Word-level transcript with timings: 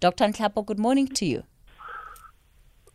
Dr. 0.00 0.24
Nhlapo, 0.24 0.64
good 0.64 0.78
morning 0.78 1.06
to 1.08 1.26
you. 1.26 1.42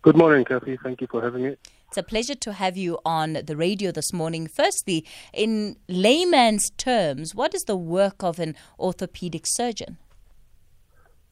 Good 0.02 0.18
morning, 0.18 0.44
Kathy. 0.44 0.76
Thank 0.82 1.02
you 1.02 1.08
for 1.08 1.22
having 1.22 1.44
me. 1.44 1.56
It's 1.88 1.98
a 1.98 2.04
pleasure 2.04 2.34
to 2.34 2.54
have 2.54 2.78
you 2.78 2.98
on 3.06 3.34
the 3.46 3.56
radio 3.56 3.92
this 3.92 4.12
morning. 4.12 4.48
Firstly, 4.48 5.06
in 5.32 5.78
layman's 5.88 6.72
terms, 6.78 7.36
what 7.36 7.54
is 7.54 7.66
the 7.66 7.76
work 7.76 8.24
of 8.24 8.40
an 8.40 8.56
orthopedic 8.80 9.46
surgeon? 9.46 9.98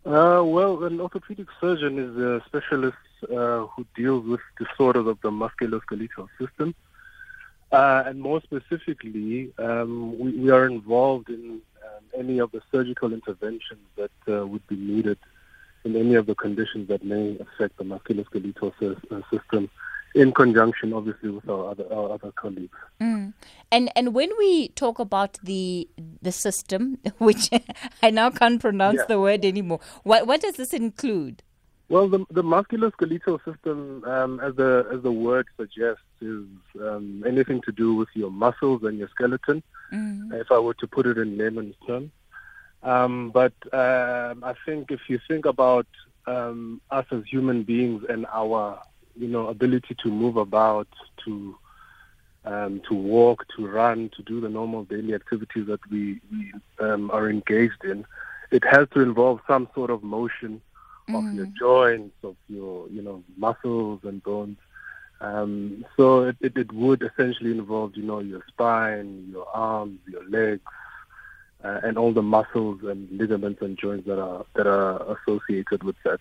Uh, 0.05 0.43
well, 0.45 0.83
an 0.83 1.01
orthopedic 1.01 1.47
surgeon 1.59 1.97
is 1.97 2.15
a 2.17 2.43
specialist 2.45 2.97
uh, 3.31 3.65
who 3.65 3.83
deals 3.95 4.27
with 4.27 4.41
disorders 4.59 5.07
of 5.07 5.19
the 5.21 5.31
musculoskeletal 5.31 6.27
system. 6.39 6.75
Uh, 7.71 8.03
and 8.05 8.19
more 8.19 8.41
specifically, 8.43 9.51
um, 9.57 10.19
we, 10.19 10.33
we, 10.33 10.49
are 10.51 10.67
involved 10.67 11.29
in 11.29 11.59
um, 11.83 12.03
any 12.15 12.37
of 12.37 12.51
the 12.51 12.61
surgical 12.71 13.11
interventions 13.11 13.81
that 13.95 14.11
uh, 14.27 14.45
would 14.45 14.65
be 14.67 14.75
needed 14.75 15.17
in 15.83 15.95
any 15.95 16.15
of 16.15 16.25
the 16.25 16.35
conditions 16.35 16.87
that 16.87 17.03
may 17.03 17.37
affect 17.39 17.77
the 17.77 17.83
musculoskeletal 17.83 18.97
uh, 19.11 19.21
system 19.29 19.69
in 20.15 20.31
conjunction 20.31 20.93
obviously 20.93 21.29
with 21.29 21.47
our 21.49 21.71
other 21.71 21.91
our 21.91 22.13
other 22.13 22.31
colleagues. 22.31 22.77
Mm. 23.01 23.33
And 23.71 23.91
and 23.95 24.13
when 24.13 24.29
we 24.37 24.69
talk 24.69 24.99
about 24.99 25.39
the 25.43 25.87
the 26.21 26.31
system, 26.31 26.99
which 27.17 27.49
I 28.01 28.09
now 28.09 28.29
can't 28.29 28.61
pronounce 28.61 28.99
yeah. 28.99 29.05
the 29.07 29.19
word 29.19 29.45
anymore, 29.45 29.79
what 30.03 30.27
what 30.27 30.41
does 30.41 30.55
this 30.55 30.73
include? 30.73 31.43
Well, 31.89 32.07
the 32.07 32.25
the 32.31 32.43
musculoskeletal 32.43 33.43
system, 33.43 34.03
um, 34.05 34.39
as 34.39 34.55
the 34.55 34.87
as 34.93 35.01
the 35.03 35.11
word 35.11 35.47
suggests, 35.57 36.03
is 36.21 36.45
um, 36.81 37.23
anything 37.27 37.61
to 37.61 37.71
do 37.71 37.95
with 37.95 38.09
your 38.13 38.31
muscles 38.31 38.83
and 38.83 38.97
your 38.97 39.09
skeleton. 39.09 39.63
Mm. 39.91 40.33
If 40.33 40.51
I 40.51 40.59
were 40.59 40.73
to 40.75 40.87
put 40.87 41.05
it 41.05 41.17
in 41.17 41.37
layman's 41.37 41.75
terms, 41.85 42.11
um, 42.83 43.31
but 43.31 43.53
um, 43.73 44.43
I 44.43 44.53
think 44.65 44.91
if 44.91 45.09
you 45.09 45.19
think 45.27 45.45
about 45.45 45.87
um, 46.27 46.81
us 46.91 47.05
as 47.11 47.23
human 47.25 47.63
beings 47.63 48.03
and 48.07 48.25
our, 48.31 48.81
you 49.15 49.27
know, 49.27 49.47
ability 49.47 49.95
to 50.03 50.09
move 50.09 50.37
about, 50.37 50.87
to 51.25 51.57
um, 52.45 52.81
to 52.89 52.93
walk, 52.93 53.45
to 53.55 53.67
run, 53.67 54.09
to 54.17 54.23
do 54.23 54.41
the 54.41 54.49
normal 54.49 54.83
daily 54.83 55.13
activities 55.13 55.67
that 55.67 55.79
we, 55.89 56.19
we 56.31 56.53
um, 56.79 57.09
are 57.11 57.29
engaged 57.29 57.83
in, 57.85 58.05
it 58.51 58.63
has 58.65 58.87
to 58.93 58.99
involve 58.99 59.39
some 59.47 59.67
sort 59.73 59.89
of 59.89 60.03
motion 60.03 60.61
mm. 61.07 61.17
of 61.17 61.33
your 61.33 61.45
mm. 61.45 61.53
joints, 61.57 62.15
of 62.23 62.35
your, 62.49 62.87
you 62.89 63.01
know, 63.01 63.23
muscles 63.37 64.01
and 64.03 64.21
bones. 64.23 64.57
Um, 65.21 65.85
so 65.95 66.23
it, 66.23 66.35
it, 66.41 66.57
it 66.57 66.71
would 66.73 67.01
essentially 67.01 67.51
involve, 67.51 67.95
you 67.95 68.03
know, 68.03 68.19
your 68.19 68.43
spine, 68.49 69.29
your 69.31 69.47
arms, 69.55 69.99
your 70.05 70.27
legs, 70.29 70.61
uh, 71.63 71.79
and 71.83 71.97
all 71.97 72.13
the 72.13 72.21
muscles 72.21 72.81
and 72.83 73.09
ligaments 73.11 73.61
and 73.61 73.77
joints 73.77 74.07
that 74.07 74.19
are 74.19 74.45
that 74.55 74.67
are 74.67 75.17
associated 75.17 75.83
with 75.83 75.95
that. 76.03 76.19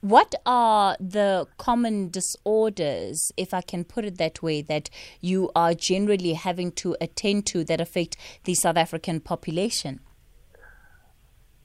What 0.00 0.34
are 0.44 0.98
the 1.00 1.46
common 1.56 2.10
disorders, 2.10 3.32
if 3.38 3.54
I 3.54 3.62
can 3.62 3.84
put 3.84 4.04
it 4.04 4.18
that 4.18 4.42
way, 4.42 4.60
that 4.60 4.90
you 5.22 5.50
are 5.56 5.72
generally 5.72 6.34
having 6.34 6.72
to 6.72 6.94
attend 7.00 7.46
to 7.46 7.64
that 7.64 7.80
affect 7.80 8.18
the 8.44 8.54
South 8.54 8.76
African 8.76 9.20
population? 9.20 10.00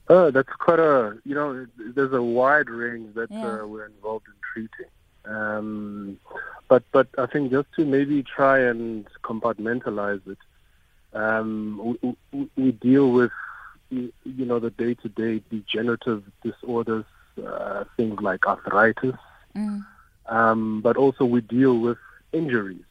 Oh, 0.08 0.30
that's 0.30 0.48
quite 0.58 0.80
a, 0.80 1.18
you 1.24 1.34
know, 1.34 1.66
there's 1.94 2.14
a 2.14 2.22
wide 2.22 2.70
range 2.70 3.14
that 3.14 3.30
yeah. 3.30 3.60
uh, 3.60 3.66
we're 3.66 3.84
involved 3.84 4.24
in 4.26 4.34
treating. 4.54 4.90
Um, 5.26 6.18
but, 6.66 6.82
but 6.92 7.08
I 7.18 7.26
think 7.26 7.50
just 7.50 7.68
to 7.76 7.84
maybe 7.84 8.22
try 8.22 8.60
and 8.60 9.06
compartmentalize 9.22 10.26
it, 10.26 10.38
um, 11.12 11.96
we, 12.32 12.48
we, 12.56 12.72
deal 12.72 13.10
with, 13.10 13.32
you 13.90 14.12
know, 14.24 14.58
the 14.58 14.70
day-to-day 14.70 15.42
degenerative 15.50 16.22
disorders, 16.42 17.04
uh, 17.44 17.84
things 17.96 18.20
like 18.20 18.46
arthritis, 18.46 19.16
mm. 19.56 19.84
um, 20.26 20.80
but 20.80 20.96
also 20.96 21.24
we 21.24 21.40
deal 21.40 21.78
with 21.78 21.98
injuries, 22.32 22.84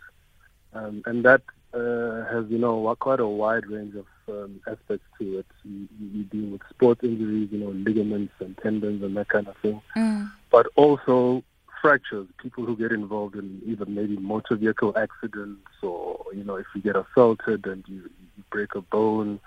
um, 0.73 1.01
and 1.05 1.23
that 1.23 1.41
uh, 1.73 2.25
has, 2.25 2.45
you 2.49 2.57
know, 2.57 2.95
quite 2.99 3.19
a 3.19 3.27
wide 3.27 3.65
range 3.67 3.95
of 3.95 4.05
um, 4.27 4.59
aspects 4.67 5.05
to 5.19 5.39
it. 5.39 5.45
We, 5.63 5.87
we, 6.13 6.23
deal 6.23 6.49
with 6.51 6.61
sports 6.69 7.03
injuries, 7.03 7.49
you 7.51 7.59
know, 7.59 7.69
ligaments 7.69 8.33
and 8.39 8.57
tendons 8.57 9.03
and 9.03 9.15
that 9.17 9.29
kind 9.29 9.47
of 9.47 9.55
thing, 9.57 9.81
mm. 9.95 10.31
but 10.51 10.67
also 10.75 11.43
fractures, 11.81 12.27
people 12.41 12.65
who 12.65 12.75
get 12.75 12.91
involved 12.91 13.35
in 13.35 13.61
even 13.65 13.93
maybe 13.93 14.17
motor 14.17 14.55
vehicle 14.55 14.93
accidents 14.97 15.67
or, 15.81 16.25
you 16.33 16.43
know, 16.43 16.55
if 16.55 16.65
you 16.75 16.81
get 16.81 16.95
assaulted 16.95 17.65
and 17.65 17.83
you, 17.87 18.09
you 18.39 18.43
break 18.49 18.75
a 18.75 18.81
bone 18.81 19.39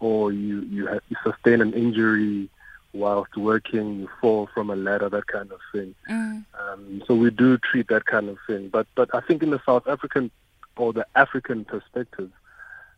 or 0.00 0.32
you, 0.32 0.62
you, 0.62 0.86
have, 0.86 1.02
you 1.08 1.16
sustain 1.22 1.60
an 1.60 1.72
injury 1.72 2.48
whilst 2.92 3.36
working, 3.36 4.00
you 4.00 4.08
fall 4.20 4.48
from 4.52 4.68
a 4.68 4.76
ladder, 4.76 5.08
that 5.08 5.26
kind 5.26 5.50
of 5.50 5.60
thing. 5.72 5.94
Mm. 6.10 6.44
Um, 6.60 7.02
so 7.06 7.14
we 7.14 7.30
do 7.30 7.56
treat 7.56 7.88
that 7.88 8.04
kind 8.04 8.28
of 8.28 8.36
thing. 8.46 8.68
But, 8.68 8.86
but 8.94 9.14
I 9.14 9.20
think 9.20 9.42
in 9.42 9.50
the 9.50 9.62
South 9.64 9.86
African 9.86 10.30
or 10.76 10.92
the 10.92 11.06
African 11.14 11.64
perspective, 11.64 12.30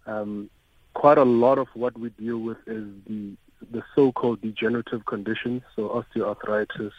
um, 0.07 0.51
quite 0.95 1.19
a 1.19 1.25
lot 1.25 1.59
of 1.59 1.69
what 1.75 1.99
we 1.99 2.09
deal 2.11 2.39
with 2.39 2.59
is 2.67 2.87
the 3.07 3.37
the 3.71 3.83
so-called 3.95 4.43
degenerative 4.43 5.07
conditions, 5.07 5.63
so 5.75 5.89
osteoarthritis, 5.89 6.93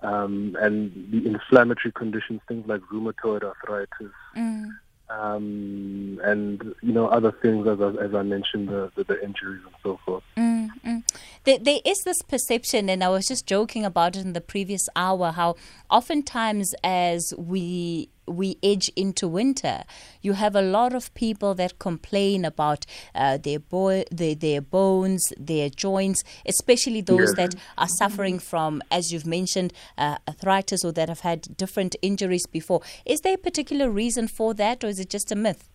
um, 0.00 0.56
and 0.60 0.90
the 1.10 1.26
inflammatory 1.26 1.92
conditions, 1.92 2.40
things 2.48 2.66
like 2.66 2.80
rheumatoid 2.92 3.42
arthritis, 3.42 4.12
mm. 4.36 4.70
Um, 5.08 6.20
and 6.24 6.74
you 6.82 6.92
know 6.92 7.06
other 7.06 7.30
things 7.30 7.66
as, 7.66 7.78
as 7.80 8.14
I 8.14 8.22
mentioned, 8.22 8.68
the, 8.68 8.90
the, 8.96 9.04
the 9.04 9.22
injuries 9.22 9.62
and 9.64 9.74
so 9.82 9.98
forth. 10.04 10.24
Mm, 10.36 10.68
mm. 10.84 11.02
There, 11.44 11.58
there 11.58 11.80
is 11.84 12.02
this 12.04 12.20
perception, 12.22 12.88
and 12.88 13.04
I 13.04 13.08
was 13.08 13.26
just 13.26 13.46
joking 13.46 13.84
about 13.84 14.16
it 14.16 14.24
in 14.24 14.32
the 14.32 14.40
previous 14.40 14.88
hour, 14.96 15.30
how 15.32 15.56
oftentimes 15.90 16.74
as 16.82 17.32
we 17.38 18.10
we 18.26 18.58
edge 18.62 18.90
into 18.96 19.28
winter, 19.28 19.84
you 20.22 20.34
have 20.34 20.54
a 20.54 20.62
lot 20.62 20.94
of 20.94 21.12
people 21.14 21.54
that 21.54 21.78
complain 21.78 22.44
about 22.44 22.86
uh, 23.14 23.36
their, 23.38 23.58
bo- 23.58 24.04
their, 24.10 24.34
their 24.34 24.60
bones, 24.60 25.32
their 25.38 25.70
joints, 25.70 26.22
especially 26.46 27.00
those 27.00 27.32
that 27.34 27.54
are 27.78 27.88
suffering 27.88 28.38
from, 28.38 28.82
as 28.90 29.12
you've 29.12 29.26
mentioned, 29.26 29.72
uh, 29.98 30.16
arthritis 30.28 30.84
or 30.84 30.92
that 30.92 31.08
have 31.08 31.20
had 31.20 31.56
different 31.56 31.96
injuries 32.02 32.46
before. 32.46 32.80
Is 33.04 33.20
there 33.20 33.34
a 33.34 33.38
particular 33.38 33.90
reason 33.90 34.28
for 34.28 34.54
that, 34.54 34.82
or 34.84 34.88
is 34.88 34.98
it 34.98 35.10
just 35.10 35.30
a 35.32 35.36
myth? 35.36 35.68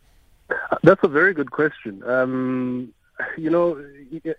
That's 0.84 1.04
a 1.04 1.08
very 1.08 1.34
good 1.34 1.52
question. 1.52 2.04
Um, 2.04 2.94
you 3.38 3.50
know, 3.50 3.84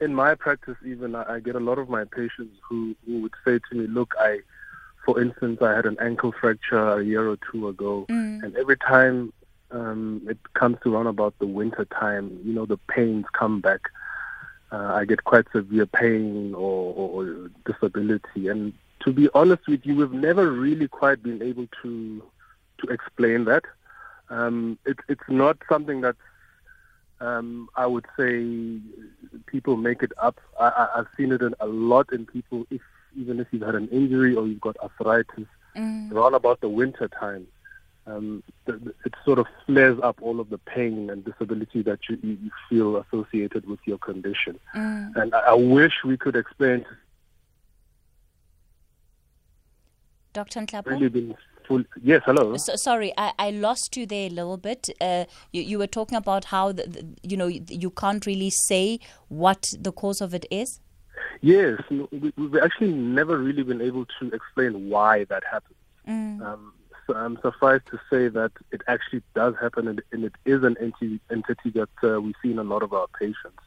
in 0.01 0.15
my 0.15 0.35
practice, 0.35 0.77
even 0.85 1.15
I 1.15 1.41
get 1.41 1.55
a 1.55 1.61
lot 1.61 1.79
of 1.79 1.89
my 1.89 2.05
patients 2.05 2.59
who, 2.69 2.95
who 3.07 3.23
would 3.23 3.35
say 3.45 3.61
to 3.71 3.77
me, 3.77 3.87
"Look, 3.87 4.15
I." 4.19 4.41
for 5.05 5.21
instance, 5.21 5.61
I 5.61 5.75
had 5.75 5.87
an 5.87 5.97
ankle 6.01 6.33
fracture 6.33 6.99
a 6.99 7.05
year 7.05 7.29
or 7.29 7.39
two 7.51 7.69
ago, 7.69 8.07
mm. 8.09 8.43
and 8.43 8.57
every 8.57 8.77
time 8.77 9.33
um, 9.71 10.23
it 10.29 10.39
comes 10.55 10.79
to 10.83 10.95
around 10.95 11.09
about 11.09 11.39
the 11.39 11.47
winter 11.47 11.85
time, 11.87 12.39
you 12.45 12.53
know, 12.53 12.67
the 12.67 12.77
pains 12.89 13.25
come 13.33 13.61
back. 13.61 13.81
Uh, 14.71 14.93
I 14.95 15.05
get 15.05 15.25
quite 15.25 15.47
severe 15.53 15.87
pain 15.87 16.55
or, 16.55 16.95
or, 16.95 17.25
or, 17.25 17.51
disability, 17.67 18.49
and 18.49 18.73
to 19.01 19.13
be 19.13 19.29
honest 19.35 19.67
with 19.67 19.85
you, 19.85 19.97
we've 19.97 20.13
never 20.13 20.51
really 20.51 20.89
quite 20.89 21.23
been 21.23 21.43
able 21.43 21.67
to 21.83 22.23
to 22.79 22.87
explain 22.89 23.45
that. 23.45 23.65
Um, 24.31 24.79
it, 24.87 24.99
it's 25.09 25.29
not 25.29 25.59
something 25.69 26.01
that 26.01 26.17
um, 27.21 27.69
I 27.77 27.87
would 27.87 28.07
say 28.17 28.79
people 29.47 29.77
make 29.77 30.03
it 30.03 30.13
up. 30.19 30.41
I, 30.59 30.89
have 30.97 31.07
seen 31.17 31.33
it 31.33 31.43
in, 31.43 31.55
a 31.61 31.67
lot 31.67 32.13
in 32.13 32.27
people. 32.27 32.67
If 32.71 32.81
even 33.17 33.41
if 33.41 33.49
you've 33.51 33.63
had 33.63 33.75
an 33.75 33.89
injury 33.89 34.35
or 34.35 34.47
you've 34.47 34.61
got 34.61 34.77
arthritis, 34.79 35.47
mm. 35.77 36.13
around 36.13 36.35
about 36.35 36.61
the 36.61 36.69
winter 36.69 37.09
time, 37.09 37.47
um, 38.07 38.43
it 38.67 39.15
sort 39.25 39.39
of 39.39 39.47
flares 39.67 39.99
up 40.03 40.21
all 40.23 40.41
of 40.41 40.51
the 40.51 40.59
pain 40.59 41.09
and 41.09 41.25
disability 41.25 41.83
that 41.83 42.01
you, 42.09 42.19
you 42.23 42.51
feel 42.69 42.97
associated 42.97 43.67
with 43.69 43.79
your 43.85 43.99
condition. 43.99 44.59
Mm. 44.75 45.17
And 45.17 45.35
I, 45.35 45.41
I, 45.41 45.55
wish 45.55 45.93
we 46.05 46.17
could 46.17 46.35
explain. 46.35 46.85
Dr. 50.33 50.61
Nhlapo? 50.61 50.87
Really 50.87 51.09
been 51.09 51.37
full. 51.67 51.85
Yes, 52.03 52.23
hello. 52.25 52.57
So, 52.57 52.75
sorry, 52.75 53.13
I, 53.17 53.33
I 53.39 53.51
lost 53.51 53.97
you 53.97 54.07
there 54.07 54.27
a 54.27 54.31
little 54.31 54.57
bit. 54.57 54.89
Uh, 55.01 55.27
you, 55.53 55.63
you 55.63 55.79
were 55.79 55.87
talking 55.87 56.17
about 56.17 56.47
how 56.47 56.73
the, 56.73 56.87
the, 56.87 57.07
you 57.23 57.37
know 57.37 57.47
you, 57.47 57.63
you 57.69 57.91
can't 57.91 58.25
really 58.27 58.51
say 58.51 58.99
what 59.29 59.75
the 59.79 59.93
cause 59.93 60.21
of 60.21 60.35
it 60.35 60.47
is. 60.51 60.81
Yes, 61.43 61.83
we've 61.91 62.57
actually 62.63 62.93
never 62.93 63.37
really 63.37 63.65
been 63.65 63.81
able 63.81 64.07
to 64.21 64.31
explain 64.31 64.89
why 64.89 65.25
that 65.25 65.43
happens. 65.43 65.77
Mm. 66.09 66.41
Um, 66.41 66.73
so 67.05 67.15
I'm 67.15 67.37
surprised 67.43 67.87
to 67.91 67.99
say 68.09 68.29
that 68.29 68.53
it 68.71 68.83
actually 68.87 69.23
does 69.35 69.57
happen, 69.61 69.89
and, 69.89 70.01
and 70.13 70.25
it 70.25 70.35
is 70.45 70.63
an 70.63 70.77
entity, 70.81 71.19
entity 71.33 71.71
that 71.71 71.89
uh, 72.05 72.21
we 72.21 72.33
see 72.41 72.53
in 72.53 72.61
a 72.61 72.65
lot 72.65 72.85
of 72.85 72.93
our 72.93 73.09
patients. 73.19 73.59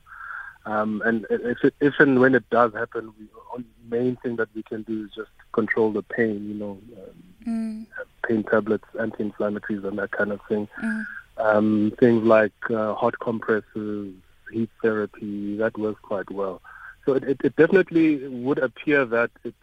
Um, 0.66 1.04
and 1.06 1.28
if, 1.30 1.66
it, 1.66 1.76
if 1.82 1.96
and 2.00 2.22
when 2.22 2.34
it 2.34 2.50
does 2.50 2.74
happen, 2.74 3.14
we, 3.20 3.28
the 3.58 3.64
main 3.90 4.16
thing 4.16 4.38
that 4.38 4.48
we 4.56 4.64
can 4.64 4.84
do 4.84 5.04
is 5.04 5.12
just 5.14 5.30
control 5.52 5.92
the 5.92 6.02
pain, 6.02 6.48
you 6.48 6.54
know, 6.54 6.80
um, 6.98 7.46
mm. 7.46 7.86
pain 8.26 8.44
tablets, 8.44 8.86
anti-inflammatories, 8.98 9.86
and 9.86 10.00
that 10.00 10.12
kind 10.12 10.32
of 10.32 10.40
thing. 10.48 10.70
Mm. 10.82 11.06
Um, 11.38 11.94
things 12.00 12.24
like 12.24 12.54
uh, 12.70 12.96
hot 12.96 13.20
compresses, 13.20 14.14
heat 14.50 14.70
therapy, 14.82 15.58
that 15.58 15.78
works 15.78 16.00
quite 16.02 16.32
well 16.32 16.62
so 17.06 17.14
it, 17.14 17.24
it, 17.24 17.42
it, 17.44 17.56
definitely 17.56 18.28
would 18.28 18.58
appear 18.60 19.06
that 19.06 19.32
it's, 19.44 19.56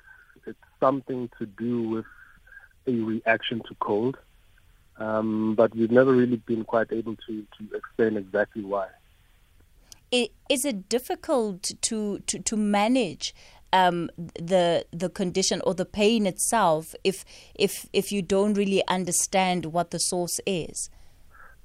it's 0.46 0.58
something 0.80 1.28
to 1.38 1.46
do 1.46 1.88
with 1.88 2.04
a 2.86 2.92
reaction 2.92 3.62
to 3.68 3.74
cold, 3.80 4.16
um, 4.98 5.54
but 5.54 5.74
we've 5.74 5.90
never 5.90 6.12
really 6.12 6.36
been 6.36 6.64
quite 6.64 6.92
able 6.92 7.16
to, 7.26 7.46
to 7.58 7.76
explain 7.76 8.16
exactly 8.16 8.62
why. 8.62 8.88
Is 10.50 10.66
it 10.66 10.88
difficult 10.88 11.72
to, 11.80 12.18
to, 12.20 12.38
to 12.38 12.56
manage 12.56 13.34
um, 13.72 14.10
the 14.34 14.84
the 14.90 15.08
condition 15.08 15.62
or 15.64 15.74
the 15.74 15.86
pain 15.86 16.26
itself 16.26 16.94
if 17.02 17.24
if 17.54 17.86
if 17.92 18.12
you 18.12 18.20
don't 18.20 18.54
really 18.54 18.86
understand 18.86 19.66
what 19.66 19.90
the 19.90 19.98
source 19.98 20.40
is? 20.46 20.90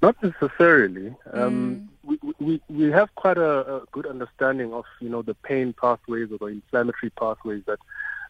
Not 0.00 0.16
necessarily. 0.22 1.14
Um, 1.32 1.88
mm. 2.06 2.18
we, 2.22 2.32
we 2.38 2.62
we 2.68 2.90
have 2.92 3.12
quite 3.16 3.38
a, 3.38 3.76
a, 3.76 3.82
good 3.90 4.06
understanding 4.06 4.72
of 4.72 4.84
you 5.00 5.08
know 5.08 5.22
the 5.22 5.34
pain 5.34 5.72
pathways 5.72 6.30
or 6.30 6.38
the 6.38 6.46
inflammatory 6.46 7.10
pathways 7.10 7.64
that 7.66 7.80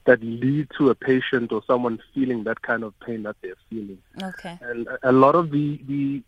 that 0.07 0.23
lead 0.23 0.69
to 0.79 0.89
a 0.89 0.95
patient 0.95 1.53
or 1.53 1.63
someone 1.67 1.99
feeling 2.15 2.45
that 2.45 2.63
kind 2.63 2.83
of 2.85 2.99
pain 3.01 3.23
that 3.25 3.37
they're 3.43 3.55
feeling. 3.69 3.99
Okay. 4.23 4.59
And 4.63 4.89
a 5.03 5.13
lot 5.13 5.35
of 5.35 5.51
the 5.51 5.79
the 5.87 6.23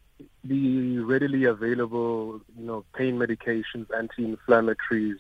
the 0.44 0.98
readily 0.98 1.44
available 1.44 2.40
you 2.58 2.66
know 2.66 2.84
pain 2.94 3.19
medications, 3.19 3.87
anti-inflammatories, 3.96 5.19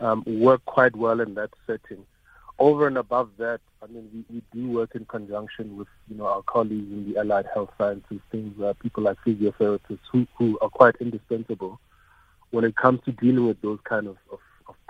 um, 0.00 0.24
work 0.26 0.64
quite 0.64 0.96
well 0.96 1.20
in 1.20 1.34
that 1.34 1.50
setting 1.68 2.04
over 2.58 2.86
and 2.86 2.98
above 2.98 3.30
that, 3.38 3.60
I 3.82 3.86
mean, 3.88 4.08
we, 4.14 4.36
we 4.36 4.42
do 4.52 4.70
work 4.70 4.94
in 4.94 5.04
conjunction 5.06 5.76
with, 5.76 5.88
you 6.08 6.16
know, 6.16 6.26
our 6.26 6.42
colleagues 6.42 6.92
in 6.92 7.12
the 7.12 7.18
allied 7.18 7.46
health 7.52 7.70
sciences, 7.76 8.20
things 8.30 8.60
uh, 8.62 8.74
people 8.80 9.02
like 9.02 9.18
physiotherapists 9.26 9.98
who, 10.12 10.26
who 10.38 10.56
are 10.60 10.68
quite 10.68 10.94
indispensable 11.00 11.80
when 12.50 12.64
it 12.64 12.76
comes 12.76 13.00
to 13.04 13.12
dealing 13.12 13.46
with 13.46 13.60
those 13.60 13.80
kind 13.84 14.06
of, 14.06 14.16
of 14.30 14.38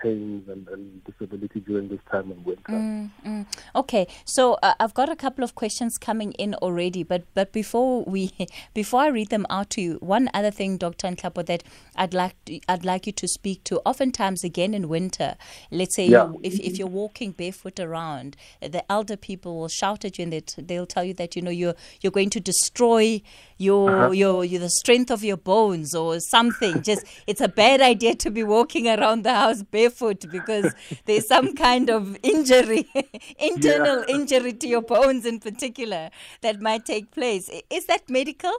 pains 0.02 0.48
and, 0.48 0.66
and 0.68 1.04
disability 1.04 1.60
during 1.60 1.88
this 1.88 2.00
time 2.10 2.30
of 2.30 2.44
winter. 2.44 2.72
Mm, 2.72 3.10
mm. 3.24 3.46
Okay, 3.76 4.06
so 4.24 4.58
uh, 4.62 4.74
I've 4.80 4.94
got 4.94 5.08
a 5.08 5.16
couple 5.16 5.44
of 5.44 5.54
questions 5.54 5.96
coming 5.96 6.32
in 6.32 6.54
already, 6.56 7.02
but 7.02 7.22
but 7.34 7.52
before 7.52 8.04
we 8.04 8.32
before 8.74 9.00
I 9.00 9.08
read 9.08 9.28
them 9.28 9.46
out 9.48 9.70
to 9.70 9.80
you, 9.80 9.94
one 10.00 10.28
other 10.34 10.50
thing, 10.50 10.76
Dr. 10.76 11.08
Nhlapo, 11.08 11.46
that 11.46 11.62
I'd 11.96 12.14
like 12.14 12.34
to, 12.46 12.60
I'd 12.68 12.84
like 12.84 13.06
you 13.06 13.12
to 13.12 13.28
speak 13.28 13.64
to. 13.64 13.80
Oftentimes, 13.86 14.44
again 14.44 14.74
in 14.74 14.88
winter, 14.88 15.36
let's 15.70 15.94
say 15.96 16.06
yeah. 16.06 16.32
if 16.42 16.58
if 16.58 16.78
you're 16.78 16.88
walking 16.88 17.32
barefoot 17.32 17.78
around, 17.78 18.36
the 18.60 18.84
elder 18.90 19.16
people 19.16 19.58
will 19.58 19.68
shout 19.68 20.04
at 20.04 20.18
you 20.18 20.24
and 20.24 20.32
they 20.32 20.42
they'll 20.58 20.86
tell 20.86 21.04
you 21.04 21.14
that 21.14 21.36
you 21.36 21.42
know 21.42 21.50
you're 21.50 21.74
you're 22.00 22.10
going 22.10 22.30
to 22.30 22.40
destroy 22.40 23.22
your 23.58 23.90
uh-huh. 23.90 24.10
your, 24.10 24.44
your 24.44 24.60
the 24.60 24.70
strength 24.70 25.10
of 25.10 25.22
your 25.22 25.36
bones 25.36 25.94
or 25.94 26.18
something. 26.18 26.82
Just 26.82 27.06
it's 27.26 27.40
a 27.40 27.48
bad 27.48 27.80
idea 27.80 28.14
to 28.16 28.30
be 28.30 28.42
walking 28.42 28.88
around 28.88 29.22
the 29.22 29.34
house 29.34 29.62
barefoot 29.62 29.91
because 30.30 30.74
there's 31.04 31.26
some 31.26 31.54
kind 31.54 31.90
of 31.90 32.16
injury, 32.22 32.88
internal 33.38 34.04
yeah. 34.08 34.14
injury 34.14 34.52
to 34.52 34.68
your 34.68 34.82
bones 34.82 35.26
in 35.26 35.40
particular 35.40 36.10
that 36.40 36.60
might 36.60 36.84
take 36.84 37.10
place. 37.10 37.50
Is 37.70 37.86
that 37.86 38.08
medical? 38.08 38.52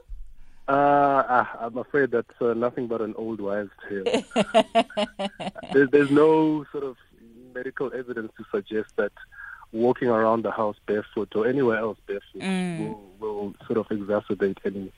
Uh, 0.67 1.45
I'm 1.59 1.77
afraid 1.77 2.11
that's 2.11 2.41
uh, 2.41 2.53
nothing 2.53 2.87
but 2.87 3.01
an 3.01 3.13
old 3.17 3.41
wives' 3.41 3.71
tale. 3.89 4.03
there's, 5.73 5.89
there's 5.89 6.11
no 6.11 6.65
sort 6.71 6.85
of 6.85 6.95
medical 7.53 7.91
evidence 7.93 8.31
to 8.37 8.45
suggest 8.51 8.89
that 8.95 9.11
walking 9.73 10.07
around 10.07 10.43
the 10.43 10.51
house 10.51 10.77
barefoot 10.85 11.35
or 11.35 11.47
anywhere 11.47 11.79
else 11.79 11.97
barefoot 12.05 12.41
mm. 12.41 12.79
will, 12.79 13.01
will 13.19 13.55
sort 13.67 13.77
of 13.77 13.87
exacerbate 13.89 14.57
any 14.65 14.91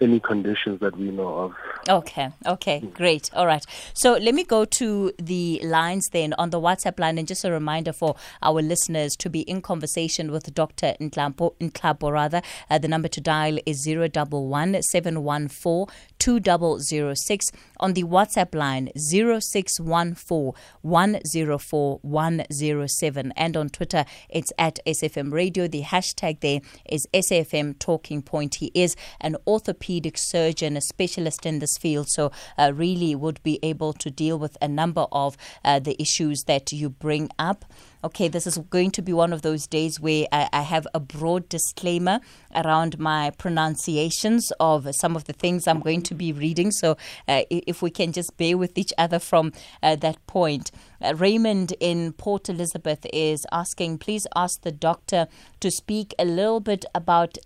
any 0.00 0.20
conditions 0.20 0.80
that 0.80 0.96
we 0.96 1.10
know 1.10 1.28
of. 1.28 1.52
Okay, 1.88 2.30
okay, 2.46 2.80
great. 2.94 3.30
All 3.34 3.46
right. 3.46 3.64
So 3.94 4.12
let 4.14 4.34
me 4.34 4.44
go 4.44 4.64
to 4.64 5.12
the 5.18 5.60
lines 5.64 6.08
then 6.12 6.34
on 6.38 6.50
the 6.50 6.60
WhatsApp 6.60 6.98
line. 6.98 7.18
And 7.18 7.26
just 7.26 7.44
a 7.44 7.50
reminder 7.50 7.92
for 7.92 8.16
our 8.42 8.62
listeners 8.62 9.16
to 9.16 9.30
be 9.30 9.40
in 9.40 9.62
conversation 9.62 10.30
with 10.30 10.54
Dr. 10.54 10.94
Nhlapo, 11.00 11.54
Nhlapo 11.58 12.12
rather. 12.12 12.42
Uh, 12.70 12.78
the 12.78 12.88
number 12.88 13.08
to 13.08 13.20
dial 13.20 13.58
is 13.66 13.86
011 13.86 14.82
714 14.82 15.86
2006. 16.18 17.52
On 17.80 17.92
the 17.92 18.04
WhatsApp 18.04 18.54
line 18.54 18.90
0614 18.96 20.52
104 20.82 21.98
107. 22.02 23.32
And 23.36 23.56
on 23.56 23.68
Twitter, 23.68 24.04
it's 24.28 24.52
at 24.58 24.78
SFM 24.86 25.32
Radio. 25.32 25.68
The 25.68 25.82
hashtag 25.82 26.40
there 26.40 26.60
is 26.88 27.06
SFM 27.14 27.78
Talking 27.78 28.22
Point. 28.22 28.56
He 28.56 28.70
is 28.74 28.96
an 29.20 29.36
orthopedic 29.46 30.18
surgeon, 30.18 30.76
a 30.76 30.80
specialist 30.80 31.46
in 31.46 31.58
this 31.60 31.78
field, 31.78 32.08
so 32.08 32.32
uh, 32.56 32.72
really 32.74 33.14
would 33.14 33.42
be 33.42 33.58
able 33.62 33.92
to 33.94 34.10
deal 34.10 34.38
with 34.38 34.56
a 34.60 34.68
number 34.68 35.06
of 35.12 35.36
uh, 35.64 35.78
the 35.78 36.00
issues 36.00 36.44
that 36.44 36.72
you 36.72 36.90
bring 36.90 37.30
up. 37.38 37.64
Okay, 38.04 38.28
this 38.28 38.46
is 38.46 38.58
going 38.70 38.92
to 38.92 39.02
be 39.02 39.12
one 39.12 39.32
of 39.32 39.42
those 39.42 39.66
days 39.66 39.98
where 39.98 40.24
I, 40.30 40.48
I 40.52 40.62
have 40.62 40.86
a 40.94 41.00
broad 41.00 41.48
disclaimer 41.48 42.20
around 42.54 42.96
my 43.00 43.30
pronunciations 43.30 44.52
of 44.60 44.94
some 44.94 45.16
of 45.16 45.24
the 45.24 45.32
things 45.32 45.66
I'm 45.66 45.80
going 45.80 46.02
to 46.02 46.14
be 46.14 46.32
reading. 46.32 46.70
So, 46.70 46.96
uh, 47.26 47.42
if 47.50 47.82
we 47.82 47.90
can 47.90 48.12
just 48.12 48.36
bear 48.36 48.56
with 48.56 48.78
each 48.78 48.92
other 48.98 49.18
from 49.18 49.52
uh, 49.82 49.96
that 49.96 50.24
point. 50.28 50.70
Uh, 51.02 51.16
Raymond 51.16 51.74
in 51.80 52.12
Port 52.12 52.48
Elizabeth 52.48 53.04
is 53.12 53.44
asking, 53.50 53.98
please 53.98 54.28
ask 54.36 54.62
the 54.62 54.70
doctor 54.70 55.26
to 55.58 55.68
speak 55.68 56.14
a 56.20 56.24
little 56.24 56.60
bit 56.60 56.84
about 56.94 57.36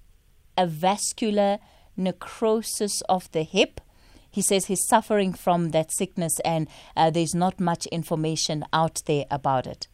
avascular 0.58 1.60
necrosis 1.96 3.00
of 3.08 3.32
the 3.32 3.42
hip. 3.42 3.80
He 4.30 4.42
says 4.42 4.66
he's 4.66 4.86
suffering 4.86 5.32
from 5.32 5.70
that 5.70 5.90
sickness 5.90 6.40
and 6.40 6.68
uh, 6.94 7.08
there's 7.08 7.34
not 7.34 7.58
much 7.58 7.86
information 7.86 8.64
out 8.70 9.00
there 9.06 9.24
about 9.30 9.66
it. 9.66 9.88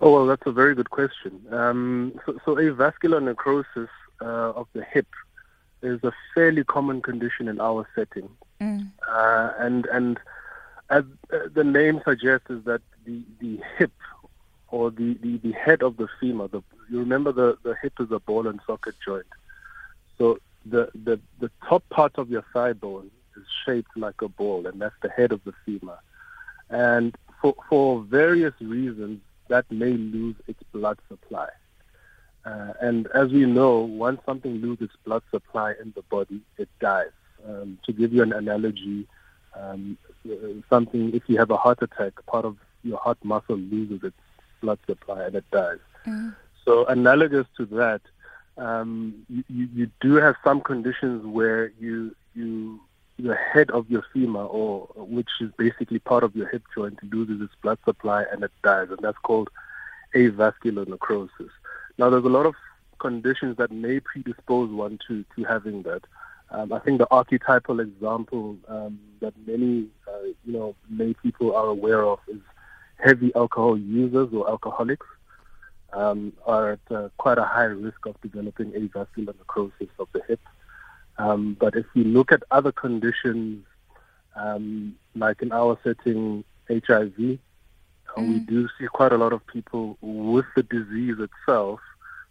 Oh, 0.00 0.12
well, 0.12 0.26
that's 0.26 0.46
a 0.46 0.52
very 0.52 0.74
good 0.74 0.90
question. 0.90 1.44
Um, 1.50 2.20
so, 2.24 2.38
so, 2.44 2.54
avascular 2.54 3.22
necrosis 3.22 3.90
uh, 4.20 4.52
of 4.52 4.68
the 4.72 4.84
hip 4.84 5.08
is 5.82 6.02
a 6.04 6.12
fairly 6.34 6.64
common 6.64 7.02
condition 7.02 7.48
in 7.48 7.60
our 7.60 7.88
setting. 7.94 8.28
Mm. 8.60 8.90
Uh, 9.08 9.52
and 9.58 9.86
and 9.86 10.20
as 10.90 11.04
uh, 11.32 11.38
the 11.52 11.64
name 11.64 12.00
suggests, 12.04 12.48
is 12.48 12.64
that 12.64 12.80
the, 13.04 13.22
the 13.40 13.60
hip 13.76 13.92
or 14.70 14.90
the, 14.90 15.14
the, 15.14 15.38
the 15.38 15.52
head 15.52 15.82
of 15.82 15.96
the 15.96 16.08
femur, 16.20 16.48
the, 16.48 16.62
you 16.90 16.98
remember 16.98 17.32
the, 17.32 17.58
the 17.62 17.74
hip 17.82 17.94
is 18.00 18.10
a 18.10 18.18
ball 18.20 18.46
and 18.46 18.60
socket 18.66 18.94
joint. 19.04 19.26
So 20.16 20.38
the, 20.64 20.90
the, 20.94 21.20
the 21.40 21.50
top 21.66 21.88
part 21.88 22.18
of 22.18 22.30
your 22.30 22.44
thigh 22.52 22.72
bone 22.72 23.10
is 23.36 23.44
shaped 23.64 23.96
like 23.96 24.20
a 24.22 24.28
ball, 24.28 24.66
and 24.66 24.80
that's 24.80 24.94
the 25.02 25.08
head 25.08 25.32
of 25.32 25.42
the 25.44 25.52
femur. 25.64 25.98
And 26.70 27.16
for, 27.40 27.54
for 27.68 28.00
various 28.02 28.54
reasons, 28.60 29.20
that 29.48 29.70
may 29.70 29.92
lose 29.92 30.36
its 30.46 30.62
blood 30.72 30.98
supply. 31.08 31.48
Uh, 32.44 32.72
and 32.80 33.08
as 33.08 33.30
we 33.30 33.44
know, 33.44 33.80
once 33.80 34.20
something 34.24 34.60
loses 34.60 34.88
blood 35.04 35.22
supply 35.30 35.74
in 35.80 35.92
the 35.94 36.02
body, 36.02 36.40
it 36.56 36.68
dies. 36.80 37.10
Um, 37.46 37.78
to 37.84 37.92
give 37.92 38.12
you 38.12 38.22
an 38.22 38.32
analogy, 38.32 39.06
um, 39.54 39.98
something, 40.68 41.14
if 41.14 41.22
you 41.26 41.38
have 41.38 41.50
a 41.50 41.56
heart 41.56 41.78
attack, 41.82 42.12
part 42.26 42.44
of 42.44 42.56
your 42.82 42.98
heart 42.98 43.18
muscle 43.22 43.56
loses 43.56 44.02
its 44.02 44.16
blood 44.60 44.78
supply 44.86 45.24
and 45.24 45.34
it 45.34 45.44
dies. 45.50 45.78
Mm. 46.06 46.34
So 46.64 46.86
analogous 46.86 47.46
to 47.56 47.66
that, 47.66 48.00
um, 48.56 49.24
you, 49.28 49.68
you 49.74 49.90
do 50.00 50.14
have 50.14 50.36
some 50.42 50.60
conditions 50.60 51.24
where 51.24 51.72
you 51.78 52.14
you 52.34 52.80
the 53.18 53.34
head 53.34 53.70
of 53.70 53.90
your 53.90 54.04
femur, 54.12 54.44
or 54.44 54.86
which 54.96 55.28
is 55.40 55.50
basically 55.58 55.98
part 55.98 56.24
of 56.24 56.36
your 56.36 56.48
hip 56.48 56.62
joint, 56.74 56.98
loses 57.12 57.40
its 57.42 57.54
blood 57.62 57.78
supply 57.84 58.24
and 58.32 58.42
it 58.42 58.52
dies, 58.62 58.88
and 58.90 58.98
that's 59.02 59.18
called 59.18 59.50
avascular 60.14 60.86
necrosis. 60.86 61.50
Now, 61.98 62.10
there's 62.10 62.24
a 62.24 62.28
lot 62.28 62.46
of 62.46 62.54
conditions 62.98 63.56
that 63.56 63.70
may 63.70 64.00
predispose 64.00 64.70
one 64.70 64.98
to 65.08 65.24
to 65.36 65.44
having 65.44 65.82
that. 65.82 66.02
Um, 66.50 66.72
I 66.72 66.78
think 66.78 66.98
the 66.98 67.10
archetypal 67.10 67.80
example 67.80 68.56
um, 68.68 68.98
that 69.20 69.34
many 69.46 69.88
uh, 70.06 70.22
you 70.44 70.52
know 70.52 70.74
lay 70.90 71.14
people 71.14 71.54
are 71.54 71.66
aware 71.66 72.04
of 72.04 72.20
is 72.28 72.40
heavy 72.96 73.34
alcohol 73.34 73.78
users 73.78 74.32
or 74.32 74.48
alcoholics 74.48 75.06
um, 75.92 76.32
are 76.46 76.72
at 76.72 76.80
uh, 76.90 77.08
quite 77.18 77.38
a 77.38 77.44
high 77.44 77.64
risk 77.64 78.06
of 78.06 78.20
developing 78.20 78.72
avascular 78.72 79.36
necrosis 79.38 79.88
of 79.98 80.08
the 80.12 80.22
hip. 80.26 80.40
Um, 81.18 81.56
but 81.58 81.74
if 81.74 81.86
you 81.94 82.04
look 82.04 82.32
at 82.32 82.42
other 82.50 82.72
conditions, 82.72 83.64
um, 84.36 84.96
like 85.14 85.42
in 85.42 85.52
our 85.52 85.78
setting, 85.82 86.44
HIV, 86.68 87.16
mm. 87.16 87.38
we 88.16 88.38
do 88.40 88.68
see 88.78 88.86
quite 88.86 89.12
a 89.12 89.18
lot 89.18 89.32
of 89.32 89.46
people 89.46 89.98
with 90.00 90.46
the 90.54 90.62
disease 90.62 91.16
itself 91.18 91.80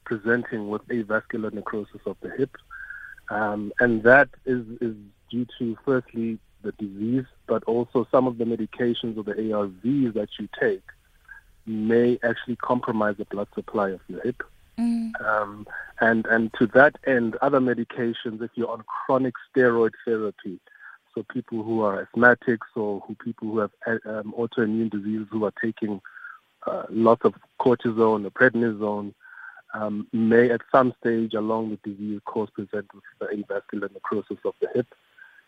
presenting 0.05 0.69
with 0.69 0.87
avascular 0.87 1.51
necrosis 1.51 2.01
of 2.05 2.15
the 2.21 2.29
hip. 2.29 2.55
Um, 3.29 3.73
and 3.79 4.03
that 4.03 4.29
is, 4.45 4.65
is 4.79 4.95
due 5.29 5.45
to, 5.59 5.77
firstly, 5.83 6.39
the 6.61 6.71
disease, 6.73 7.25
but 7.45 7.63
also 7.65 8.07
some 8.09 8.25
of 8.25 8.37
the 8.37 8.45
medications 8.45 9.17
or 9.17 9.23
the 9.23 9.33
ARVs 9.33 10.13
that 10.13 10.29
you 10.39 10.47
take 10.59 10.83
may 11.65 12.17
actually 12.23 12.55
compromise 12.55 13.15
the 13.17 13.25
blood 13.25 13.49
supply 13.53 13.89
of 13.89 13.99
your 14.07 14.21
hip. 14.21 14.43
Mm. 14.79 15.19
Um, 15.25 15.67
and 15.99 16.25
and 16.27 16.53
to 16.59 16.67
that 16.67 16.97
end, 17.05 17.35
other 17.41 17.59
medications, 17.59 18.41
if 18.41 18.51
you're 18.55 18.69
on 18.69 18.83
chronic 18.83 19.33
steroid 19.49 19.93
therapy, 20.05 20.59
so 21.15 21.23
people 21.23 21.63
who 21.63 21.81
are 21.81 22.05
asthmatics 22.05 22.67
or 22.75 22.99
who 23.01 23.15
people 23.15 23.47
who 23.47 23.59
have 23.59 23.71
um, 24.05 24.33
autoimmune 24.37 24.91
diseases 24.91 25.27
who 25.31 25.45
are 25.45 25.53
taking 25.61 25.99
uh, 26.67 26.83
lots 26.89 27.25
of 27.25 27.33
cortisone 27.59 28.25
or 28.25 28.29
prednisone 28.29 29.13
um, 29.73 30.07
may 30.13 30.49
at 30.51 30.61
some 30.71 30.93
stage 30.99 31.33
along 31.33 31.71
the 31.71 31.91
disease 31.91 32.21
course 32.25 32.49
present 32.51 32.87
with 32.93 33.03
the 33.19 33.25
avascular 33.25 33.91
necrosis 33.91 34.37
of 34.45 34.53
the 34.61 34.69
hip. 34.75 34.87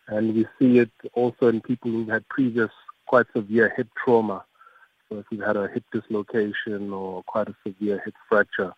And 0.08 0.34
we 0.34 0.48
see 0.58 0.80
it 0.80 0.92
also 1.14 1.48
in 1.48 1.62
people 1.62 1.92
who've 1.92 2.10
had 2.10 2.28
previous 2.30 2.72
quite 3.06 3.28
severe 3.36 3.72
hip 3.76 3.90
trauma. 4.04 4.44
So 5.08 5.20
if 5.20 5.26
you've 5.30 5.46
had 5.46 5.58
a 5.58 5.68
hip 5.68 5.84
dislocation 5.92 6.92
or 6.92 7.24
quite 7.24 7.48
a 7.48 7.56
severe 7.64 8.02
hip 8.04 8.16
fracture, 8.28 8.74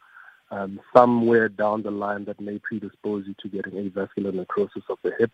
um, 0.52 0.80
somewhere 0.96 1.50
down 1.50 1.82
the 1.82 1.92
line 1.92 2.26
that 2.26 2.40
may 2.40 2.60
predispose 2.60 3.26
you 3.26 3.36
to 3.40 3.48
getting 3.48 3.74
avascular 3.74 4.34
necrosis 4.34 4.84
of 4.90 4.98
the 5.04 5.12
hip. 5.18 5.32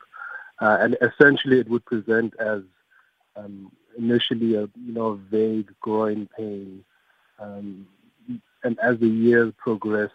Uh, 0.62 0.78
and 0.80 0.98
essentially 1.02 1.60
it 1.60 1.70
would 1.70 1.86
present 1.86 2.34
as 2.40 2.62
um, 3.36 3.72
initially 3.98 4.56
a 4.56 4.62
you 4.62 4.94
know 4.94 5.20
vague 5.30 5.70
groin 5.82 6.28
pain, 6.36 6.84
um, 7.40 7.88
and 8.64 8.80
as 8.80 9.00
the 9.00 9.08
years 9.08 9.54
progress, 9.58 10.10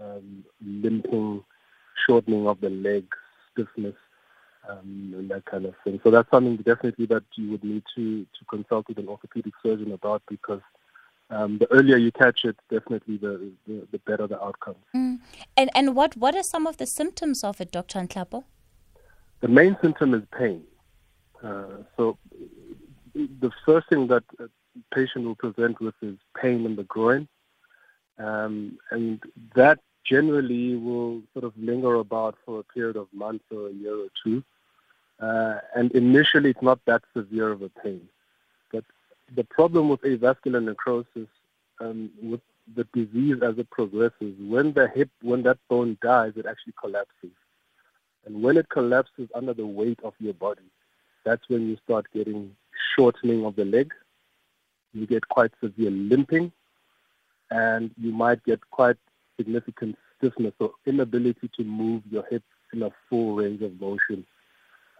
um, 0.00 0.44
limping, 0.64 1.42
shortening 2.06 2.46
of 2.46 2.60
the 2.60 2.70
leg, 2.70 3.04
stiffness, 3.52 3.96
um, 4.68 5.14
and 5.16 5.30
that 5.30 5.44
kind 5.44 5.66
of 5.66 5.74
thing. 5.82 6.00
So 6.04 6.10
that's 6.10 6.30
something 6.30 6.56
definitely 6.58 7.06
that 7.06 7.24
you 7.34 7.50
would 7.50 7.64
need 7.64 7.82
to, 7.96 8.22
to 8.22 8.44
consult 8.48 8.88
with 8.88 8.98
an 8.98 9.08
orthopedic 9.08 9.54
surgeon 9.62 9.92
about 9.92 10.22
because 10.28 10.60
um, 11.32 11.58
the 11.58 11.70
earlier 11.72 11.96
you 11.96 12.12
catch 12.12 12.44
it, 12.44 12.56
definitely 12.70 13.16
the, 13.16 13.50
the, 13.66 13.86
the 13.90 13.98
better 14.00 14.26
the 14.26 14.40
outcome. 14.42 14.76
Mm. 14.94 15.18
And 15.56 15.70
and 15.74 15.96
what, 15.96 16.16
what 16.16 16.34
are 16.34 16.42
some 16.42 16.66
of 16.66 16.76
the 16.76 16.86
symptoms 16.86 17.42
of 17.42 17.60
it, 17.60 17.72
Dr. 17.72 18.00
Nhlapo? 18.00 18.44
The 19.40 19.48
main 19.48 19.76
symptom 19.82 20.14
is 20.14 20.22
pain. 20.38 20.62
Uh, 21.42 21.78
so 21.96 22.18
the 23.14 23.50
first 23.66 23.88
thing 23.88 24.06
that 24.08 24.24
a 24.38 24.48
patient 24.94 25.24
will 25.24 25.34
present 25.34 25.80
with 25.80 25.94
is 26.02 26.16
pain 26.40 26.64
in 26.66 26.76
the 26.76 26.84
groin. 26.84 27.28
Um, 28.18 28.78
and 28.90 29.20
that 29.56 29.80
generally 30.04 30.76
will 30.76 31.22
sort 31.32 31.44
of 31.44 31.52
linger 31.56 31.94
about 31.94 32.36
for 32.44 32.60
a 32.60 32.64
period 32.64 32.96
of 32.96 33.08
months 33.12 33.44
or 33.50 33.68
a 33.68 33.72
year 33.72 33.96
or 33.96 34.08
two. 34.22 34.44
Uh, 35.18 35.58
and 35.74 35.92
initially, 35.92 36.50
it's 36.50 36.62
not 36.62 36.80
that 36.86 37.02
severe 37.16 37.50
of 37.52 37.62
a 37.62 37.68
pain. 37.68 38.08
The 39.34 39.44
problem 39.44 39.88
with 39.88 40.02
avascular 40.02 40.62
necrosis, 40.62 41.28
um, 41.80 42.10
with 42.22 42.40
the 42.76 42.84
disease 42.92 43.36
as 43.42 43.58
it 43.58 43.70
progresses, 43.70 44.34
when 44.38 44.72
the 44.72 44.88
hip, 44.88 45.10
when 45.22 45.42
that 45.42 45.58
bone 45.68 45.96
dies, 46.02 46.32
it 46.36 46.46
actually 46.46 46.74
collapses. 46.80 47.30
And 48.24 48.42
when 48.42 48.56
it 48.56 48.68
collapses 48.68 49.28
under 49.34 49.54
the 49.54 49.66
weight 49.66 49.98
of 50.04 50.14
your 50.18 50.34
body, 50.34 50.62
that's 51.24 51.48
when 51.48 51.68
you 51.68 51.76
start 51.84 52.06
getting 52.12 52.54
shortening 52.94 53.44
of 53.44 53.56
the 53.56 53.64
leg. 53.64 53.92
You 54.92 55.06
get 55.06 55.26
quite 55.28 55.52
severe 55.60 55.90
limping, 55.90 56.52
and 57.50 57.90
you 57.98 58.12
might 58.12 58.44
get 58.44 58.60
quite 58.70 58.96
significant 59.36 59.96
stiffness 60.18 60.54
or 60.60 60.72
inability 60.86 61.50
to 61.56 61.64
move 61.64 62.02
your 62.10 62.24
hip 62.30 62.42
in 62.72 62.82
a 62.82 62.90
full 63.08 63.36
range 63.36 63.62
of 63.62 63.80
motion. 63.80 64.24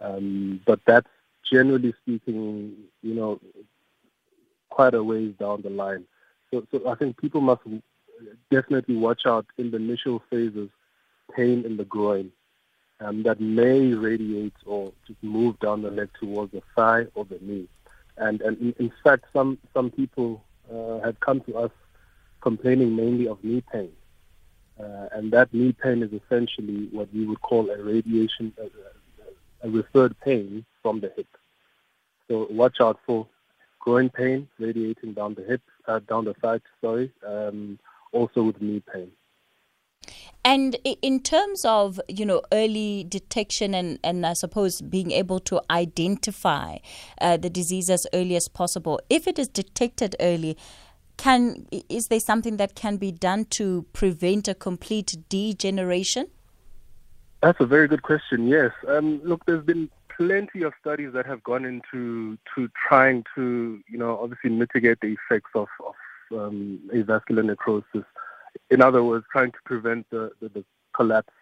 Um, 0.01 0.59
but 0.65 0.79
that's 0.85 1.07
generally 1.49 1.93
speaking, 2.01 2.75
you 3.01 3.13
know, 3.13 3.39
quite 4.73 4.95
a 4.95 5.03
ways 5.03 5.33
down 5.39 5.61
the 5.61 5.69
line. 5.69 6.03
So, 6.49 6.65
so 6.71 6.89
I 6.89 6.95
think 6.95 7.17
people 7.17 7.41
must 7.41 7.61
definitely 8.49 8.95
watch 8.95 9.21
out 9.25 9.45
in 9.57 9.69
the 9.69 9.77
initial 9.77 10.17
phases, 10.31 10.69
pain 11.35 11.63
in 11.63 11.77
the 11.77 11.85
groin, 11.85 12.31
um, 12.99 13.21
that 13.23 13.39
may 13.39 13.93
radiate 13.93 14.59
or 14.65 14.91
just 15.07 15.21
move 15.21 15.59
down 15.59 15.83
the 15.83 15.91
leg 15.91 16.09
towards 16.19 16.51
the 16.53 16.63
thigh 16.75 17.05
or 17.13 17.23
the 17.25 17.37
knee. 17.41 17.67
And, 18.17 18.41
and 18.41 18.57
in, 18.57 18.73
in 18.79 18.91
fact, 19.03 19.25
some, 19.31 19.59
some 19.75 19.91
people 19.91 20.43
uh, 20.73 20.99
have 21.05 21.19
come 21.19 21.41
to 21.41 21.55
us 21.57 21.71
complaining 22.41 22.95
mainly 22.95 23.27
of 23.27 23.43
knee 23.43 23.63
pain. 23.71 23.91
Uh, 24.79 25.07
and 25.11 25.31
that 25.31 25.53
knee 25.53 25.73
pain 25.83 26.01
is 26.01 26.11
essentially 26.21 26.87
what 26.91 27.13
we 27.13 27.25
would 27.27 27.41
call 27.41 27.69
a 27.69 27.79
radiation, 27.81 28.51
a, 28.57 29.67
a 29.67 29.69
referred 29.69 30.19
pain 30.21 30.65
from 30.81 30.99
the 30.99 31.11
hip. 31.15 31.27
So 32.27 32.47
watch 32.49 32.77
out 32.81 32.99
for 33.05 33.27
groin 33.83 34.09
pain 34.09 34.47
radiating 34.59 35.13
down 35.13 35.33
the 35.33 35.43
hip, 35.43 35.61
uh, 35.89 35.99
down 35.99 36.23
the 36.23 36.33
thigh, 36.35 36.59
sorry, 36.79 37.11
um, 37.27 37.77
also 38.13 38.43
with 38.43 38.61
knee 38.61 38.81
pain. 38.93 39.11
And 40.45 40.75
in 41.01 41.21
terms 41.21 41.63
of 41.63 41.99
you 42.07 42.25
know 42.25 42.41
early 42.51 43.05
detection 43.07 43.73
and, 43.73 43.99
and 44.03 44.25
I 44.25 44.33
suppose 44.33 44.81
being 44.81 45.11
able 45.11 45.39
to 45.41 45.61
identify 45.69 46.77
uh, 47.21 47.37
the 47.37 47.49
disease 47.49 47.89
as 47.89 48.07
early 48.13 48.35
as 48.35 48.47
possible, 48.47 48.99
if 49.09 49.27
it 49.27 49.37
is 49.37 49.47
detected 49.47 50.15
early, 50.19 50.57
can 51.17 51.65
is 51.89 52.07
there 52.07 52.19
something 52.19 52.57
that 52.57 52.75
can 52.75 52.97
be 52.97 53.11
done 53.11 53.45
to 53.57 53.85
prevent 53.93 54.47
a 54.47 54.53
complete 54.53 55.15
degeneration? 55.29 56.27
That's 57.41 57.59
a 57.59 57.65
very 57.65 57.89
good 57.89 58.03
question. 58.03 58.47
Yes, 58.47 58.71
um, 58.87 59.19
look, 59.23 59.45
there's 59.45 59.65
been 59.65 59.89
plenty 60.17 60.63
of 60.63 60.73
studies 60.79 61.11
that 61.13 61.25
have 61.25 61.43
gone 61.43 61.65
into 61.65 62.37
to 62.55 62.69
trying 62.87 63.23
to 63.35 63.81
you 63.89 63.97
know 63.97 64.19
obviously 64.19 64.49
mitigate 64.49 64.99
the 65.01 65.15
effects 65.15 65.51
of, 65.55 65.67
of 65.85 65.95
um, 66.37 66.79
avascular 66.93 67.43
necrosis. 67.43 68.05
In 68.69 68.81
other 68.81 69.03
words, 69.03 69.25
trying 69.31 69.51
to 69.51 69.57
prevent 69.65 70.09
the, 70.09 70.31
the, 70.41 70.49
the 70.49 70.65
collapse 70.95 71.33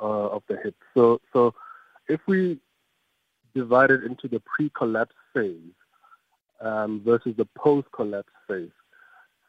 uh, 0.00 0.28
of 0.28 0.42
the 0.48 0.56
hip. 0.62 0.76
So 0.94 1.20
so 1.32 1.54
if 2.08 2.20
we 2.26 2.58
divide 3.54 3.90
it 3.90 4.04
into 4.04 4.28
the 4.28 4.40
pre-collapse 4.40 5.14
phase 5.34 5.74
um, 6.60 7.02
versus 7.04 7.34
the 7.36 7.46
post-collapse 7.56 8.32
phase 8.46 8.70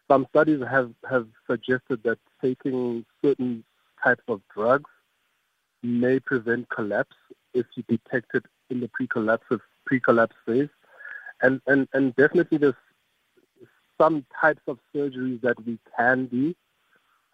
some 0.10 0.26
studies 0.30 0.60
have, 0.70 0.92
have 1.10 1.28
suggested 1.50 2.02
that 2.04 2.18
taking 2.42 3.06
certain 3.24 3.64
types 4.04 4.24
of 4.28 4.42
drugs 4.54 4.90
may 5.84 6.20
prevent 6.20 6.68
collapse 6.70 7.16
if 7.54 7.66
you 7.76 7.84
detect 7.88 8.34
it 8.34 8.44
in 8.70 8.80
the 8.80 8.88
pre-collapse, 8.90 9.46
pre-collapse 9.86 10.36
phase. 10.46 10.70
And, 11.42 11.62
and, 11.68 11.88
and 11.94 12.16
definitely 12.16 12.58
there's 12.58 12.74
some 13.98 14.26
types 14.40 14.62
of 14.68 14.80
surgeries 14.94 15.42
that 15.42 15.64
we 15.66 15.78
can 15.98 16.28
do, 16.28 16.56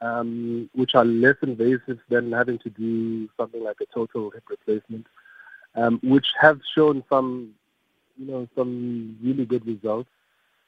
um, 0.01 0.69
which 0.73 0.95
are 0.95 1.05
less 1.05 1.35
invasive 1.41 1.99
than 2.09 2.31
having 2.31 2.59
to 2.59 2.69
do 2.69 3.29
something 3.37 3.63
like 3.63 3.77
a 3.81 3.85
total 3.93 4.31
hip 4.31 4.43
replacement, 4.49 5.07
um, 5.75 5.99
which 6.03 6.27
have 6.39 6.59
shown 6.75 7.03
some, 7.09 7.51
you 8.17 8.27
know, 8.27 8.47
some 8.55 9.17
really 9.21 9.45
good 9.45 9.65
results 9.65 10.09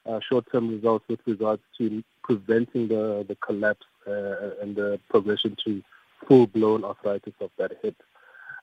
uh, 0.08 0.20
short-term 0.20 0.68
results 0.68 1.04
with 1.08 1.20
regards 1.26 1.62
to 1.76 2.02
preventing 2.22 2.88
the, 2.88 3.24
the 3.28 3.36
collapse 3.36 3.86
uh, 4.06 4.50
and 4.62 4.74
the 4.76 4.98
progression 5.08 5.56
to 5.64 5.82
full-blown 6.26 6.84
arthritis 6.84 7.34
of 7.40 7.50
that 7.58 7.72
hip. 7.82 7.96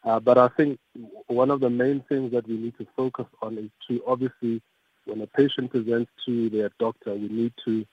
Uh, 0.05 0.19
but 0.19 0.37
I 0.37 0.49
think 0.49 0.79
one 1.27 1.49
of 1.49 1.59
the 1.59 1.69
main 1.69 2.03
things 2.07 2.31
that 2.31 2.47
we 2.47 2.55
need 2.57 2.77
to 2.77 2.85
focus 2.95 3.25
on 3.41 3.57
is 3.57 3.69
to 3.87 4.03
obviously, 4.05 4.61
when 5.05 5.21
a 5.21 5.27
patient 5.27 5.71
presents 5.71 6.11
to 6.25 6.49
their 6.49 6.69
doctor, 6.79 7.13
we 7.15 7.27
need 7.27 7.53
to 7.65 7.85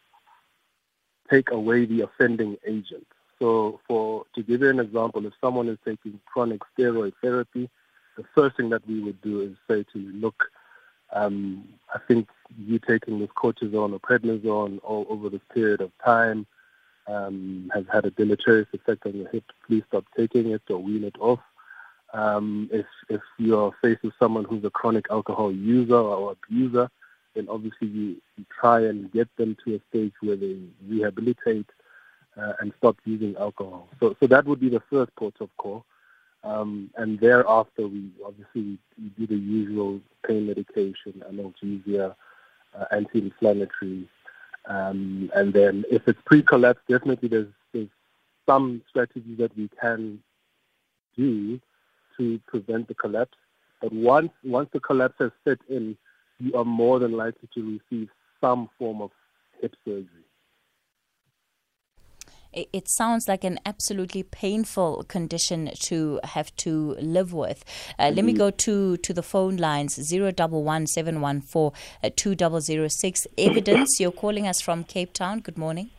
take 1.31 1.51
away 1.51 1.87
the 1.87 2.03
offending 2.03 2.57
agent. 2.67 3.07
So, 3.39 3.81
for 3.89 4.25
to 4.35 4.43
give 4.43 4.61
you 4.61 4.69
an 4.69 4.79
example, 4.79 5.25
if 5.27 5.33
someone 5.41 5.69
is 5.69 5.79
taking 5.85 6.21
chronic 6.27 6.61
steroid 6.79 7.15
therapy, 7.23 7.71
the 8.17 8.25
first 8.35 8.59
thing 8.59 8.69
that 8.71 8.87
we 8.87 9.01
would 9.01 9.21
do 9.23 9.41
is 9.41 9.57
say 9.67 9.85
to 9.93 9.99
you, 9.99 10.13
look, 10.13 10.45
um, 11.13 11.67
I 11.95 11.99
think 12.07 12.29
you 12.59 12.79
taking 12.79 13.19
this 13.19 13.31
cortisone 13.31 13.95
or 13.95 14.01
prednisone 14.01 14.81
all 14.83 15.07
over 15.09 15.31
this 15.31 15.41
period 15.53 15.81
of 15.81 15.91
time 16.05 16.47
um, 17.07 17.71
has 17.75 17.85
had 17.93 18.05
a 18.05 18.11
deleterious 18.11 18.69
effect 18.73 19.07
on 19.07 19.15
your 19.15 19.29
hip. 19.29 19.45
Please 19.67 19.83
stop 19.89 20.05
taking 20.17 20.51
it 20.51 20.63
or 20.69 20.79
wean 20.79 21.05
it 21.05 21.17
off. 21.19 21.41
Um, 22.13 22.69
if 22.73 22.87
if 23.09 23.23
you're 23.39 23.73
faced 23.81 24.03
with 24.03 24.13
someone 24.19 24.45
who's 24.45 24.65
a 24.65 24.71
chronic 24.71 25.07
alcohol 25.11 25.51
user 25.51 25.97
or 25.97 26.33
abuser, 26.33 26.91
then 27.35 27.49
obviously 27.49 27.89
you, 27.89 28.17
you 28.37 28.45
try 28.61 28.81
and 28.85 29.11
get 29.13 29.29
them 29.37 29.57
to 29.65 29.77
a 29.77 29.81
stage 29.89 30.13
where 30.21 30.37
they 30.37 30.59
rehabilitate 30.87 31.71
uh, 32.37 32.53
and 32.61 32.73
stop 32.77 32.97
using 33.05 33.35
alcohol. 33.37 33.89
So 33.99 34.15
so 34.21 34.27
that 34.27 34.45
would 34.45 34.61
be 34.61 34.69
the 34.69 34.83
first 34.91 35.15
port 35.17 35.35
of 35.41 35.49
call. 35.57 35.85
Um, 36.45 36.91
and 36.97 37.21
thereafter, 37.21 37.87
we 37.87 38.11
obviously 38.27 38.79
we 38.99 39.09
do 39.17 39.27
the 39.27 39.37
usual 39.37 40.01
pain 40.27 40.47
medication, 40.47 41.23
analgesia, 41.31 42.15
uh, 42.79 42.85
anti-inflammatory, 42.91 44.09
um, 44.67 45.31
and 45.35 45.53
then 45.53 45.85
if 45.91 46.07
it's 46.07 46.21
pre-collapse, 46.25 46.81
definitely 46.89 47.29
there's, 47.29 47.49
there's 47.73 47.89
some 48.47 48.83
strategies 48.89 49.39
that 49.39 49.57
we 49.57 49.69
can 49.81 50.23
do 51.17 51.61
to 52.19 52.41
prevent 52.47 52.89
the 52.89 52.95
collapse. 52.95 53.37
But 53.81 53.93
once 53.93 54.31
once 54.45 54.69
the 54.73 54.81
collapse 54.81 55.17
has 55.19 55.33
set 55.45 55.59
in, 55.69 55.97
you 56.39 56.55
are 56.55 56.65
more 56.65 56.99
than 56.99 57.13
likely 57.13 57.49
to 57.55 57.79
receive 57.79 58.09
some 58.41 58.69
form 58.79 59.03
of 59.03 59.11
hip 59.61 59.75
surgery. 59.85 60.25
it, 62.53 62.69
it 62.73 62.89
sounds 62.89 63.29
like 63.29 63.45
an 63.45 63.59
absolutely 63.65 64.23
painful 64.23 65.05
condition 65.05 65.71
to 65.81 66.21
have 66.25 66.55
to 66.57 66.97
live 67.01 67.33
with. 67.33 67.65
Uh, 67.99 68.05
mm-hmm. 68.05 68.17
Let 68.17 68.25
me 68.25 68.33
mm-hmm. 68.33 68.39
go 68.39 68.51
to, 68.51 68.97
to 68.99 69.15
the 69.15 69.23
phone 69.23 69.57
lines 69.57 69.99
011 70.13 70.87
714 70.87 72.13
2006. 72.15 73.27
Evidence, 73.39 74.01
you're 74.01 74.13
calling 74.13 74.47
us 74.47 74.61
from 74.61 74.85
Cape 74.85 75.13
Town. 75.13 75.41
Good 75.41 75.59
morning. 75.59 75.91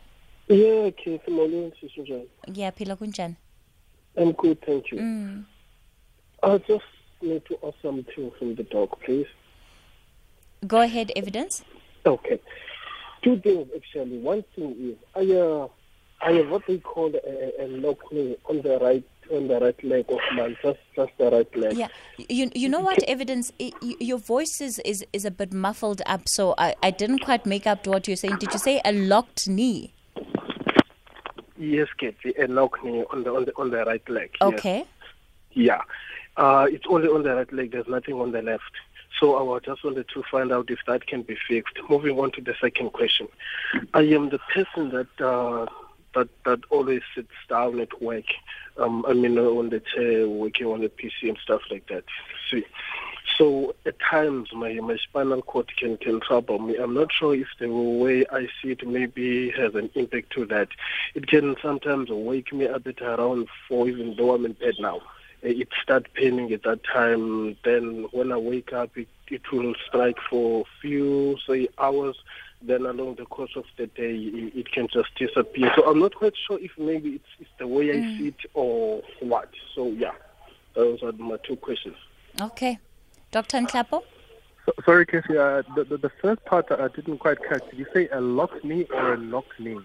Yeah, 0.48 0.90
Keith, 0.90 1.26
morning, 1.28 1.72
Sister 1.80 2.04
Jan. 2.04 2.26
Yeah, 2.52 2.70
Pila 2.70 2.96
Kunjan. 2.96 3.36
I'm 4.16 4.32
good, 4.32 4.60
thank 4.64 4.92
you. 4.92 4.98
Mm. 4.98 5.44
I 6.44 6.58
just 6.58 6.84
need 7.22 7.44
to 7.46 7.58
ask 7.66 7.76
something 7.82 8.30
from 8.38 8.54
the 8.54 8.62
dog, 8.64 8.98
please. 9.04 9.26
Go 10.66 10.80
ahead, 10.80 11.12
evidence. 11.16 11.64
Okay. 12.06 12.40
Two 13.22 13.40
things 13.40 13.68
actually. 13.74 14.18
One 14.18 14.44
thing 14.54 14.76
is 14.78 14.96
I 15.14 15.32
uh, 15.34 15.68
I 16.20 16.32
have 16.32 16.50
what 16.50 16.66
they 16.66 16.78
call 16.78 17.12
a, 17.14 17.62
a 17.64 17.66
lock 17.68 18.12
knee 18.12 18.36
on 18.48 18.62
the 18.62 18.78
right 18.78 19.04
on 19.32 19.48
the 19.48 19.58
right 19.58 19.84
leg 19.84 20.04
of 20.08 20.18
mine, 20.36 20.56
just 20.62 20.78
just 20.94 21.12
the 21.18 21.30
right 21.30 21.56
leg. 21.56 21.76
Yeah, 21.76 21.88
you 22.28 22.50
you 22.54 22.68
know 22.68 22.80
what 22.80 23.02
evidence? 23.04 23.52
your 23.80 24.18
voice 24.18 24.60
is, 24.60 24.78
is 24.84 25.04
is 25.12 25.24
a 25.24 25.30
bit 25.30 25.52
muffled 25.52 26.02
up, 26.06 26.28
so 26.28 26.54
I 26.58 26.74
I 26.82 26.90
didn't 26.90 27.20
quite 27.20 27.46
make 27.46 27.66
up 27.66 27.82
to 27.84 27.90
what 27.90 28.06
you're 28.06 28.16
saying. 28.16 28.36
Did 28.38 28.52
you 28.52 28.58
say 28.58 28.80
a 28.84 28.92
locked 28.92 29.48
knee? 29.48 29.94
Yes, 31.56 31.88
Katie, 31.98 32.34
a 32.38 32.46
locked 32.46 32.84
knee 32.84 33.04
on 33.10 33.24
the 33.24 33.30
on 33.32 33.44
the 33.46 33.52
on 33.56 33.70
the 33.70 33.84
right 33.84 34.06
leg. 34.08 34.30
Okay. 34.42 34.78
Yes. 34.78 34.86
Yeah, 35.56 35.80
uh, 36.36 36.66
it's 36.68 36.84
only 36.88 37.08
on 37.08 37.22
the 37.22 37.34
right 37.34 37.52
leg. 37.52 37.72
There's 37.72 37.88
nothing 37.88 38.14
on 38.14 38.32
the 38.32 38.42
left. 38.42 38.72
So 39.20 39.54
I 39.54 39.58
just 39.60 39.84
wanted 39.84 40.08
to 40.08 40.22
find 40.30 40.52
out 40.52 40.70
if 40.70 40.80
that 40.86 41.06
can 41.06 41.22
be 41.22 41.36
fixed. 41.48 41.78
Moving 41.88 42.18
on 42.18 42.32
to 42.32 42.40
the 42.40 42.54
second 42.60 42.92
question, 42.92 43.28
I 43.92 44.00
am 44.00 44.30
the 44.30 44.40
person 44.52 44.90
that 44.90 45.24
uh, 45.24 45.66
that 46.14 46.28
that 46.44 46.60
always 46.70 47.02
sits 47.14 47.28
down 47.48 47.78
at 47.80 48.02
work. 48.02 48.24
Um, 48.76 49.04
I 49.06 49.12
mean, 49.12 49.38
on 49.38 49.70
the 49.70 49.80
chair, 49.80 50.28
working 50.28 50.66
on 50.66 50.80
the 50.80 50.88
PC 50.88 51.28
and 51.28 51.38
stuff 51.38 51.62
like 51.70 51.86
that. 51.88 52.02
See, 52.50 52.64
so 53.38 53.76
at 53.86 54.00
times 54.00 54.48
my 54.52 54.74
my 54.74 54.96
spinal 54.96 55.42
cord 55.42 55.70
can 55.76 55.96
can 55.96 56.20
trouble 56.20 56.58
me. 56.58 56.76
I'm 56.76 56.94
not 56.94 57.12
sure 57.12 57.36
if 57.36 57.46
the 57.60 57.68
way 57.68 58.26
I 58.32 58.48
see 58.60 58.72
it 58.72 58.86
maybe 58.86 59.50
has 59.50 59.76
an 59.76 59.90
impact 59.94 60.32
to 60.32 60.44
that. 60.46 60.68
It 61.14 61.28
can 61.28 61.54
sometimes 61.62 62.10
wake 62.10 62.52
me 62.52 62.66
up 62.66 62.84
at 62.88 63.00
around 63.00 63.46
four, 63.68 63.88
even 63.88 64.16
though 64.16 64.34
I'm 64.34 64.44
in 64.44 64.54
bed 64.54 64.74
now 64.80 65.02
it 65.50 65.68
start 65.82 66.08
paining 66.14 66.52
at 66.52 66.62
that 66.62 66.80
time. 66.84 67.56
Then 67.64 68.06
when 68.12 68.32
I 68.32 68.36
wake 68.36 68.72
up, 68.72 68.96
it, 68.96 69.08
it 69.28 69.42
will 69.52 69.74
strike 69.86 70.18
for 70.28 70.64
few, 70.80 71.36
say, 71.46 71.68
hours. 71.78 72.16
Then 72.62 72.86
along 72.86 73.16
the 73.16 73.26
course 73.26 73.52
of 73.56 73.64
the 73.76 73.86
day, 73.88 74.14
it, 74.14 74.56
it 74.56 74.72
can 74.72 74.88
just 74.88 75.14
disappear. 75.16 75.70
So 75.76 75.88
I'm 75.88 75.98
not 75.98 76.14
quite 76.14 76.34
sure 76.46 76.58
if 76.58 76.72
maybe 76.78 77.10
it's, 77.10 77.28
it's 77.38 77.50
the 77.58 77.66
way 77.66 77.90
I 77.90 77.96
mm. 77.96 78.18
see 78.18 78.28
it 78.28 78.50
or 78.54 79.02
what. 79.20 79.50
So 79.74 79.88
yeah, 79.88 80.12
those 80.74 81.02
are 81.02 81.12
my 81.12 81.36
two 81.46 81.56
questions. 81.56 81.96
Okay. 82.40 82.78
Dr. 83.30 83.58
Nhlapo? 83.58 84.02
So, 84.64 84.72
sorry, 84.84 85.04
Casey, 85.04 85.36
uh, 85.36 85.62
the, 85.76 85.84
the, 85.84 85.98
the, 85.98 86.10
first 86.22 86.44
part 86.46 86.66
I 86.70 86.88
didn't 86.88 87.18
quite 87.18 87.38
catch. 87.46 87.68
Did 87.68 87.78
you 87.78 87.86
say 87.92 88.08
a 88.08 88.20
lock 88.20 88.64
knee 88.64 88.86
or 88.94 89.14
a 89.14 89.18
knock 89.18 89.44
knee? 89.58 89.78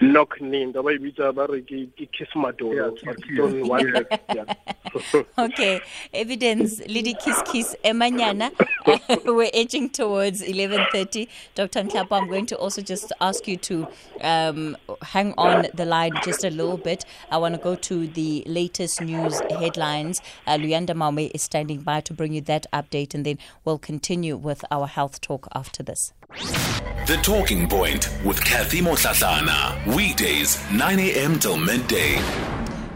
Knock 0.00 0.40
name 0.40 0.72
ba 0.72 0.80
e 0.90 0.98
bitsa 0.98 1.34
ba 1.34 1.46
re 1.46 1.62
ke 1.62 2.08
kiss 2.12 2.28
madolo 2.34 2.96
okay. 5.38 5.80
Evidence 6.12 6.80
lady 6.88 7.14
kiss 7.14 7.42
kiss 7.44 7.76
emanyana. 7.84 8.50
We're 9.24 9.50
edging 9.52 9.90
towards 9.90 10.42
11:30 10.42 11.28
dr 11.54 11.82
Nhlapo 11.82 12.12
i'm 12.12 12.28
going 12.28 12.46
to 12.46 12.56
also 12.56 12.82
just 12.82 13.12
ask 13.20 13.48
you 13.48 13.56
to 13.56 13.86
um, 14.22 14.76
hang 15.02 15.34
on 15.36 15.66
the 15.74 15.84
line 15.84 16.12
just 16.24 16.44
a 16.44 16.50
little 16.50 16.76
bit. 16.76 17.04
I 17.30 17.38
want 17.38 17.54
to 17.54 17.60
go 17.60 17.74
to 17.74 18.06
the 18.06 18.42
latest 18.46 19.00
news 19.00 19.40
headlines. 19.50 20.20
Uh, 20.46 20.56
luyanda 20.56 20.94
maume 20.94 21.30
is 21.34 21.42
standing 21.42 21.80
by 21.80 22.00
to 22.02 22.14
bring 22.14 22.32
you 22.32 22.40
that 22.42 22.66
update 22.72 23.14
and 23.14 23.24
then 23.26 23.38
we'll 23.64 23.78
continue 23.78 24.36
with 24.36 24.64
our 24.70 24.86
health 24.86 25.20
talk 25.20 25.48
after 25.54 25.82
this 25.82 26.12
the 26.28 27.18
Talking 27.22 27.68
Point 27.68 28.10
with 28.24 28.42
Kathy 28.44 28.80
Motlatlana. 28.80 29.94
Weekdays, 29.94 30.58
9 30.72 30.98
a.m. 30.98 31.38
till 31.38 31.56
midday. 31.56 32.20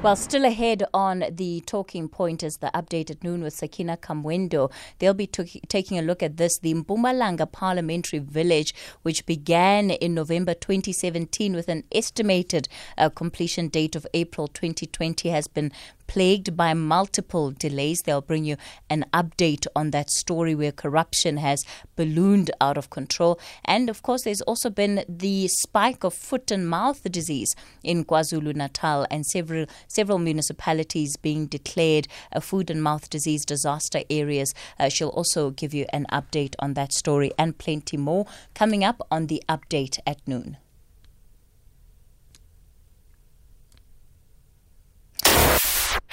Well, 0.03 0.17
still 0.17 0.47
ahead 0.47 0.85
on 0.95 1.25
the 1.31 1.61
talking 1.67 2.09
point 2.09 2.43
is 2.43 2.57
the 2.57 2.71
update 2.75 3.11
at 3.11 3.23
noon 3.23 3.43
with 3.43 3.53
Sakina 3.53 3.99
Kamwendo. 3.99 4.73
They'll 4.99 5.13
be 5.13 5.27
t- 5.27 5.61
taking 5.69 5.99
a 5.99 6.03
look 6.03 6.23
at 6.23 6.39
this. 6.39 6.59
The 6.59 6.73
Mpumalanga 6.73 7.53
Parliamentary 7.53 8.19
Village, 8.19 8.75
which 9.03 9.27
began 9.27 9.91
in 9.91 10.15
November 10.15 10.55
2017 10.55 11.55
with 11.55 11.69
an 11.69 11.85
estimated 11.93 12.67
uh, 12.97 13.11
completion 13.11 13.69
date 13.69 13.95
of 13.95 14.07
April 14.15 14.49
2020, 14.49 15.29
has 15.29 15.47
been 15.47 15.71
plagued 16.11 16.57
by 16.57 16.75
multiple 16.75 17.53
delays. 17.53 18.03
They'll 18.03 18.21
bring 18.21 18.45
you 18.45 18.57
an 18.91 19.05
update 19.15 19.69
on 19.77 19.93
that 19.93 20.11
story 20.11 20.57
where 20.57 20.73
corruption 20.73 21.37
has 21.37 21.65
ballooned 21.95 22.51
out 22.61 22.77
of 22.77 22.91
control. 22.91 23.39
And 23.65 23.89
of 23.89 24.03
course, 24.03 24.25
there's 24.25 24.41
also 24.41 24.71
been 24.71 25.05
the 25.09 25.47
spike 25.47 26.03
of 26.03 26.13
foot 26.13 26.51
and 26.51 26.69
mouth 26.69 27.05
disease 27.13 27.55
in 27.85 28.05
KwaZulu 28.05 28.57
Natal 28.57 29.07
and 29.09 29.25
several 29.25 29.67
several 29.87 30.19
municipalities 30.19 31.17
being 31.17 31.47
declared 31.47 32.09
a 32.33 32.41
food 32.41 32.71
and 32.71 32.83
mouth 32.83 33.09
disease 33.09 33.45
disaster 33.45 34.01
areas. 34.11 34.53
Uh, 34.81 34.89
she'll 34.89 35.11
also 35.11 35.51
give 35.51 35.73
you 35.73 35.87
an 35.93 36.07
update 36.11 36.57
on 36.59 36.75
that 36.75 36.93
story 36.93 37.31
and 37.39 37.57
plenty 37.57 37.97
more 37.97 38.27
coming 38.53 38.83
up 38.83 39.01
on 39.13 39.29
the 39.29 39.41
update 39.49 40.01
at 40.05 40.19
noon. 40.27 40.57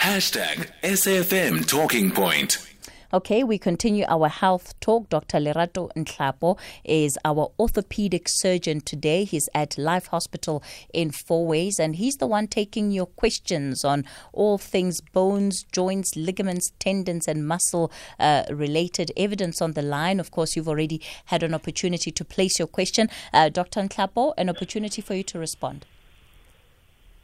Hashtag 0.07 0.71
SAFM 0.83 1.67
Talking 1.67 2.11
Point. 2.11 2.65
Okay, 3.13 3.43
we 3.43 3.57
continue 3.57 4.05
our 4.07 4.29
health 4.29 4.73
talk. 4.79 5.09
Dr. 5.09 5.37
Lerato 5.39 5.91
Nhlapo 5.97 6.57
is 6.85 7.17
our 7.25 7.51
orthopedic 7.59 8.27
surgeon 8.29 8.79
today. 8.79 9.25
He's 9.25 9.49
at 9.53 9.77
Life 9.77 10.07
Hospital 10.07 10.63
in 10.93 11.11
Fourways, 11.11 11.77
and 11.77 11.97
he's 11.97 12.15
the 12.15 12.25
one 12.25 12.47
taking 12.47 12.89
your 12.89 13.07
questions 13.07 13.83
on 13.83 14.05
all 14.31 14.57
things 14.57 15.01
bones, 15.01 15.65
joints, 15.73 16.15
ligaments, 16.15 16.71
tendons, 16.79 17.27
and 17.27 17.45
muscle 17.45 17.91
uh, 18.17 18.43
related 18.49 19.11
evidence 19.17 19.61
on 19.61 19.73
the 19.73 19.81
line. 19.81 20.21
Of 20.21 20.31
course, 20.31 20.55
you've 20.55 20.69
already 20.69 21.01
had 21.25 21.43
an 21.43 21.53
opportunity 21.53 22.11
to 22.11 22.23
place 22.23 22.57
your 22.57 22.69
question. 22.69 23.09
Uh, 23.33 23.49
Dr. 23.49 23.81
Nhlapo, 23.81 24.33
an 24.37 24.49
opportunity 24.49 25.01
for 25.01 25.15
you 25.15 25.23
to 25.23 25.37
respond. 25.37 25.85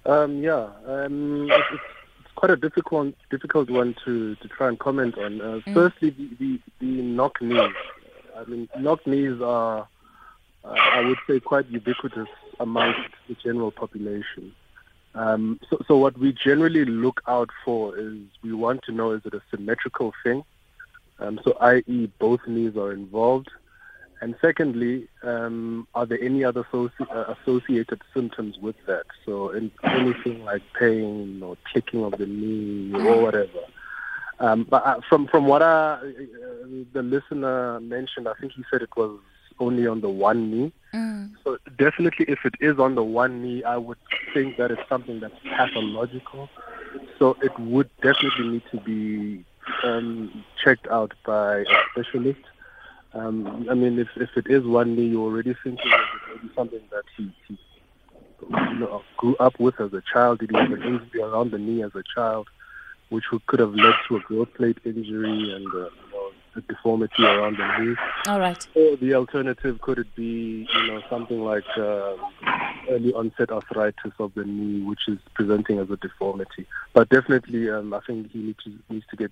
Um, 0.05 0.43
yeah, 0.43 0.67
um, 0.85 1.49
it's 1.49 1.81
quite 2.35 2.51
a 2.51 2.57
difficult 2.57 3.15
difficult 3.29 3.69
one 3.69 3.95
to, 4.05 4.35
to 4.35 4.47
try 4.47 4.67
and 4.67 4.79
comment 4.79 5.17
on. 5.17 5.41
Uh, 5.41 5.59
mm. 5.65 5.73
Firstly, 5.73 6.09
the, 6.09 6.29
the, 6.39 6.59
the, 6.79 7.01
knock 7.01 7.41
knees. 7.41 7.73
I 8.35 8.43
mean, 8.45 8.67
knock 8.79 9.05
knees 9.05 9.41
are, 9.41 9.87
uh, 10.65 10.67
I 10.67 11.01
would 11.01 11.17
say, 11.27 11.39
quite 11.39 11.67
ubiquitous 11.69 12.27
amongst 12.59 13.09
the 13.27 13.35
general 13.35 13.71
population. 13.71 14.53
Um, 15.15 15.59
so, 15.69 15.79
so 15.87 15.97
what 15.97 16.17
we 16.17 16.33
generally 16.33 16.85
look 16.85 17.21
out 17.27 17.49
for 17.63 17.97
is 17.97 18.17
we 18.41 18.53
want 18.53 18.81
to 18.83 18.91
know 18.91 19.11
is 19.11 19.21
it 19.25 19.33
a 19.33 19.41
symmetrical 19.51 20.13
thing? 20.23 20.43
Um, 21.19 21.39
so, 21.43 21.55
i.e., 21.61 22.11
both 22.19 22.41
knees 22.47 22.75
are 22.75 22.91
involved. 22.91 23.49
And 24.23 24.35
secondly, 24.39 25.09
um, 25.23 25.85
are 25.93 26.05
there 26.05 26.21
any 26.21 26.45
other 26.45 26.63
associ- 26.63 27.13
uh, 27.13 27.35
associated 27.35 28.01
symptoms 28.13 28.57
with 28.57 28.77
that? 28.87 29.03
So 29.25 29.49
in, 29.49 29.69
anything 29.83 30.45
like 30.45 30.61
pain 30.79 31.41
or 31.43 31.57
clicking 31.69 32.05
of 32.05 32.13
the 32.13 32.25
knee 32.25 32.93
or 32.95 33.21
whatever. 33.21 33.49
Um, 34.39 34.65
but 34.69 34.85
uh, 34.85 35.01
from 35.09 35.27
from 35.27 35.45
what 35.45 35.61
I, 35.61 35.95
uh, 35.95 35.99
the 36.93 37.03
listener 37.03 37.81
mentioned, 37.81 38.29
I 38.29 38.33
think 38.39 38.53
he 38.53 38.63
said 38.71 38.81
it 38.81 38.95
was 38.95 39.19
only 39.59 39.87
on 39.87 39.99
the 39.99 40.09
one 40.09 40.49
knee. 40.49 40.71
Mm. 40.93 41.31
So 41.43 41.57
definitely, 41.77 42.25
if 42.29 42.39
it 42.45 42.55
is 42.61 42.79
on 42.79 42.95
the 42.95 43.03
one 43.03 43.43
knee, 43.43 43.65
I 43.65 43.75
would 43.75 43.97
think 44.33 44.55
that 44.55 44.71
it's 44.71 44.87
something 44.87 45.19
that's 45.19 45.35
pathological. 45.43 46.49
So 47.19 47.35
it 47.41 47.59
would 47.59 47.89
definitely 48.01 48.47
need 48.47 48.63
to 48.71 48.79
be 48.79 49.43
um, 49.83 50.45
checked 50.63 50.87
out 50.87 51.13
by 51.25 51.57
a 51.57 51.65
specialist. 51.91 52.39
Um, 53.13 53.67
I 53.69 53.75
mean, 53.75 53.99
if 53.99 54.07
if 54.15 54.29
it 54.35 54.47
is 54.49 54.63
one 54.65 54.95
knee, 54.95 55.05
you're 55.05 55.21
already 55.21 55.55
thinking 55.63 55.91
of 55.93 55.99
it, 55.99 56.41
maybe 56.41 56.53
something 56.55 56.81
that 56.91 57.03
he, 57.15 57.31
he 57.47 57.57
you 58.49 58.79
know, 58.79 59.03
grew 59.17 59.35
up 59.37 59.59
with 59.59 59.79
as 59.79 59.93
a 59.93 60.01
child. 60.11 60.39
Did 60.39 60.51
he 60.51 60.57
have 60.57 60.71
an 60.71 60.83
injury 60.83 61.21
around 61.21 61.51
the 61.51 61.59
knee 61.59 61.83
as 61.83 61.91
a 61.95 62.03
child, 62.15 62.47
which 63.09 63.25
could 63.45 63.59
have 63.59 63.73
led 63.73 63.93
to 64.07 64.17
a 64.17 64.19
growth 64.21 64.53
plate 64.55 64.79
injury 64.83 65.53
and 65.53 65.67
uh, 65.67 65.77
you 65.77 66.11
know, 66.11 66.31
a 66.55 66.61
deformity 66.61 67.23
around 67.23 67.57
the 67.57 67.77
knee? 67.77 67.95
All 68.27 68.39
right. 68.39 68.67
Or 68.75 68.97
the 68.97 69.13
alternative 69.13 69.79
could 69.81 69.99
it 69.99 70.15
be, 70.15 70.67
you 70.73 70.87
know, 70.87 71.01
something 71.09 71.43
like 71.43 71.65
uh, 71.77 72.15
early 72.89 73.13
onset 73.13 73.51
arthritis 73.51 74.13
of 74.19 74.33
the 74.33 74.43
knee, 74.43 74.81
which 74.83 75.07
is 75.07 75.19
presenting 75.35 75.77
as 75.77 75.89
a 75.91 75.97
deformity. 75.97 76.65
But 76.93 77.09
definitely, 77.09 77.69
um, 77.69 77.93
I 77.93 77.99
think 78.07 78.31
he 78.31 78.39
needs 78.39 78.63
to, 78.63 78.73
needs 78.89 79.05
to 79.11 79.15
get 79.15 79.31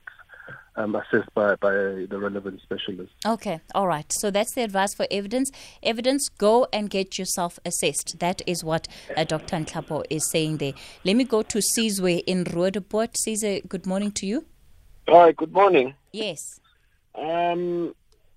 um, 0.75 0.95
assessed 0.95 1.33
by, 1.33 1.55
by 1.55 1.71
the 1.71 2.17
relevant 2.17 2.61
specialist. 2.61 3.11
Okay, 3.25 3.59
all 3.75 3.87
right. 3.87 4.11
So 4.11 4.31
that's 4.31 4.53
the 4.53 4.63
advice 4.63 4.93
for 4.93 5.05
evidence. 5.11 5.51
Evidence, 5.83 6.29
go 6.29 6.67
and 6.71 6.89
get 6.89 7.17
yourself 7.17 7.59
assessed. 7.65 8.19
That 8.19 8.41
is 8.47 8.63
what 8.63 8.87
uh, 9.15 9.23
Dr. 9.23 9.57
Nhlapo 9.57 10.03
is 10.09 10.29
saying 10.29 10.57
there. 10.57 10.73
Let 11.03 11.15
me 11.15 11.23
go 11.23 11.41
to 11.43 11.59
Sizwe 11.59 12.23
in 12.25 12.45
Roodepoort. 12.45 13.15
Sizwe, 13.25 13.67
good 13.67 13.85
morning 13.85 14.11
to 14.13 14.25
you. 14.25 14.45
Hi, 15.07 15.31
good 15.33 15.51
morning. 15.51 15.93
Yes. 16.13 16.59
Um, 17.15 17.93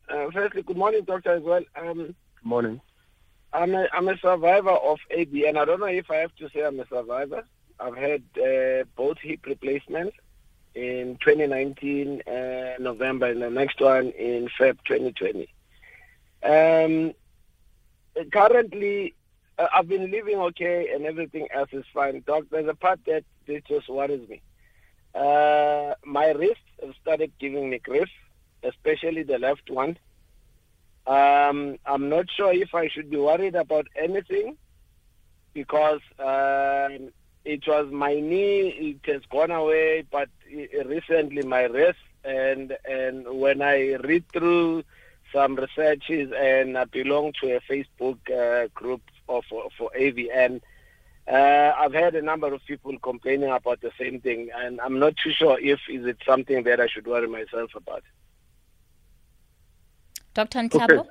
uh, 0.09 0.27
firstly, 0.33 0.62
good 0.62 0.77
morning, 0.77 1.05
doctor, 1.05 1.33
as 1.33 1.42
well. 1.42 1.62
Um, 1.77 1.99
good 1.99 2.16
morning. 2.42 2.81
I'm 3.53 3.75
a, 3.75 3.87
I'm 3.92 4.09
a 4.09 4.18
survivor 4.18 4.70
of 4.70 4.99
AVN. 5.16 5.57
I 5.57 5.64
don't 5.64 5.79
know 5.79 5.87
if 5.87 6.11
I 6.11 6.16
have 6.16 6.35
to 6.37 6.49
say 6.51 6.64
I'm 6.64 6.81
a 6.81 6.87
survivor. 6.88 7.44
I've 7.79 7.97
had 7.97 8.23
uh, 8.37 8.85
both 8.97 9.18
hip 9.18 9.47
replacements 9.47 10.16
in 10.75 11.19
2019 11.21 12.23
uh, 12.23 12.75
November, 12.81 13.27
and 13.27 13.43
the 13.43 13.51
next 13.51 13.81
one 13.81 14.11
in 14.11 14.49
Feb 14.59 14.79
2020. 14.87 15.49
Um, 16.43 17.15
currently, 18.33 19.15
uh, 19.59 19.69
I've 19.73 19.89
been 19.89 20.11
living 20.11 20.39
okay, 20.39 20.91
and 20.93 21.07
everything 21.07 21.49
else 21.53 21.71
is 21.73 21.85
fine. 21.93 22.23
Doc, 22.27 22.45
there's 22.51 22.69
a 22.69 22.75
part 22.75 23.01
that, 23.07 23.25
just 23.69 23.89
worries 23.89 24.29
me. 24.29 24.41
Uh, 25.15 25.95
my 26.05 26.31
wrists 26.31 26.65
have 26.83 26.95
started 27.01 27.33
giving 27.39 27.71
me 27.71 27.79
grief, 27.79 28.09
especially 28.63 29.23
the 29.23 29.39
left 29.39 29.71
one. 29.71 29.97
Um, 31.07 31.79
I'm 31.85 32.09
not 32.09 32.27
sure 32.35 32.53
if 32.53 32.75
I 32.75 32.89
should 32.89 33.11
be 33.11 33.17
worried 33.17 33.55
about 33.55 33.87
anything 33.95 34.57
because 35.53 36.01
um, 36.19 37.11
it 37.45 37.67
was 37.67 37.91
my 37.93 38.15
knee, 38.15 38.69
it 39.05 39.13
has 39.13 39.23
gone 39.31 39.51
away, 39.51 40.05
but 40.11 40.29
recently 40.85 41.43
my 41.43 41.65
wrist. 41.65 41.99
And, 42.25 42.77
and 42.89 43.27
when 43.29 43.61
I 43.61 43.95
read 43.97 44.25
through 44.33 44.85
some 45.33 45.57
researches 45.57 46.33
and 46.37 46.79
I 46.79 46.85
belong 46.85 47.33
to 47.43 47.57
a 47.57 47.61
Facebook 47.61 48.19
uh, 48.31 48.69
group 48.75 49.03
of, 49.29 49.45
for, 49.49 49.69
for 49.77 49.91
AVN, 49.99 50.63
uh, 51.27 51.73
I've 51.79 51.95
had 51.95 52.15
a 52.15 52.23
number 52.23 52.53
of 52.53 52.65
people 52.67 52.99
complaining 52.99 53.51
about 53.51 53.81
the 53.81 53.93
same 53.99 54.21
thing, 54.21 54.51
and 54.55 54.81
I'm 54.81 54.99
not 54.99 55.15
too 55.17 55.33
sure 55.33 55.59
if 55.59 55.81
is 55.89 56.05
it 56.07 56.19
something 56.27 56.65
that 56.65 56.81
I 56.81 56.87
should 56.87 57.07
worry 57.07 57.29
myself 57.29 57.71
about. 57.75 58.03
Dr. 60.35 60.61
Nhlapo? 60.61 60.99
Okay. 61.01 61.09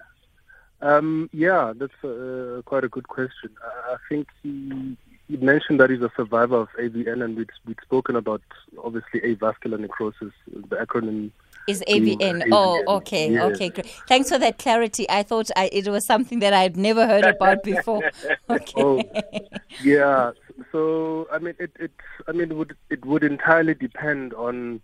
Um, 0.81 1.29
yeah, 1.31 1.73
that's 1.75 2.03
uh, 2.03 2.61
quite 2.65 2.83
a 2.83 2.89
good 2.89 3.07
question. 3.07 3.55
I 3.63 3.95
think 4.09 4.27
he, 4.43 4.97
he, 5.27 5.37
mentioned 5.37 5.79
that 5.79 5.89
he's 5.89 6.01
a 6.01 6.11
survivor 6.15 6.57
of 6.57 6.69
AVN, 6.79 7.23
and 7.23 7.37
we'd, 7.37 7.49
we'd 7.65 7.79
spoken 7.81 8.15
about 8.15 8.41
obviously 8.83 9.21
avascular 9.21 9.79
necrosis, 9.79 10.33
the 10.47 10.75
acronym 10.75 11.31
is 11.67 11.83
AVN. 11.87 12.49
Oh, 12.51 12.83
okay, 12.97 13.31
yes. 13.31 13.43
okay, 13.43 13.69
great. 13.69 13.87
Thanks 14.07 14.29
for 14.29 14.37
that 14.37 14.57
clarity. 14.57 15.09
I 15.09 15.23
thought 15.23 15.49
I, 15.55 15.69
it 15.71 15.87
was 15.87 16.05
something 16.05 16.39
that 16.39 16.53
I'd 16.53 16.75
never 16.75 17.07
heard 17.07 17.25
about 17.25 17.63
before. 17.63 18.11
Okay. 18.49 18.83
Oh, 18.83 19.01
yeah. 19.83 20.31
So 20.71 21.27
I 21.31 21.39
mean, 21.39 21.55
it, 21.59 21.71
it 21.79 21.91
I 22.27 22.31
mean, 22.31 22.51
it 22.51 22.55
would 22.55 22.75
it 22.89 23.05
would 23.05 23.23
entirely 23.23 23.73
depend 23.73 24.33
on 24.33 24.81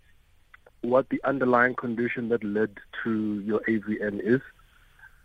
what 0.82 1.08
the 1.10 1.20
underlying 1.24 1.74
condition 1.74 2.30
that 2.30 2.42
led 2.42 2.78
to 3.04 3.40
your 3.40 3.60
AVN 3.60 4.20
is. 4.20 4.40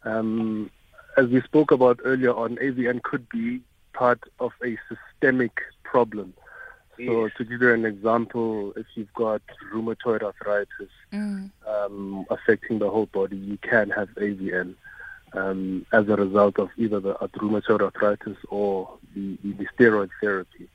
Um, 0.04 0.69
as 1.17 1.28
we 1.28 1.41
spoke 1.41 1.71
about 1.71 1.99
earlier 2.04 2.34
on, 2.34 2.58
AVN 2.58 3.01
could 3.04 3.30
be 3.30 3.62
part 3.95 4.21
of 4.39 4.51
a 4.63 4.77
systemic 4.89 5.62
problem. 5.84 6.34
So 6.97 7.29
to 7.38 7.43
give 7.43 7.62
you 7.62 7.73
an 7.73 7.86
example, 7.86 8.71
if 8.77 8.86
you've 8.95 9.13
got 9.13 9.41
rheumatoid 9.73 10.23
arthritis 10.23 10.93
mm. 11.12 11.49
um, 11.67 12.25
affecting 12.29 12.79
the 12.79 12.89
whole 12.89 13.08
body, 13.08 13.36
you 13.36 13.58
can 13.58 13.89
have 13.89 14.08
AVN 14.15 14.75
um, 15.34 15.86
as 15.91 16.08
a 16.08 16.15
result 16.15 16.58
of 16.58 16.69
either 16.77 17.01
the 17.01 17.13
rheumatoid 17.13 17.81
arthritis 17.81 18.38
or 18.47 18.97
the, 19.13 19.38
the 19.43 19.67
steroid 19.77 20.10
therapy. 20.21 20.69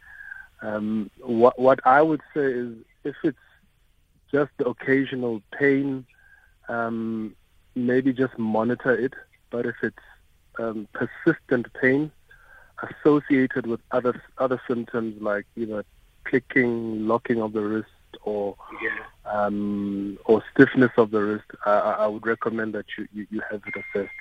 Um, 0.61 1.11
what, 1.21 1.59
what 1.59 1.81
I 1.87 2.03
would 2.03 2.21
say 2.35 2.53
is 2.53 2.75
if 3.03 3.17
it's 3.25 3.39
just 4.31 4.51
the 4.59 4.69
occasional 4.69 5.41
pain, 5.59 6.05
um, 6.69 7.35
maybe 7.75 8.13
just 8.13 8.39
monitor 8.39 8.95
it. 8.95 9.15
But 9.49 9.65
if 9.65 9.77
it's 9.83 10.07
um, 10.59 10.87
persistent 10.93 11.73
pain 11.81 12.13
associated 12.83 13.67
with 13.67 13.81
other 13.91 14.23
other 14.39 14.61
symptoms 14.67 15.21
like 15.21 15.47
either 15.57 15.85
clicking, 16.25 17.07
locking 17.07 17.41
of 17.41 17.53
the 17.53 17.61
wrist, 17.61 17.89
or 18.23 18.57
yeah. 18.83 18.91
um, 19.33 20.19
or 20.25 20.43
stiffness 20.53 20.93
of 20.97 21.11
the 21.11 21.21
wrist, 21.21 21.47
I, 21.65 21.71
I 21.71 22.07
would 22.07 22.27
recommend 22.27 22.75
that 22.75 22.87
you, 22.97 23.09
you, 23.13 23.27
you 23.31 23.43
have 23.51 23.63
it 23.67 23.75
assessed. 23.77 24.13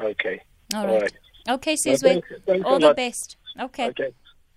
Okay. 0.00 0.40
All 0.74 0.86
right. 0.86 0.92
All 0.92 1.00
right. 1.00 1.12
Okay, 1.48 1.74
Sizwe. 1.74 2.22
All 2.64 2.78
the 2.78 2.94
best. 2.94 3.36
Okay. 3.58 3.88
Okay. 3.88 4.12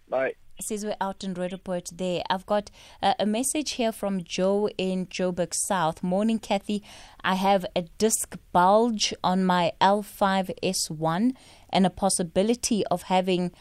Bye. 0.10 0.34
Sizwe 0.62 0.96
out 1.02 1.24
in 1.24 1.34
Roodepoort 1.34 1.98
there. 1.98 2.24
I've 2.30 2.46
got 2.46 2.70
uh, 3.02 3.14
a 3.20 3.26
message 3.26 3.72
here 3.72 3.92
from 3.92 4.24
Joe 4.24 4.70
in 4.78 5.08
Joburg 5.08 5.54
South. 5.54 6.04
Morning, 6.04 6.40
Kathy. 6.40 6.84
I 7.24 7.36
have 7.36 7.66
a 7.76 7.84
disc 7.98 8.38
bulge 8.52 9.14
on 9.24 9.44
my 9.44 9.72
L5S1 9.82 11.34
and 11.74 11.86
a 11.86 11.90
possibility 11.90 12.86
of 12.88 13.04
having 13.04 13.52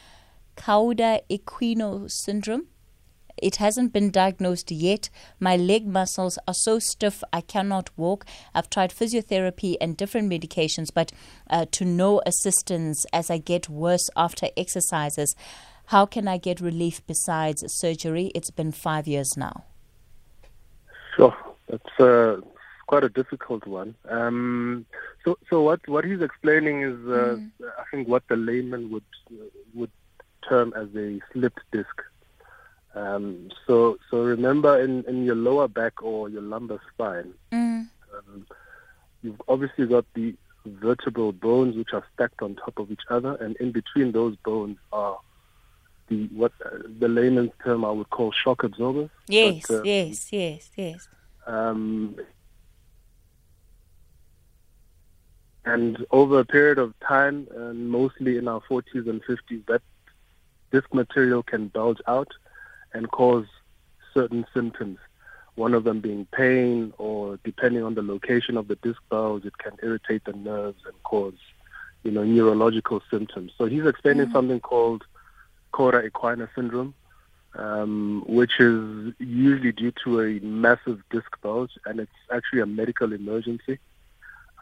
Cauda 0.55 1.19
equina 1.29 2.09
syndrome. 2.09 2.67
It 3.37 3.55
hasn't 3.57 3.91
been 3.91 4.11
diagnosed 4.11 4.71
yet. 4.71 5.09
My 5.39 5.57
leg 5.57 5.87
muscles 5.87 6.37
are 6.47 6.53
so 6.53 6.79
stiff 6.79 7.23
I 7.33 7.41
cannot 7.41 7.89
walk. 7.97 8.25
I've 8.53 8.69
tried 8.69 8.91
physiotherapy 8.91 9.75
and 9.81 9.97
different 9.97 10.31
medications, 10.31 10.89
but 10.93 11.11
uh, 11.49 11.65
to 11.71 11.83
no 11.83 12.21
assistance 12.25 13.05
as 13.11 13.29
I 13.29 13.39
get 13.39 13.67
worse 13.69 14.09
after 14.15 14.47
exercises. 14.55 15.35
How 15.87 16.05
can 16.05 16.27
I 16.27 16.37
get 16.37 16.61
relief 16.61 17.05
besides 17.07 17.63
surgery? 17.67 18.31
It's 18.35 18.51
been 18.51 18.71
five 18.71 19.07
years 19.07 19.35
now. 19.35 19.65
Sure, 21.17 21.35
that's 21.67 21.99
uh, 21.99 22.37
quite 22.87 23.03
a 23.03 23.09
difficult 23.09 23.65
one. 23.65 23.95
Um, 24.09 24.85
so, 25.23 25.37
so 25.49 25.61
what 25.61 25.87
what 25.87 26.05
he's 26.05 26.21
explaining 26.21 26.81
is, 26.81 26.95
uh, 27.07 27.37
mm. 27.37 27.51
I 27.79 27.83
think, 27.91 28.07
what 28.07 28.23
the 28.27 28.35
layman 28.35 28.91
would 28.91 29.03
would 29.73 29.91
term 30.47 30.73
as 30.75 30.89
a 30.95 31.19
slipped 31.31 31.61
disc. 31.71 32.01
Um, 32.95 33.49
so, 33.65 33.97
so 34.11 34.23
remember 34.23 34.79
in, 34.79 35.03
in 35.05 35.25
your 35.25 35.35
lower 35.35 35.67
back 35.67 36.03
or 36.03 36.29
your 36.29 36.43
lumbar 36.43 36.79
spine, 36.93 37.33
mm. 37.51 37.87
um, 38.15 38.45
you've 39.23 39.41
obviously 39.47 39.87
got 39.87 40.05
the 40.13 40.35
vertebral 40.65 41.31
bones 41.31 41.75
which 41.75 41.93
are 41.93 42.05
stacked 42.13 42.41
on 42.41 42.55
top 42.55 42.77
of 42.77 42.91
each 42.91 43.01
other, 43.09 43.35
and 43.35 43.55
in 43.57 43.71
between 43.71 44.11
those 44.11 44.35
bones 44.45 44.77
are 44.91 45.17
the 46.09 46.27
what 46.27 46.51
uh, 46.65 46.69
the 46.99 47.07
layman's 47.07 47.51
term 47.63 47.83
I 47.83 47.91
would 47.91 48.09
call 48.09 48.31
shock 48.31 48.63
absorbers. 48.63 49.09
Yes, 49.27 49.65
but, 49.67 49.79
uh, 49.79 49.83
yes, 49.83 50.31
yes, 50.31 50.69
yes. 50.75 51.07
Um, 51.47 52.15
and 55.73 56.05
over 56.11 56.39
a 56.39 56.45
period 56.45 56.77
of 56.77 56.93
time, 56.99 57.47
and 57.55 57.89
mostly 57.89 58.37
in 58.37 58.47
our 58.47 58.61
40s 58.69 59.09
and 59.09 59.23
50s, 59.23 59.65
that 59.65 59.81
disc 60.71 60.93
material 60.93 61.41
can 61.41 61.67
bulge 61.69 61.99
out 62.07 62.31
and 62.93 63.09
cause 63.09 63.47
certain 64.13 64.45
symptoms. 64.53 64.99
One 65.55 65.73
of 65.73 65.83
them 65.83 65.99
being 65.99 66.27
pain, 66.31 66.93
or 66.99 67.39
depending 67.43 67.83
on 67.83 67.95
the 67.95 68.03
location 68.03 68.55
of 68.55 68.67
the 68.67 68.75
disc 68.75 69.01
bulge, 69.09 69.45
it 69.45 69.57
can 69.57 69.73
irritate 69.81 70.25
the 70.25 70.33
nerves 70.33 70.81
and 70.85 70.93
cause, 71.03 71.39
you 72.03 72.11
know, 72.11 72.23
neurological 72.23 73.01
symptoms. 73.09 73.51
So 73.57 73.65
he's 73.65 73.85
explaining 73.85 74.25
mm-hmm. 74.25 74.33
something 74.33 74.59
called 74.59 75.03
Cauda 75.73 76.07
equina 76.07 76.49
syndrome, 76.53 76.93
um, 77.55 78.23
which 78.27 78.59
is 78.59 79.13
usually 79.17 79.71
due 79.71 79.93
to 80.03 80.21
a 80.21 80.39
massive 80.41 81.01
disc 81.09 81.31
bulge, 81.41 81.71
and 81.85 81.99
it's 81.99 82.11
actually 82.31 82.61
a 82.61 82.67
medical 82.67 83.11
emergency. 83.11 83.79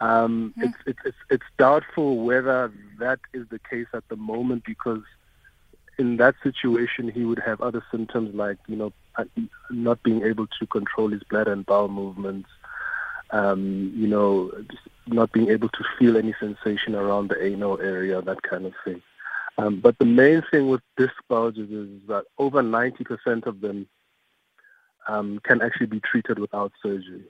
Um, 0.00 0.52
it's, 0.56 0.76
it's, 0.86 0.98
it's, 1.04 1.16
it's 1.30 1.44
doubtful 1.58 2.24
whether 2.24 2.72
that 2.98 3.20
is 3.32 3.46
the 3.50 3.60
case 3.60 3.86
at 3.94 4.08
the 4.08 4.16
moment 4.16 4.64
because 4.64 5.02
in 5.98 6.16
that 6.16 6.34
situation, 6.42 7.08
he 7.10 7.24
would 7.24 7.38
have 7.38 7.60
other 7.60 7.84
symptoms 7.90 8.34
like, 8.34 8.58
you 8.66 8.76
know, 8.76 8.92
uh, 9.16 9.24
not 9.70 10.02
being 10.02 10.22
able 10.22 10.46
to 10.58 10.66
control 10.66 11.08
his 11.08 11.22
bladder 11.24 11.52
and 11.52 11.66
bowel 11.66 11.88
movements, 11.88 12.48
um, 13.30 13.92
you 13.94 14.06
know, 14.06 14.50
not 15.06 15.32
being 15.32 15.50
able 15.50 15.68
to 15.68 15.84
feel 15.98 16.16
any 16.16 16.34
sensation 16.40 16.94
around 16.94 17.28
the 17.28 17.44
anal 17.44 17.80
area, 17.80 18.20
that 18.22 18.42
kind 18.42 18.66
of 18.66 18.72
thing. 18.84 19.02
Um, 19.58 19.80
but 19.80 19.98
the 19.98 20.06
main 20.06 20.42
thing 20.50 20.68
with 20.68 20.80
disc 20.96 21.14
bulges 21.28 21.70
is 21.70 21.88
that 22.08 22.24
over 22.38 22.62
90% 22.62 23.46
of 23.46 23.60
them 23.60 23.86
um, 25.06 25.40
can 25.44 25.60
actually 25.60 25.86
be 25.86 26.00
treated 26.00 26.38
without 26.38 26.72
surgery. 26.82 27.24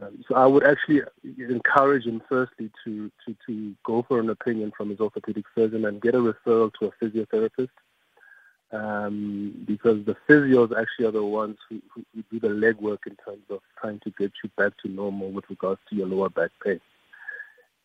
Um, 0.00 0.24
so 0.26 0.34
I 0.34 0.46
would 0.46 0.64
actually 0.64 1.02
encourage 1.38 2.06
him 2.06 2.22
firstly 2.28 2.70
to, 2.84 3.10
to, 3.26 3.36
to 3.46 3.74
go 3.84 4.02
for 4.02 4.20
an 4.20 4.30
opinion 4.30 4.72
from 4.76 4.90
his 4.90 5.00
orthopedic 5.00 5.44
surgeon 5.54 5.84
and 5.84 6.00
get 6.00 6.14
a 6.14 6.18
referral 6.18 6.72
to 6.80 6.86
a 6.86 7.04
physiotherapist 7.04 7.68
um, 8.72 9.64
because 9.66 10.04
the 10.06 10.16
physios 10.28 10.76
actually 10.76 11.06
are 11.06 11.12
the 11.12 11.24
ones 11.24 11.58
who, 11.68 11.80
who, 11.94 12.02
do 12.30 12.40
the 12.40 12.48
legwork 12.48 13.06
in 13.06 13.16
terms 13.24 13.44
of 13.50 13.60
trying 13.78 14.00
to 14.00 14.10
get 14.18 14.32
you 14.42 14.50
back 14.56 14.72
to 14.78 14.88
normal 14.88 15.30
with 15.30 15.44
regards 15.50 15.80
to 15.90 15.96
your 15.96 16.06
lower 16.06 16.30
back 16.30 16.50
pain. 16.64 16.80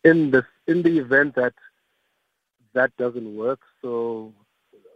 In 0.04 0.30
the 0.30 0.46
in 0.66 0.82
the 0.82 0.98
event 0.98 1.34
that 1.34 1.52
that 2.72 2.96
doesn't 2.96 3.36
work, 3.36 3.60
so 3.82 4.32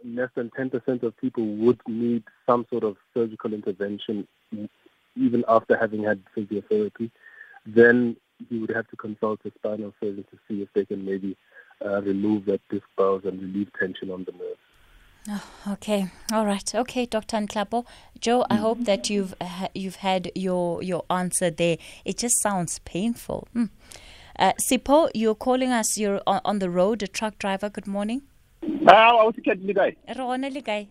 less 0.03 0.29
than 0.35 0.49
10% 0.51 1.03
of 1.03 1.15
people 1.17 1.45
would 1.45 1.79
need 1.87 2.23
some 2.45 2.65
sort 2.69 2.83
of 2.83 2.97
surgical 3.13 3.53
intervention 3.53 4.27
even 5.33 5.43
after 5.47 5.75
having 5.75 6.03
had 6.03 6.21
physiotherapy, 6.37 7.09
then 7.65 8.15
you 8.49 8.61
would 8.61 8.69
have 8.69 8.87
to 8.89 8.95
consult 8.95 9.39
a 9.45 9.51
spinal 9.57 9.93
surgeon 9.99 10.25
to 10.29 10.37
see 10.47 10.61
if 10.61 10.69
they 10.73 10.85
can 10.85 11.05
maybe 11.05 11.35
uh, 11.83 12.01
remove 12.01 12.45
that 12.45 12.61
disc 12.69 12.85
bulge 12.95 13.25
and 13.25 13.41
relieve 13.41 13.69
tension 13.79 14.11
on 14.11 14.25
the 14.25 14.31
nerve. 14.33 14.57
Oh, 15.29 15.73
okay, 15.73 16.07
all 16.33 16.45
right, 16.45 16.75
okay, 16.75 17.05
Dr. 17.05 17.37
Nhlapo. 17.37 17.85
Joe, 18.19 18.45
I 18.49 18.55
hope 18.55 18.83
that 18.83 19.09
you've 19.09 19.33
uh, 19.39 19.69
you've 19.73 19.95
had 19.95 20.29
your 20.35 20.83
your 20.83 21.05
answer 21.09 21.49
there. 21.49 21.77
It 22.03 22.17
just 22.17 22.41
sounds 22.41 22.79
painful. 22.79 23.47
Hmm. 23.53 23.65
Uh, 24.37 24.51
Sipo, 24.59 25.09
you're 25.13 25.35
calling 25.35 25.71
us. 25.71 25.97
You're 25.97 26.21
on, 26.27 26.41
on 26.43 26.59
the 26.59 26.69
road, 26.69 27.03
a 27.03 27.07
truck 27.07 27.39
driver. 27.39 27.69
Good 27.69 27.87
morning. 27.87 28.23
Ah, 28.85 29.11
a 29.11 29.23
o 29.23 29.31
sekete 29.31 29.65
le 29.65 29.73
kae? 29.73 29.95
Re 30.07 30.87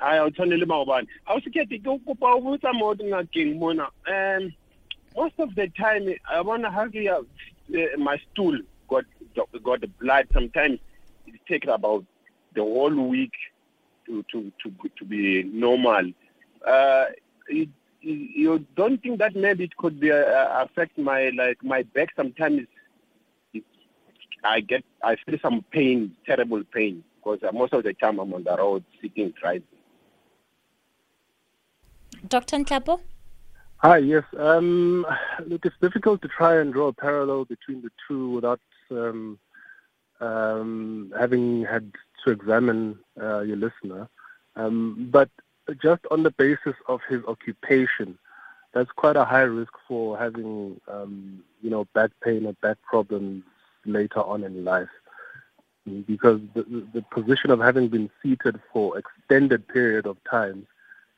Ai 0.00 0.18
o 0.20 0.30
tshwane 0.30 0.58
le 0.58 0.66
maobane. 0.66 1.06
A 1.26 1.34
o 1.34 1.40
sekete 1.40 1.82
ke 1.82 1.98
kopa 2.06 2.34
o 2.36 2.40
botsa 2.40 2.72
mo 2.72 2.94
dingakeng 2.94 3.58
mona. 3.58 3.88
Um 4.06 4.52
most 5.16 5.34
of 5.38 5.54
the 5.54 5.68
time 5.68 6.08
I 6.30 6.40
wanna 6.40 6.70
have 6.70 6.94
uh, 6.94 7.96
my 7.98 8.18
stool 8.30 8.58
got 8.88 9.04
got 9.62 9.80
blood 9.98 10.26
sometimes 10.32 10.78
it 11.26 11.40
takes 11.48 11.68
about 11.68 12.04
the 12.54 12.62
whole 12.62 12.94
week 13.08 13.32
to 14.06 14.24
to 14.30 14.52
to 14.62 14.72
to 14.96 15.04
be 15.04 15.42
normal. 15.44 16.12
Uh, 16.66 17.06
you, 17.48 17.68
you 18.00 18.66
don't 18.76 19.02
think 19.02 19.18
that 19.18 19.34
maybe 19.34 19.64
it 19.64 19.76
could 19.76 20.00
be 20.00 20.10
uh, 20.10 20.62
affect 20.64 20.96
my 20.98 21.30
like 21.30 21.62
my 21.62 21.82
back 21.82 22.10
sometimes 22.16 22.66
I 24.44 24.60
get 24.60 24.84
I 25.02 25.16
feel 25.16 25.38
some 25.42 25.64
pain, 25.70 26.16
terrible 26.26 26.62
pain 26.64 27.04
because 27.16 27.40
most 27.52 27.72
of 27.72 27.82
the 27.84 27.94
time 27.94 28.18
I'm 28.18 28.32
on 28.32 28.44
the 28.44 28.56
road 28.56 28.84
sitting 29.02 29.34
driving. 29.40 29.77
Dr. 32.26 32.58
Nhlapo? 32.58 33.00
Hi, 33.78 33.98
yes. 33.98 34.24
Um, 34.36 35.06
look, 35.46 35.64
it's 35.64 35.76
difficult 35.80 36.20
to 36.22 36.28
try 36.28 36.56
and 36.60 36.72
draw 36.72 36.88
a 36.88 36.92
parallel 36.92 37.44
between 37.44 37.80
the 37.82 37.90
two 38.06 38.30
without 38.30 38.60
um, 38.90 39.38
um, 40.20 41.12
having 41.16 41.64
had 41.64 41.92
to 42.24 42.32
examine 42.32 42.98
uh, 43.20 43.40
your 43.40 43.56
listener. 43.56 44.08
Um, 44.56 45.08
but 45.12 45.30
just 45.80 46.02
on 46.10 46.24
the 46.24 46.32
basis 46.32 46.74
of 46.88 47.00
his 47.08 47.22
occupation, 47.26 48.18
that's 48.72 48.90
quite 48.90 49.16
a 49.16 49.24
high 49.24 49.42
risk 49.42 49.72
for 49.86 50.18
having, 50.18 50.80
um, 50.88 51.44
you 51.62 51.70
know, 51.70 51.84
back 51.94 52.10
pain 52.22 52.46
or 52.46 52.54
back 52.54 52.78
problems 52.82 53.44
later 53.84 54.20
on 54.20 54.42
in 54.42 54.64
life. 54.64 54.88
Because 56.06 56.40
the, 56.54 56.86
the 56.92 57.02
position 57.12 57.50
of 57.50 57.60
having 57.60 57.88
been 57.88 58.10
seated 58.22 58.60
for 58.72 58.98
extended 58.98 59.66
period 59.68 60.04
of 60.04 60.16
time 60.28 60.66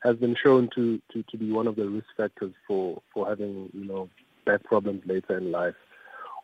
has 0.03 0.17
been 0.17 0.35
shown 0.35 0.69
to, 0.75 1.01
to, 1.13 1.23
to 1.25 1.37
be 1.37 1.53
one 1.53 1.67
of 1.67 1.77
the 1.77 1.89
risk 1.89 2.07
factors 2.17 2.53
for, 2.67 3.03
for 3.13 3.29
having, 3.29 3.71
you 3.73 3.85
know, 3.85 4.09
back 4.47 4.65
problems 4.65 5.03
later 5.07 5.39
in 5.39 5.51
life. 5.51 5.75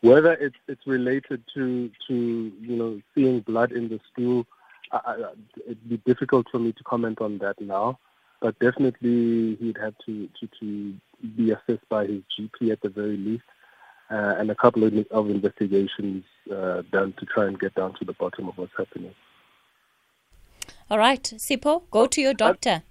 Whether 0.03 0.35
it's 0.35 0.57
it's 0.69 0.87
related 0.87 1.43
to 1.55 1.91
to 2.07 2.15
you 2.15 2.77
know 2.77 3.01
seeing 3.15 3.41
blood 3.41 3.73
in 3.73 3.89
the 3.89 3.99
stool, 4.13 4.47
I, 4.93 4.99
I, 5.07 5.15
it'd 5.65 5.89
be 5.89 5.97
difficult 5.99 6.47
for 6.51 6.59
me 6.59 6.73
to 6.73 6.85
comment 6.85 7.21
on 7.21 7.39
that 7.39 7.61
now. 7.61 7.99
But 8.41 8.59
definitely, 8.59 9.57
he'd 9.57 9.79
have 9.79 9.95
to 10.05 10.29
to, 10.39 10.49
to 10.61 10.95
be 11.35 11.51
assessed 11.51 11.89
by 11.89 12.07
his 12.07 12.23
GP 12.39 12.73
at 12.73 12.83
the 12.83 12.91
very 12.91 13.17
least, 13.17 13.45
uh, 14.11 14.35
and 14.39 14.51
a 14.51 14.55
couple 14.55 14.85
of, 14.85 14.93
of 15.11 15.31
investigations 15.31 16.25
uh, 16.55 16.83
done 16.93 17.15
to 17.19 17.27
try 17.27 17.47
and 17.47 17.59
get 17.59 17.75
down 17.75 17.95
to 17.95 18.05
the 18.05 18.13
bottom 18.13 18.49
of 18.49 18.59
what's 18.59 18.77
happening. 18.77 19.15
All 20.91 20.99
right, 20.99 21.23
Sipo, 21.23 21.85
go 21.91 22.07
to 22.07 22.21
your 22.21 22.35
doctor. 22.35 22.83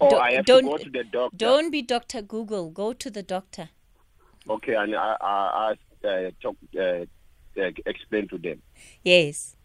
Oh, 0.00 0.10
Do- 0.10 0.16
I 0.16 0.32
have 0.32 0.44
to 0.46 0.62
go 0.62 0.76
to 0.76 0.90
the 0.90 1.04
doctor. 1.04 1.36
Don't 1.36 1.70
be 1.70 1.82
Dr. 1.82 2.22
Google. 2.22 2.70
Go 2.70 2.92
to 2.92 3.10
the 3.10 3.22
doctor. 3.22 3.68
Okay, 4.48 4.74
and 4.74 4.94
I, 4.94 5.16
I, 5.20 5.74
I 6.04 6.08
uh, 6.08 6.30
talk, 6.42 6.56
uh, 6.78 6.80
uh, 7.60 7.70
explain 7.86 8.28
to 8.28 8.38
them. 8.38 8.60
Yes. 9.02 9.56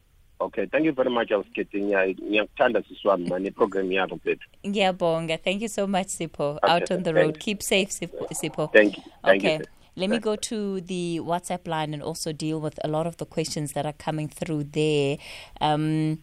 Okay, 0.42 0.68
thank 0.72 0.86
you 0.86 0.94
very 0.94 1.10
much. 1.10 1.32
I 1.32 1.36
was 1.36 1.48
getting 1.54 1.84
ngiyakuthanda 1.90 2.84
sisi 2.84 3.08
wami 3.08 3.30
mane 3.30 3.52
program 3.52 3.92
yakho 3.92 4.16
mfethu. 4.16 4.48
Ngiyabonga. 4.68 5.38
Thank 5.38 5.62
you 5.62 5.68
so 5.68 5.88
much, 5.88 6.08
Sipo. 6.08 6.56
Okay, 6.64 6.72
Out 6.74 6.92
on 6.92 7.04
the 7.04 7.14
road. 7.14 7.36
you. 7.36 7.42
Keep 7.42 7.62
safe, 7.64 7.90
Sipo. 7.90 8.72
Thank 8.74 8.98
you. 8.98 9.04
Thank 9.24 9.44
okay. 9.44 9.58
sir. 9.58 9.66
Let 9.96 10.10
me 10.10 10.20
go 10.20 10.38
to 10.38 10.80
the 10.80 11.20
WhatsApp 11.20 11.68
line 11.68 11.94
and 11.94 12.02
also 12.02 12.32
deal 12.32 12.62
with 12.62 12.80
a 12.86 12.88
lot 12.88 13.06
of 13.06 13.18
the 13.18 13.26
questions 13.26 13.74
that 13.74 13.86
are 13.86 13.92
coming 13.94 14.30
through 14.30 14.64
there. 14.72 15.18
Um, 15.60 16.20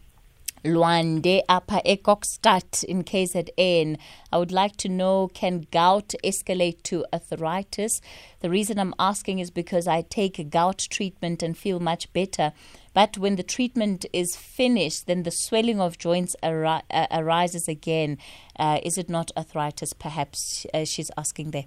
Luande 0.66 1.42
Upper 1.48 1.80
Ekokstad 1.86 2.84
in 2.84 3.04
KZN. 3.04 3.96
I 4.32 4.38
would 4.38 4.52
like 4.52 4.76
to 4.78 4.88
know 4.88 5.28
can 5.32 5.66
gout 5.70 6.14
escalate 6.24 6.82
to 6.84 7.04
arthritis? 7.12 8.00
The 8.40 8.50
reason 8.50 8.78
I'm 8.78 8.94
asking 8.98 9.38
is 9.38 9.50
because 9.50 9.86
I 9.86 10.02
take 10.02 10.38
a 10.38 10.44
gout 10.44 10.86
treatment 10.90 11.42
and 11.42 11.56
feel 11.56 11.80
much 11.80 12.12
better. 12.12 12.52
But 12.92 13.16
when 13.16 13.36
the 13.36 13.42
treatment 13.42 14.06
is 14.12 14.36
finished, 14.36 15.06
then 15.06 15.22
the 15.22 15.30
swelling 15.30 15.80
of 15.80 15.98
joints 15.98 16.34
uh, 16.42 16.80
arises 17.10 17.68
again. 17.68 18.18
Uh, 18.58 18.80
is 18.82 18.98
it 18.98 19.08
not 19.08 19.30
arthritis, 19.36 19.92
perhaps? 19.92 20.66
Uh, 20.74 20.84
she's 20.84 21.10
asking 21.16 21.52
there. 21.52 21.66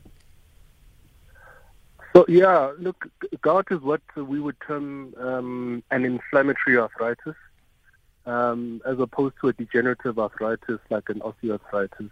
So 2.16 2.26
yeah, 2.28 2.72
look, 2.80 3.08
gout 3.42 3.68
is 3.72 3.82
what 3.82 4.02
we 4.16 4.40
would 4.40 4.58
term 4.66 5.14
um, 5.20 5.84
an 5.92 6.06
inflammatory 6.06 6.78
arthritis, 6.78 7.36
um, 8.26 8.82
as 8.86 9.00
opposed 9.00 9.36
to 9.42 9.48
a 9.48 9.54
degenerative 9.54 10.20
arthritis 10.20 10.80
like 10.90 11.10
an 11.10 11.22
osteoarthritis, 11.22 12.10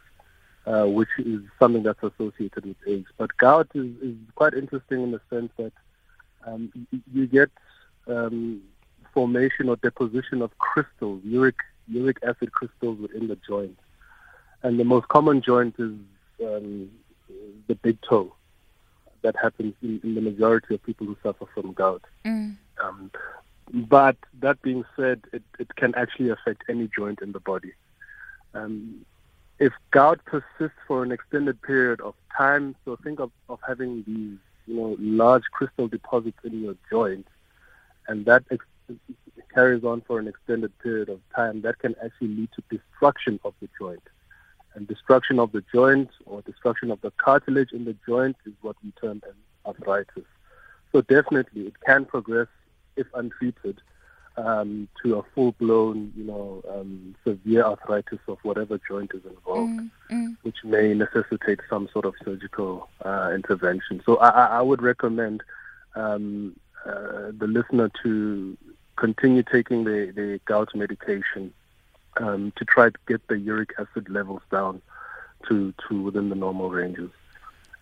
uh, 0.65 0.85
which 0.85 1.09
is 1.17 1.41
something 1.59 1.83
that's 1.83 2.01
associated 2.03 2.65
with 2.65 2.77
age. 2.87 3.05
But 3.17 3.35
gout 3.37 3.69
is, 3.73 3.95
is 4.01 4.15
quite 4.35 4.53
interesting 4.53 5.03
in 5.03 5.11
the 5.11 5.21
sense 5.29 5.51
that 5.57 5.73
um, 6.45 6.71
you, 7.13 7.27
get 7.27 7.49
um, 8.07 8.61
formation 9.13 9.69
or 9.69 9.75
deposition 9.77 10.41
of 10.41 10.57
crystals, 10.57 11.21
uric 11.23 11.55
uric 11.87 12.17
acid 12.23 12.51
crystals 12.51 12.99
within 12.99 13.27
the 13.27 13.37
joint, 13.47 13.77
and 14.63 14.79
the 14.79 14.83
most 14.83 15.07
common 15.07 15.41
joint 15.41 15.75
is 15.77 15.93
um, 16.45 16.89
the 17.67 17.75
big 17.75 17.99
toe 18.01 18.33
that 19.21 19.35
happens 19.35 19.73
in, 19.81 19.99
in, 20.03 20.15
the 20.15 20.21
majority 20.21 20.75
of 20.75 20.83
people 20.83 21.05
who 21.05 21.17
suffer 21.23 21.45
from 21.53 21.73
gout. 21.73 22.03
Mm. 22.25 22.55
But 23.73 24.17
that 24.39 24.61
being 24.61 24.85
said, 24.95 25.23
it, 25.33 25.43
it, 25.59 25.75
can 25.75 25.93
actually 25.95 26.29
affect 26.29 26.63
any 26.69 26.89
joint 26.95 27.19
in 27.21 27.33
the 27.33 27.39
body. 27.39 27.73
Um, 28.53 29.05
if 29.59 29.73
gout 29.91 30.21
persists 30.25 30.77
for 30.87 31.03
an 31.03 31.11
extended 31.11 31.61
period 31.61 31.99
of 32.01 32.13
time, 32.35 32.75
so 32.85 32.95
think 32.95 33.19
of, 33.19 33.31
of 33.49 33.59
having 33.67 34.03
these 34.07 34.37
you 34.67 34.75
know 34.75 34.95
large 34.99 35.43
crystal 35.51 35.87
deposits 35.87 36.37
in 36.43 36.61
your 36.61 36.75
joint, 36.89 37.27
and 38.07 38.25
that 38.25 38.43
ex- 38.51 38.65
carries 39.53 39.83
on 39.83 40.01
for 40.01 40.19
an 40.19 40.27
extended 40.27 40.77
period 40.79 41.09
of 41.09 41.19
time, 41.35 41.61
that 41.61 41.79
can 41.79 41.95
actually 42.03 42.29
lead 42.29 42.49
to 42.55 42.77
destruction 42.77 43.39
of 43.43 43.53
the 43.61 43.67
joint 43.77 44.03
and 44.77 44.87
destruction 44.87 45.39
of 45.39 45.51
the 45.51 45.63
joint 45.73 46.09
or 46.27 46.43
destruction 46.43 46.91
of 46.91 47.01
the 47.01 47.11
cartilage 47.17 47.71
in 47.71 47.83
the 47.83 47.95
joint 48.07 48.37
is 48.45 48.53
what 48.61 48.75
we 48.83 48.91
term 49.01 49.21
as 49.27 49.33
arthritis. 49.65 50.23
So 50.91 51.01
definitely, 51.01 51.63
it 51.63 51.73
can 51.83 52.05
progress 52.05 52.47
if 52.97 53.07
untreated 53.13 53.81
um, 54.37 54.87
to 55.01 55.17
a 55.17 55.23
full-blown, 55.33 56.13
you 56.15 56.23
know, 56.23 56.63
um, 56.69 57.15
severe 57.23 57.63
arthritis 57.63 58.19
of 58.27 58.37
whatever 58.43 58.79
joint 58.87 59.11
is 59.13 59.25
involved, 59.25 59.71
Mm, 59.71 59.91
mm. 60.11 60.37
which 60.43 60.57
may 60.63 60.93
necessitate 60.93 61.59
some 61.69 61.89
sort 61.91 62.05
of 62.05 62.13
surgical 62.23 62.87
uh, 63.03 63.31
intervention. 63.33 64.01
So 64.05 64.17
I, 64.17 64.59
I 64.59 64.61
would 64.61 64.81
recommend 64.81 65.41
um, 65.95 66.55
uh, 66.85 67.31
the 67.37 67.47
listener 67.47 67.89
to 68.03 68.57
continue 68.95 69.43
taking 69.43 69.83
the, 69.85 70.11
the 70.15 70.39
gout 70.45 70.69
medication 70.75 71.53
um, 72.17 72.53
to 72.57 72.65
try 72.65 72.89
to 72.89 72.99
get 73.07 73.27
the 73.27 73.37
uric 73.37 73.73
acid 73.79 74.09
levels 74.09 74.41
down 74.51 74.81
to, 75.47 75.73
to 75.87 76.01
within 76.01 76.29
the 76.29 76.35
normal 76.35 76.69
ranges. 76.69 77.11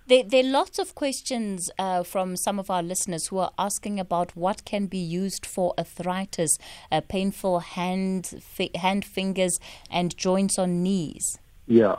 There, 0.08 0.24
there 0.24 0.44
are 0.46 0.48
lots 0.48 0.78
of 0.78 0.94
questions 0.94 1.72
uh, 1.80 2.04
from 2.04 2.36
some 2.36 2.60
of 2.60 2.70
our 2.70 2.84
listeners 2.84 3.28
who 3.28 3.40
are 3.40 3.52
asking 3.58 4.00
about 4.00 4.36
what 4.36 4.64
can 4.64 4.86
be 4.86 5.00
used 5.00 5.48
for 5.48 5.74
arthritis, 5.80 6.60
uh, 6.92 7.02
painful 7.02 7.60
hand, 7.62 8.36
fi- 8.40 8.70
hand, 8.76 9.04
fingers, 9.04 9.60
and 9.90 10.16
joints 10.16 10.60
on 10.60 10.84
knees. 10.84 11.40
Yeah. 11.66 11.96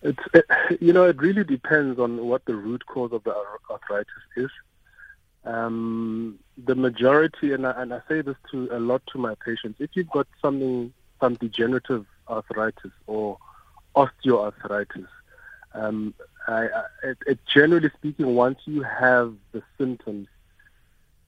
It's 0.00 0.22
it, 0.32 0.46
you 0.80 0.94
know 0.94 1.04
it 1.04 1.18
really 1.18 1.44
depends 1.44 1.98
on 1.98 2.26
what 2.26 2.46
the 2.46 2.54
root 2.54 2.86
cause 2.86 3.12
of 3.12 3.24
the 3.24 3.34
arthritis 3.70 4.12
is. 4.36 4.50
Um, 5.44 6.38
the 6.56 6.74
majority, 6.74 7.52
and 7.52 7.66
I, 7.66 7.72
and 7.82 7.92
I 7.92 8.00
say 8.08 8.22
this 8.22 8.36
to 8.52 8.68
a 8.72 8.80
lot 8.80 9.02
to 9.12 9.18
my 9.18 9.34
patients, 9.44 9.80
if 9.80 9.90
you've 9.94 10.10
got 10.10 10.26
something, 10.40 10.94
some 11.20 11.34
degenerative 11.34 12.06
arthritis 12.26 12.92
or 13.06 13.36
osteoarthritis. 13.94 15.08
Um, 15.74 16.14
I, 16.50 16.64
I, 16.64 16.84
it, 17.04 17.18
it, 17.26 17.38
generally 17.46 17.90
speaking, 17.96 18.34
once 18.34 18.58
you 18.64 18.82
have 18.82 19.34
the 19.52 19.62
symptoms, 19.78 20.28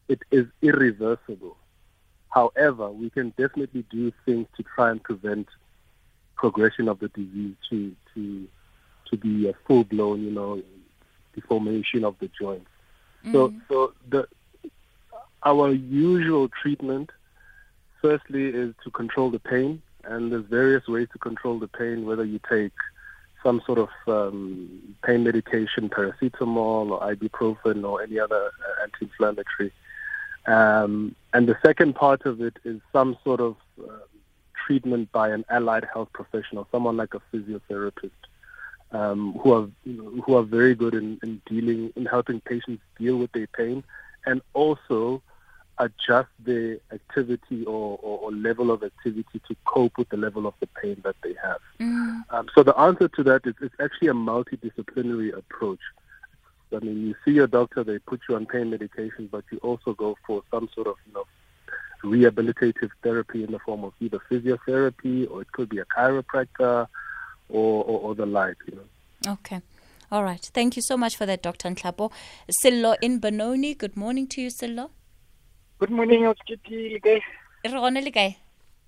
it 0.08 0.22
is 0.30 0.46
irreversible. 0.60 1.56
However, 2.28 2.90
we 2.90 3.10
can 3.10 3.30
definitely 3.30 3.84
do 3.90 4.12
things 4.24 4.46
to 4.56 4.62
try 4.62 4.90
and 4.90 5.02
prevent 5.02 5.48
progression 6.34 6.88
of 6.88 6.98
the 6.98 7.08
disease 7.08 7.54
to 7.70 7.94
to 8.14 8.48
to 9.10 9.16
be 9.16 9.48
a 9.48 9.54
full 9.66 9.84
blown, 9.84 10.22
you 10.22 10.30
know, 10.30 10.62
deformation 11.34 12.04
of 12.04 12.16
the 12.18 12.28
joints. 12.28 12.70
Mm. 13.24 13.32
So 13.32 13.54
so 13.68 13.92
the 14.08 14.28
our 15.44 15.72
usual 15.72 16.48
treatment 16.48 17.10
firstly 18.00 18.46
is 18.46 18.74
to 18.84 18.90
control 18.90 19.30
the 19.30 19.38
pain 19.38 19.82
and 20.04 20.32
there's 20.32 20.44
various 20.46 20.86
ways 20.88 21.08
to 21.12 21.18
control 21.18 21.58
the 21.58 21.68
pain, 21.68 22.04
whether 22.04 22.24
you 22.24 22.40
take 22.48 22.72
some 23.42 23.60
sort 23.66 23.78
of 23.78 23.88
um, 24.06 24.94
pain 25.04 25.24
medication, 25.24 25.88
paracetamol 25.88 26.90
or 26.90 27.00
ibuprofen 27.14 27.84
or 27.84 28.02
any 28.02 28.18
other 28.18 28.46
uh, 28.46 28.82
anti-inflammatory. 28.82 29.72
Um, 30.46 31.14
and 31.32 31.48
the 31.48 31.56
second 31.64 31.94
part 31.94 32.26
of 32.26 32.40
it 32.40 32.58
is 32.64 32.80
some 32.92 33.16
sort 33.24 33.40
of 33.40 33.56
uh, 33.80 33.92
treatment 34.66 35.10
by 35.12 35.30
an 35.30 35.44
allied 35.50 35.86
health 35.92 36.08
professional, 36.12 36.66
someone 36.72 36.96
like 36.96 37.14
a 37.14 37.22
physiotherapist, 37.32 38.10
um, 38.92 39.34
who 39.40 39.52
are 39.52 39.68
who 40.24 40.34
are 40.34 40.42
very 40.42 40.74
good 40.74 40.94
in, 40.94 41.18
in 41.22 41.40
dealing 41.46 41.92
in 41.96 42.06
helping 42.06 42.40
patients 42.40 42.82
deal 42.98 43.16
with 43.16 43.32
their 43.32 43.46
pain, 43.46 43.82
and 44.26 44.42
also 44.52 45.22
adjust 45.82 46.28
the 46.44 46.80
activity 46.92 47.64
or, 47.64 47.98
or, 48.02 48.18
or, 48.20 48.32
level 48.32 48.70
of 48.70 48.82
activity 48.82 49.40
to 49.48 49.56
cope 49.64 49.98
with 49.98 50.08
the 50.10 50.16
level 50.16 50.46
of 50.46 50.54
the 50.60 50.66
pain 50.66 51.00
that 51.04 51.16
they 51.22 51.34
have. 51.42 51.60
Mm. 51.80 52.22
Um, 52.30 52.48
so 52.54 52.62
the 52.62 52.76
answer 52.78 53.08
to 53.08 53.22
that 53.24 53.46
is 53.46 53.54
it's 53.60 53.74
actually 53.80 54.08
a 54.08 54.14
multidisciplinary 54.14 55.36
approach. 55.36 55.80
I 56.74 56.78
mean, 56.78 57.06
you 57.06 57.14
see 57.24 57.32
your 57.32 57.48
doctor, 57.48 57.84
they 57.84 57.98
put 57.98 58.20
you 58.28 58.36
on 58.36 58.46
pain 58.46 58.70
medication, 58.70 59.28
but 59.30 59.44
you 59.50 59.58
also 59.58 59.92
go 59.92 60.16
for 60.26 60.42
some 60.50 60.68
sort 60.74 60.86
of, 60.86 60.96
you 61.06 61.12
know, 61.14 61.24
rehabilitative 62.04 62.90
therapy 63.02 63.44
in 63.44 63.52
the 63.52 63.58
form 63.58 63.84
of 63.84 63.92
either 64.00 64.20
physiotherapy 64.30 65.30
or 65.30 65.42
it 65.42 65.52
could 65.52 65.68
be 65.68 65.78
a 65.78 65.84
chiropractor 65.84 66.86
or, 67.48 67.84
or, 67.84 68.00
or 68.00 68.14
the 68.14 68.26
like, 68.26 68.56
you 68.66 68.76
know. 68.76 69.32
Okay. 69.32 69.60
All 70.10 70.24
right. 70.24 70.42
Thank 70.52 70.76
you 70.76 70.82
so 70.82 70.96
much 70.96 71.16
for 71.16 71.26
that, 71.26 71.42
Dr. 71.42 71.70
Nhlapo. 71.70 72.10
Sillo 72.62 72.96
in 73.00 73.18
Benoni. 73.18 73.74
Good 73.74 73.96
morning 73.96 74.26
to 74.28 74.42
you, 74.42 74.48
Sillo. 74.48 74.90
Good 75.82 75.90
morning, 75.90 76.26
Oskiti. 76.26 77.00
Re 77.02 77.20
gone 77.64 78.00
le 78.00 78.10
kae? 78.12 78.36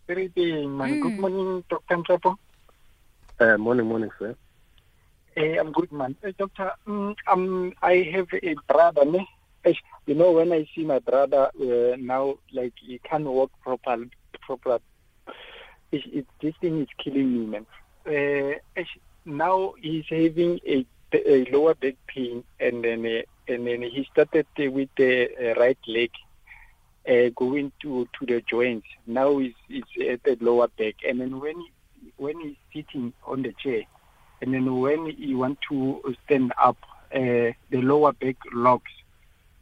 Re 0.07 0.29
teng, 0.29 0.77
man. 0.77 1.01
Good 1.01 1.15
mm. 1.15 1.19
morning, 1.19 1.65
Dr. 1.69 1.97
Nhlapo. 1.97 2.37
Uh, 3.41 3.59
morning, 3.59 3.87
morning, 3.87 4.11
sir. 4.17 4.37
Hey, 5.35 5.57
I'm 5.57 5.73
good, 5.73 5.91
man. 5.91 6.15
Hey, 6.23 6.37
doctor, 6.39 6.71
um, 6.87 7.17
um, 7.27 7.73
I 7.83 7.97
have 8.15 8.29
a 8.33 8.55
brother, 8.69 9.05
ne? 9.05 9.27
You 10.07 10.15
know, 10.15 10.31
when 10.31 10.53
I 10.53 10.69
see 10.73 10.85
my 10.85 11.01
brother 11.01 11.51
uh, 11.61 11.97
now, 11.99 12.37
like 12.53 12.75
he 12.81 13.01
can't 13.01 13.25
walk 13.25 13.51
properly, 13.61 14.11
proper. 14.43 14.79
It, 15.91 16.03
it, 16.19 16.27
this 16.41 16.55
thing 16.61 16.83
is 16.83 16.89
killing 17.03 17.33
me, 17.33 17.47
man. 17.47 17.67
Uh, 18.07 18.85
now 19.25 19.75
he's 19.83 20.05
having 20.09 20.61
a, 20.65 20.87
a 21.13 21.45
lower 21.51 21.75
back 21.75 21.97
pain, 22.07 22.45
and 22.61 22.85
then 22.85 23.05
uh, 23.05 23.53
and 23.53 23.67
then 23.67 23.83
he 23.83 24.07
started 24.13 24.47
with 24.57 24.91
the 24.97 25.29
uh, 25.43 25.61
right 25.61 25.79
leg 25.89 26.13
uh, 27.09 27.29
going 27.37 27.73
to 27.83 28.09
to 28.19 28.27
the 28.27 28.41
joints. 28.43 28.87
Now 29.07 29.39
he's, 29.39 29.55
he's 29.69 29.85
at 30.09 30.23
the 30.25 30.37
lower 30.41 30.69
back, 30.69 30.95
and 31.07 31.21
then 31.21 31.41
when 31.41 31.61
he, 31.61 31.73
when 32.17 32.41
he's 32.41 32.57
sitting 32.73 33.13
on 33.27 33.43
the 33.43 33.53
chair, 33.53 33.83
and 34.41 34.53
then 34.55 34.81
when 34.81 35.07
he 35.07 35.35
want 35.35 35.59
to 35.71 36.15
stand 36.25 36.53
up, 36.63 36.77
uh, 37.15 37.53
the 37.71 37.81
lower 37.83 38.13
back 38.13 38.37
locks, 38.53 38.93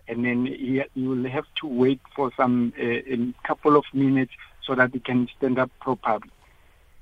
and 0.09 0.25
then 0.25 0.47
he, 0.47 0.83
he 0.95 1.07
will 1.07 1.29
have 1.29 1.47
to 1.61 1.67
wait 1.67 2.01
for 2.15 2.31
some 2.37 2.73
uh, 2.79 2.83
a 2.83 3.35
couple 3.47 3.77
of 3.77 3.85
minutes 3.93 4.33
so 4.67 4.75
that 4.75 4.93
he 4.93 5.01
can 5.01 5.29
stand 5.37 5.59
up 5.59 5.71
properly. 5.81 6.31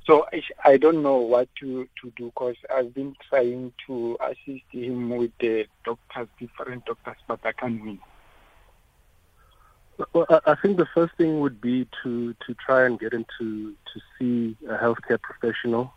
So 0.06 0.26
I, 0.32 0.42
I 0.64 0.76
don't 0.76 1.02
know 1.02 1.18
what 1.18 1.48
to, 1.60 1.86
to 2.02 2.12
do 2.16 2.26
because 2.26 2.56
I've 2.74 2.94
been 2.94 3.14
trying 3.28 3.72
to 3.86 4.18
assist 4.20 4.64
him 4.72 5.10
with 5.10 5.30
the 5.38 5.66
doctors, 5.84 6.28
different 6.38 6.84
doctors, 6.86 7.16
but 7.28 7.40
I 7.44 7.52
can't 7.52 7.82
win. 7.82 7.98
Well, 10.12 10.26
I 10.46 10.54
think 10.54 10.76
the 10.76 10.86
first 10.94 11.14
thing 11.16 11.40
would 11.40 11.60
be 11.60 11.86
to, 12.02 12.34
to 12.46 12.54
try 12.54 12.86
and 12.86 12.98
get 12.98 13.12
into 13.12 13.74
to 13.92 14.00
see 14.18 14.56
a 14.68 14.76
healthcare 14.76 15.20
professional, 15.20 15.92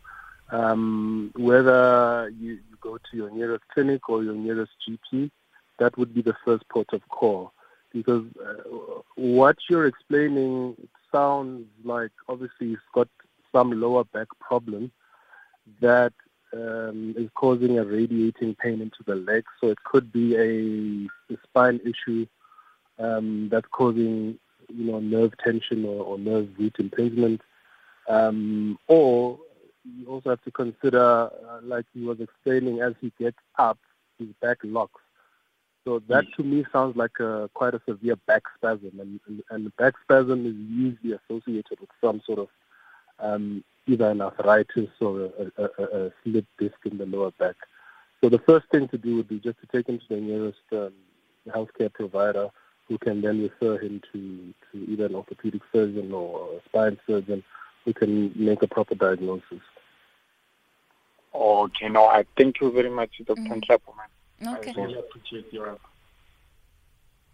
um, 0.52 1.32
whether 1.36 2.32
you, 2.40 2.54
you 2.54 2.78
go 2.82 2.98
to 2.98 3.18
your 3.18 3.32
nearest 3.32 3.64
clinic 3.74 4.10
or 4.10 4.24
your 4.24 4.36
nearest 4.36 4.72
GP. 4.88 5.32
That 5.80 5.98
would 5.98 6.14
be 6.14 6.22
the 6.22 6.36
first 6.46 6.68
port 6.70 6.94
of 6.94 7.08
call, 7.10 7.54
because 7.92 8.26
uh, 8.46 9.02
what 9.16 9.58
you're 9.70 9.88
explaining 9.88 10.76
sounds 11.12 11.68
like 11.84 12.12
obviously 12.28 12.68
you've 12.68 12.80
got 12.94 13.08
some 13.52 13.80
lower 13.80 14.04
back 14.04 14.28
problem 14.40 14.92
that 15.82 16.14
um, 16.54 17.16
is 17.18 17.30
causing 17.36 17.80
a 17.80 17.86
radiating 17.86 18.56
pain 18.56 18.82
into 18.82 19.04
the 19.06 19.16
leg. 19.16 19.44
So 19.60 19.70
it 19.70 19.84
could 19.84 20.12
be 20.12 20.36
a, 20.36 21.34
a 21.34 21.38
spine 21.48 21.80
issue 21.84 22.28
um, 23.00 23.50
that's 23.52 23.68
causing 23.72 24.40
you 24.70 24.92
know 24.92 25.00
nerve 25.00 25.34
tension 25.44 25.86
or, 25.86 26.04
or 26.04 26.18
nerve 26.18 26.50
root 26.58 26.76
impingement, 26.80 27.42
um, 28.08 28.78
or 28.88 29.40
you 29.84 30.08
also 30.08 30.30
have 30.30 30.42
to 30.44 30.52
consider, 30.52 31.30
uh, 31.50 31.60
like 31.62 31.86
he 31.94 32.04
was 32.04 32.20
explaining, 32.20 32.80
as 32.80 32.94
he 33.02 33.12
gets 33.20 33.38
up, 33.58 33.78
his 34.18 34.30
back 34.42 34.58
locks. 34.64 35.02
So 35.86 36.02
that 36.08 36.26
to 36.38 36.44
me 36.44 36.64
sounds 36.72 36.96
like 36.96 37.20
a, 37.20 37.50
quite 37.54 37.74
a 37.74 37.82
severe 37.88 38.16
back 38.16 38.44
spasm, 38.56 39.00
and, 39.00 39.20
and, 39.28 39.44
and 39.50 39.76
back 39.76 39.96
spasm 40.02 40.46
is 40.46 40.56
usually 40.56 41.20
associated 41.20 41.80
with 41.82 41.90
some 42.00 42.22
sort 42.26 42.40
of 42.40 42.48
um, 43.20 43.64
either 43.86 44.10
an 44.10 44.22
arthritis 44.22 44.90
or 45.02 45.30
a, 45.58 45.62
a, 45.62 45.84
a, 45.84 46.12
slip 46.24 46.46
disc 46.58 46.78
in 46.86 46.98
the 46.98 47.06
lower 47.06 47.32
back. 47.32 47.56
So 48.22 48.30
the 48.30 48.40
first 48.40 48.68
thing 48.72 48.88
to 48.90 48.98
do 48.98 49.18
would 49.18 49.28
be 49.28 49.40
just 49.40 49.60
to 49.60 49.68
take 49.68 49.88
him 49.88 50.00
to 50.00 50.16
the 50.16 50.22
nearest 50.22 50.60
um, 50.72 50.94
healthcare 51.50 51.94
provider 51.94 52.50
who 52.88 52.98
can 52.98 53.22
then 53.22 53.42
refer 53.42 53.78
him 53.78 54.02
to, 54.12 54.54
to 54.72 54.92
either 54.92 55.06
an 55.06 55.16
orthopedic 55.16 55.62
surgeon 55.72 56.12
or 56.12 56.58
a 56.58 56.70
spine 56.70 57.00
surgeon 57.08 57.44
who 57.86 57.94
can 57.94 58.32
make 58.36 58.62
a 58.62 58.68
proper 58.68 58.96
diagnosis. 58.96 59.62
Okay, 61.34 61.90
no, 61.90 62.06
I 62.06 62.26
thank 62.38 62.62
you 62.62 62.72
very 62.72 62.90
much, 62.90 63.12
Dr. 63.26 63.42
Mm-hmm. 63.42 64.48
Okay. 64.48 64.74
I 64.78 64.82
really 64.82 65.00
appreciate 65.00 65.52
your 65.52 65.78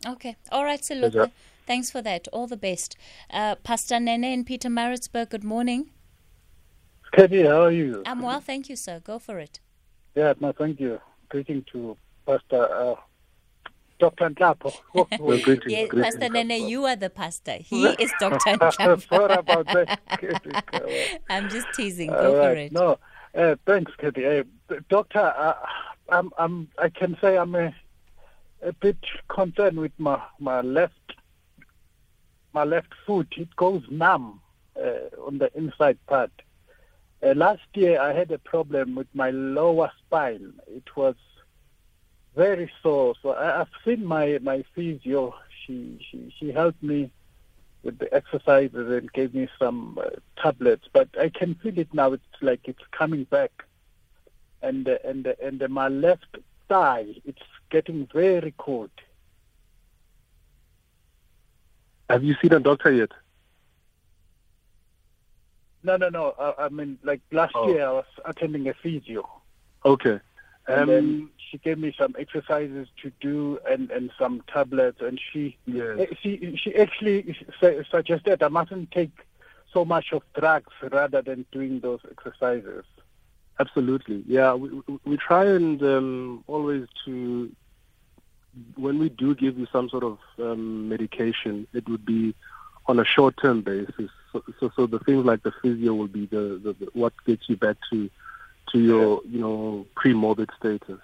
Okay. 0.07 0.37
All 0.51 0.63
right, 0.63 0.79
Siluka. 0.79 1.31
Thanks 1.65 1.91
for 1.91 2.01
that. 2.01 2.27
All 2.31 2.47
the 2.47 2.57
best. 2.57 2.95
Uh, 3.29 3.55
Pastor 3.55 3.99
Nene 3.99 4.23
in 4.23 4.45
Pietermaritzburg, 4.45 5.29
good 5.29 5.43
morning. 5.43 5.89
Katie, 7.11 7.43
how 7.43 7.63
are 7.63 7.71
you? 7.71 8.03
I'm 8.05 8.21
well, 8.21 8.39
thank 8.39 8.69
you, 8.69 8.75
sir. 8.75 9.01
Go 9.03 9.19
for 9.19 9.39
it. 9.39 9.59
Yeah, 10.15 10.33
no, 10.39 10.51
thank 10.51 10.79
you. 10.79 10.99
Greeting 11.29 11.65
to 11.73 11.97
Pastor 12.25 12.63
uh, 12.73 12.95
Dr. 13.99 14.29
Nhlapo. 14.29 14.73
yes, 15.67 15.89
Pastor 15.93 16.29
Nene, 16.29 16.67
you 16.67 16.85
are 16.85 16.95
the 16.95 17.09
pastor. 17.09 17.57
He 17.59 17.85
is 17.85 18.11
Dr. 18.19 18.37
Nhlapo. 18.57 19.07
Sorry 19.07 19.33
about 19.33 19.65
that. 19.67 21.19
I'm 21.29 21.49
just 21.49 21.67
teasing. 21.75 22.09
Go 22.09 22.37
right. 22.37 22.45
for 22.45 22.55
it. 22.55 22.71
No, 22.71 22.97
uh, 23.35 23.55
thanks, 23.65 23.91
Katie. 23.97 24.25
Uh, 24.25 24.43
doctor, 24.89 25.19
uh, 25.19 25.53
I'm, 26.09 26.31
I'm, 26.37 26.69
I 26.77 26.89
can 26.89 27.17
say 27.21 27.37
I'm 27.37 27.53
a, 27.55 27.75
a 28.61 28.73
bit 28.73 28.97
concerned 29.27 29.77
with 29.77 29.93
my, 29.97 30.21
my 30.39 30.61
left 30.61 30.93
my 32.53 32.63
left 32.63 32.93
foot. 33.05 33.27
It 33.37 33.55
goes 33.55 33.83
numb 33.89 34.41
uh, 34.75 35.15
on 35.25 35.37
the 35.37 35.55
inside 35.55 35.97
part. 36.07 36.31
Uh, 37.21 37.33
last 37.35 37.61
year, 37.73 38.01
I 38.01 38.13
had 38.13 38.31
a 38.31 38.39
problem 38.39 38.95
with 38.95 39.07
my 39.13 39.29
lower 39.31 39.91
spine. 39.99 40.53
It 40.67 40.95
was 40.95 41.15
very 42.35 42.71
sore. 42.81 43.15
So 43.21 43.33
I, 43.35 43.57
have 43.57 43.69
seen 43.85 44.05
my 44.05 44.39
my 44.41 44.63
physio. 44.75 45.35
She 45.65 45.99
she 46.09 46.33
she 46.37 46.51
helped 46.51 46.81
me 46.81 47.11
with 47.83 47.97
the 47.99 48.13
exercises 48.13 48.89
and 48.91 49.11
gave 49.13 49.33
me 49.33 49.47
some 49.57 49.99
uh, 50.01 50.09
tablets. 50.41 50.87
But 50.91 51.09
I 51.19 51.29
can 51.29 51.55
feel 51.55 51.77
it 51.77 51.93
now. 51.93 52.13
It's 52.13 52.23
like 52.41 52.61
it's 52.65 52.83
coming 52.91 53.23
back, 53.25 53.51
and 54.61 54.87
uh, 54.87 54.97
and 55.03 55.27
uh, 55.27 55.33
and 55.41 55.67
my 55.69 55.87
left 55.87 56.37
thigh 56.67 57.07
it's 57.25 57.41
getting 57.69 58.07
very 58.13 58.53
cold. 58.57 58.91
Have 62.09 62.23
you 62.23 62.35
seen 62.41 62.53
a 62.53 62.59
doctor 62.59 62.91
yet? 62.91 63.11
No, 65.83 65.95
no, 65.95 66.09
no. 66.09 66.33
I, 66.39 66.65
I 66.65 66.69
mean, 66.69 66.97
like 67.03 67.21
last 67.31 67.53
oh. 67.55 67.69
year, 67.69 67.87
I 67.87 67.91
was 67.91 68.05
attending 68.25 68.67
a 68.67 68.73
physio. 68.73 69.29
Okay. 69.85 70.19
And 70.69 70.81
um, 70.81 70.87
then 70.87 71.29
she 71.49 71.57
gave 71.57 71.79
me 71.79 71.93
some 71.97 72.15
exercises 72.17 72.87
to 73.01 73.11
do 73.19 73.59
and, 73.67 73.89
and 73.89 74.11
some 74.19 74.43
tablets, 74.47 75.01
and 75.01 75.19
she 75.19 75.57
yes. 75.65 75.97
Eh, 75.99 76.05
she 76.21 76.55
she 76.61 76.75
actually 76.75 77.35
suggested 77.89 78.43
I 78.43 78.49
mustn't 78.49 78.91
take 78.91 79.11
so 79.73 79.83
much 79.83 80.13
of 80.13 80.21
drugs 80.33 80.71
rather 80.91 81.23
than 81.23 81.45
doing 81.51 81.79
those 81.79 82.01
exercises. 82.09 82.85
Absolutely, 83.59 84.23
yeah. 84.27 84.53
We 84.53 84.69
we 85.05 85.17
try 85.17 85.45
and 85.45 85.81
um, 85.81 86.43
always 86.45 86.87
to 87.05 87.51
when 88.75 88.99
we 88.99 89.09
do 89.09 89.33
give 89.33 89.57
you 89.57 89.67
some 89.71 89.89
sort 89.89 90.03
of 90.03 90.19
um, 90.37 90.87
medication, 90.87 91.65
it 91.73 91.89
would 91.89 92.05
be 92.05 92.35
on 92.85 92.99
a 92.99 93.05
short-term 93.05 93.61
basis. 93.61 94.11
So, 94.31 94.43
so, 94.59 94.71
so, 94.75 94.85
the 94.87 94.99
things 94.99 95.25
like 95.25 95.43
the 95.43 95.51
physio 95.61 95.93
will 95.93 96.07
be 96.07 96.25
the, 96.25 96.59
the, 96.63 96.73
the, 96.73 96.89
what 96.93 97.13
gets 97.25 97.47
you 97.49 97.55
back 97.55 97.77
to 97.91 98.09
to 98.71 98.79
your 98.79 99.21
you 99.29 99.39
know 99.39 99.85
pre-morbid 99.95 100.49
status. 100.57 100.99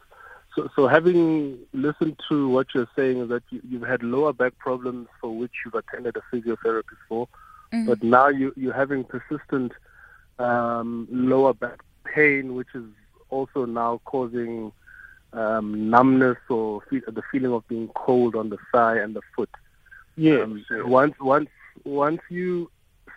So, 0.55 0.69
so 0.75 0.87
having 0.87 1.59
listened 1.73 2.19
to 2.29 2.47
what 2.47 2.67
you're 2.73 2.87
saying 2.95 3.19
is 3.19 3.29
that 3.29 3.43
you, 3.49 3.79
have 3.79 3.89
had 3.89 4.03
lower 4.03 4.31
back 4.31 4.57
problems 4.57 5.09
for 5.19 5.35
which 5.35 5.51
you've 5.65 5.75
attended 5.75 6.15
a 6.15 6.35
physiotherapist 6.35 7.01
for, 7.09 7.27
mm-hmm. 7.73 7.87
but 7.87 8.01
now 8.01 8.29
you, 8.29 8.53
you're 8.55 8.73
having 8.73 9.03
persistent 9.03 9.73
um, 10.39 11.07
lower 11.11 11.53
back 11.53 11.81
pain, 12.05 12.55
which 12.55 12.69
is 12.73 12.85
also 13.29 13.65
now 13.65 13.99
causing 14.05 14.71
um, 15.33 15.89
numbness 15.89 16.37
or 16.49 16.81
feel, 16.89 17.01
the 17.07 17.23
feeling 17.31 17.51
of 17.51 17.67
being 17.67 17.89
cold 17.89 18.35
on 18.35 18.49
the 18.49 18.57
thigh 18.71 18.97
and 18.97 19.13
the 19.13 19.21
foot. 19.35 19.49
Yes. 20.15 20.43
Um, 20.43 20.63
once 20.85 21.15
once 21.19 21.49
once 21.83 22.21
you 22.29 22.71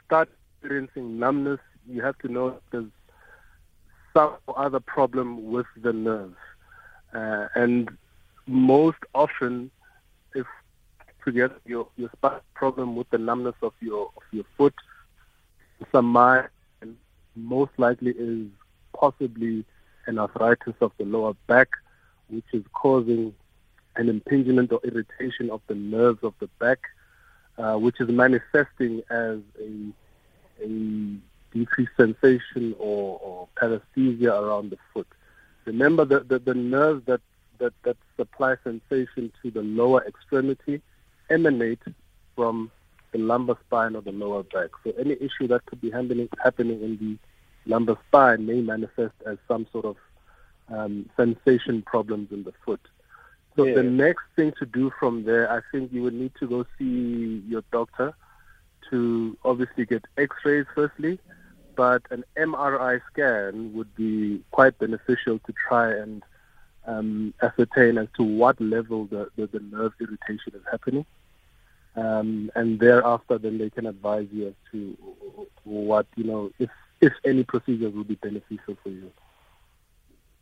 start 0.04 0.28
experiencing 0.60 1.20
numbness, 1.20 1.60
you 1.88 2.02
have 2.02 2.18
to 2.18 2.28
know 2.28 2.58
there's 2.72 2.90
some 4.18 4.36
other 4.56 4.80
problem 4.80 5.52
with 5.52 5.66
the 5.80 5.92
nerves, 5.92 6.36
uh, 7.14 7.46
and 7.54 7.88
most 8.46 8.98
often, 9.14 9.70
if 10.34 10.46
together 11.24 11.54
your 11.64 11.86
your 11.96 12.10
problem 12.54 12.96
with 12.96 13.08
the 13.10 13.18
numbness 13.18 13.54
of 13.62 13.72
your 13.80 14.10
of 14.16 14.22
your 14.32 14.44
foot, 14.56 14.74
some 15.92 16.06
most 17.36 17.70
likely 17.76 18.10
is 18.10 18.48
possibly 18.92 19.64
an 20.06 20.18
arthritis 20.18 20.74
of 20.80 20.90
the 20.98 21.04
lower 21.04 21.34
back, 21.46 21.68
which 22.28 22.46
is 22.52 22.64
causing 22.72 23.32
an 23.94 24.08
impingement 24.08 24.72
or 24.72 24.80
irritation 24.82 25.48
of 25.50 25.60
the 25.68 25.74
nerves 25.76 26.24
of 26.24 26.34
the 26.40 26.48
back, 26.58 26.80
uh, 27.58 27.76
which 27.76 28.00
is 28.00 28.08
manifesting 28.08 29.00
as 29.10 29.38
a, 29.60 30.64
a 30.64 31.16
decreased 31.52 31.92
sensation 31.96 32.74
or, 32.78 33.18
or 33.20 33.48
paresthesia 33.60 34.40
around 34.40 34.70
the 34.70 34.78
foot. 34.92 35.06
Remember 35.64 36.04
that 36.04 36.28
the, 36.28 36.38
the 36.38 36.54
nerves 36.54 37.04
that, 37.06 37.20
that, 37.58 37.72
that 37.82 37.96
supply 38.16 38.56
sensation 38.64 39.32
to 39.42 39.50
the 39.50 39.62
lower 39.62 40.04
extremity 40.06 40.80
emanate 41.30 41.82
from 42.34 42.70
the 43.12 43.18
lumbar 43.18 43.58
spine 43.66 43.96
or 43.96 44.02
the 44.02 44.12
lower 44.12 44.42
back. 44.42 44.70
So 44.84 44.92
any 44.98 45.14
issue 45.14 45.48
that 45.48 45.66
could 45.66 45.80
be 45.80 45.90
happening, 45.90 46.28
happening 46.42 46.82
in 46.82 46.96
the 46.98 47.18
lumbar 47.70 47.98
spine 48.08 48.46
may 48.46 48.60
manifest 48.60 49.14
as 49.26 49.38
some 49.46 49.66
sort 49.72 49.84
of 49.84 49.96
um, 50.70 51.08
sensation 51.16 51.82
problems 51.82 52.32
in 52.32 52.44
the 52.44 52.52
foot. 52.64 52.80
So 53.56 53.64
yeah. 53.64 53.74
the 53.74 53.82
next 53.82 54.22
thing 54.36 54.52
to 54.58 54.66
do 54.66 54.92
from 55.00 55.24
there, 55.24 55.50
I 55.50 55.60
think 55.72 55.92
you 55.92 56.02
would 56.02 56.14
need 56.14 56.32
to 56.38 56.46
go 56.46 56.64
see 56.78 57.42
your 57.48 57.64
doctor 57.72 58.14
to 58.90 59.36
obviously 59.44 59.84
get 59.84 60.04
X-rays 60.16 60.66
firstly, 60.74 61.18
but 61.78 62.02
an 62.10 62.24
MRI 62.36 63.00
scan 63.12 63.72
would 63.72 63.94
be 63.94 64.42
quite 64.50 64.76
beneficial 64.80 65.38
to 65.38 65.52
try 65.52 65.92
and 65.92 66.24
um, 66.88 67.32
ascertain 67.40 67.98
as 67.98 68.08
to 68.16 68.24
what 68.24 68.60
level 68.60 69.04
the, 69.06 69.30
the, 69.36 69.46
the 69.46 69.60
nerve 69.60 69.92
irritation 70.00 70.54
is 70.56 70.62
happening. 70.68 71.06
Um, 71.94 72.50
and 72.56 72.80
thereafter, 72.80 73.38
then 73.38 73.58
they 73.58 73.70
can 73.70 73.86
advise 73.86 74.26
you 74.32 74.48
as 74.48 74.54
to 74.72 74.98
what, 75.62 76.06
you 76.16 76.24
know, 76.24 76.50
if 76.58 76.70
if 77.00 77.12
any 77.24 77.44
procedure 77.44 77.90
will 77.90 78.02
be 78.02 78.16
beneficial 78.16 78.76
for 78.82 78.88
you. 78.88 79.12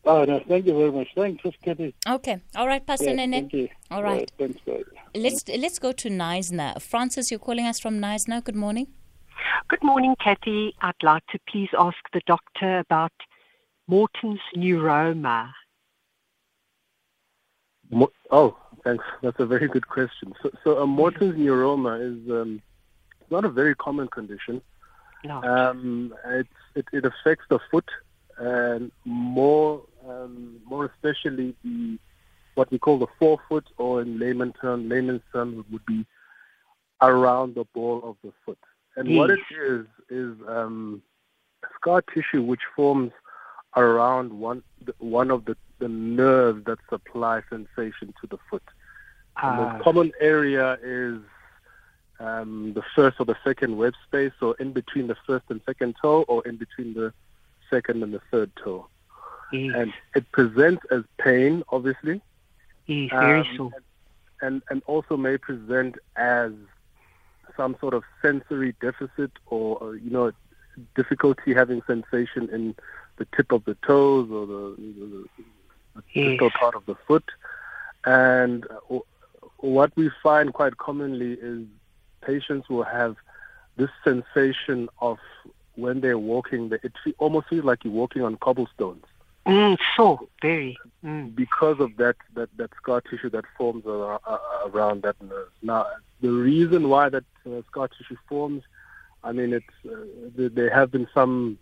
Oh, 0.06 0.24
no, 0.24 0.40
thank 0.48 0.64
you 0.66 0.72
very 0.72 0.90
much. 0.90 1.08
Thanks, 1.14 1.44
Kathy. 1.62 1.94
Okay. 2.08 2.40
All 2.54 2.66
right, 2.66 2.84
Pastor 2.86 3.12
yeah, 3.12 3.26
Thank 3.26 3.52
you. 3.52 3.68
All 3.90 4.02
right. 4.02 4.30
thanks, 4.38 4.58
guys. 4.64 4.84
Let's, 5.14 5.46
let's 5.48 5.78
go 5.78 5.92
to 5.92 6.08
Knysna. 6.08 6.80
Francis, 6.80 7.30
you're 7.30 7.40
calling 7.40 7.66
us 7.66 7.78
from 7.78 8.00
Knysna. 8.00 8.42
Good 8.42 8.56
morning. 8.56 8.86
Good 9.68 9.82
morning, 9.82 10.14
Kathy. 10.22 10.74
I'd 10.80 10.94
like 11.02 11.26
to 11.28 11.38
please 11.48 11.70
ask 11.78 11.96
the 12.12 12.20
doctor 12.26 12.78
about 12.78 13.12
Morton's 13.88 14.40
neuroma. 14.56 15.50
Oh, 18.30 18.56
thanks. 18.84 19.04
That's 19.22 19.40
a 19.40 19.46
very 19.46 19.68
good 19.68 19.88
question. 19.88 20.34
So, 20.42 20.50
so 20.62 20.78
a 20.78 20.86
Morton's 20.86 21.36
neuroma 21.36 22.00
is 22.00 22.30
um, 22.30 22.62
not 23.30 23.44
a 23.44 23.48
very 23.48 23.74
common 23.74 24.08
condition. 24.08 24.60
No. 25.24 25.42
Um, 25.42 26.14
it, 26.26 26.46
it 26.92 27.04
affects 27.04 27.44
the 27.48 27.58
foot 27.70 27.88
and 28.38 28.92
more 29.04 29.82
um, 30.06 30.60
more 30.64 30.84
especially 30.84 31.54
the 31.64 31.98
what 32.54 32.70
we 32.70 32.78
call 32.78 32.98
the 32.98 33.06
forefoot, 33.18 33.66
or 33.76 34.00
in 34.00 34.18
layman 34.18 34.52
term, 34.54 34.88
layman's 34.88 35.22
terms 35.32 35.64
would 35.70 35.84
be 35.84 36.06
around 37.02 37.54
the 37.54 37.64
ball 37.74 38.00
of 38.02 38.16
the 38.24 38.32
foot. 38.44 38.58
And 38.96 39.16
what 39.16 39.30
it 39.30 39.40
is 39.50 39.86
is 40.08 40.34
um, 40.48 41.02
scar 41.74 42.02
tissue 42.02 42.42
which 42.42 42.62
forms 42.74 43.12
around 43.76 44.32
one 44.32 44.62
one 44.98 45.30
of 45.30 45.44
the, 45.44 45.56
the 45.78 45.88
nerves 45.88 46.64
that 46.64 46.78
supply 46.88 47.42
sensation 47.50 48.14
to 48.20 48.26
the 48.28 48.38
foot. 48.50 48.62
The 49.40 49.52
most 49.52 49.74
ah. 49.74 49.82
common 49.82 50.12
area 50.18 50.78
is 50.82 51.20
um, 52.20 52.72
the 52.74 52.82
first 52.94 53.20
or 53.20 53.26
the 53.26 53.36
second 53.44 53.76
web 53.76 53.92
space, 54.06 54.32
so 54.40 54.52
in 54.52 54.72
between 54.72 55.08
the 55.08 55.16
first 55.26 55.44
and 55.50 55.60
second 55.66 55.96
toe, 56.00 56.22
or 56.22 56.46
in 56.46 56.56
between 56.56 56.94
the 56.94 57.12
second 57.68 58.02
and 58.02 58.14
the 58.14 58.20
third 58.30 58.50
toe. 58.56 58.86
Yes. 59.52 59.74
And 59.76 59.92
it 60.14 60.30
presents 60.32 60.82
as 60.90 61.02
pain, 61.18 61.62
obviously. 61.68 62.22
Yes, 62.86 63.10
very 63.10 63.40
um, 63.40 63.46
so. 63.56 63.72
And, 64.40 64.62
and 64.70 64.82
also 64.86 65.16
may 65.16 65.38
present 65.38 65.96
as 66.16 66.52
some 67.56 67.76
sort 67.80 67.94
of 67.94 68.04
sensory 68.22 68.74
deficit 68.80 69.30
or, 69.46 69.96
you 69.96 70.10
know, 70.10 70.32
difficulty 70.94 71.54
having 71.54 71.82
sensation 71.86 72.48
in 72.50 72.74
the 73.16 73.26
tip 73.36 73.52
of 73.52 73.64
the 73.64 73.74
toes 73.86 74.30
or 74.30 74.46
the, 74.46 74.74
the, 74.78 75.28
the 75.96 76.02
distal 76.14 76.50
part 76.50 76.74
of 76.74 76.84
the 76.86 76.94
foot. 77.06 77.24
And 78.04 78.66
uh, 78.90 78.98
what 79.58 79.92
we 79.96 80.10
find 80.22 80.52
quite 80.52 80.76
commonly 80.76 81.32
is 81.32 81.66
patients 82.20 82.68
will 82.68 82.84
have 82.84 83.16
this 83.76 83.90
sensation 84.04 84.88
of 85.00 85.18
when 85.74 86.00
they're 86.00 86.18
walking, 86.18 86.72
it 86.82 86.92
almost 87.18 87.48
feels 87.48 87.64
like 87.64 87.84
you're 87.84 87.92
walking 87.92 88.22
on 88.22 88.36
cobblestones. 88.36 89.04
Mm, 89.46 89.78
so 89.96 90.28
very. 90.42 90.76
Mm. 91.04 91.34
Because 91.34 91.78
of 91.78 91.96
that, 91.98 92.16
that, 92.34 92.48
that 92.56 92.70
scar 92.76 93.00
tissue 93.00 93.30
that 93.30 93.44
forms 93.56 93.86
around, 93.86 94.20
around 94.66 95.02
that 95.02 95.20
nerve. 95.22 95.48
Now, 95.62 95.86
the 96.20 96.30
reason 96.30 96.88
why 96.88 97.08
that 97.10 97.24
uh, 97.46 97.62
scar 97.68 97.88
tissue 97.88 98.16
forms, 98.28 98.62
I 99.22 99.32
mean, 99.32 99.52
it's 99.52 99.66
uh, 99.88 99.96
there 100.34 100.70
have 100.70 100.90
been 100.90 101.06
some 101.14 101.58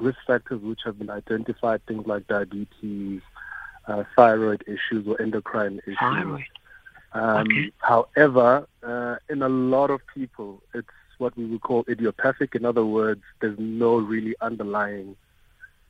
risk 0.00 0.18
factors 0.26 0.60
which 0.60 0.80
have 0.84 0.98
been 0.98 1.10
identified, 1.10 1.84
things 1.86 2.06
like 2.06 2.26
diabetes, 2.26 3.20
uh, 3.86 4.04
thyroid 4.16 4.64
issues, 4.66 5.06
or 5.06 5.20
endocrine 5.20 5.80
issues. 5.84 5.98
Thyroid. 6.00 6.44
Um, 7.12 7.46
okay. 7.46 7.72
However, 7.78 8.66
uh, 8.82 9.16
in 9.28 9.42
a 9.42 9.48
lot 9.48 9.90
of 9.90 10.00
people, 10.14 10.62
it's 10.74 10.88
what 11.18 11.36
we 11.36 11.44
would 11.44 11.60
call 11.60 11.84
idiopathic. 11.88 12.54
In 12.54 12.64
other 12.64 12.84
words, 12.84 13.22
there's 13.40 13.58
no 13.58 13.96
really 13.96 14.34
underlying 14.40 15.16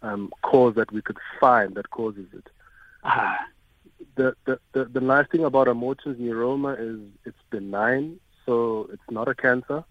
um, 0.02 0.32
cause 0.42 0.74
that 0.74 0.92
we 0.92 1.02
could 1.02 1.18
find 1.38 1.74
that 1.74 1.90
causes 1.90 2.26
it. 2.32 2.48
Uh, 3.02 3.36
the, 4.16 4.34
the, 4.44 4.58
the, 4.72 4.84
the 4.86 5.00
nice 5.00 5.26
thing 5.28 5.44
about 5.44 5.68
a 5.68 5.74
Morton's 5.74 6.18
neuroma 6.18 6.76
is 6.78 7.00
it's 7.24 7.38
benign, 7.50 8.18
so 8.46 8.88
it's 8.92 9.10
not 9.10 9.28
a 9.28 9.34
cancer. 9.34 9.84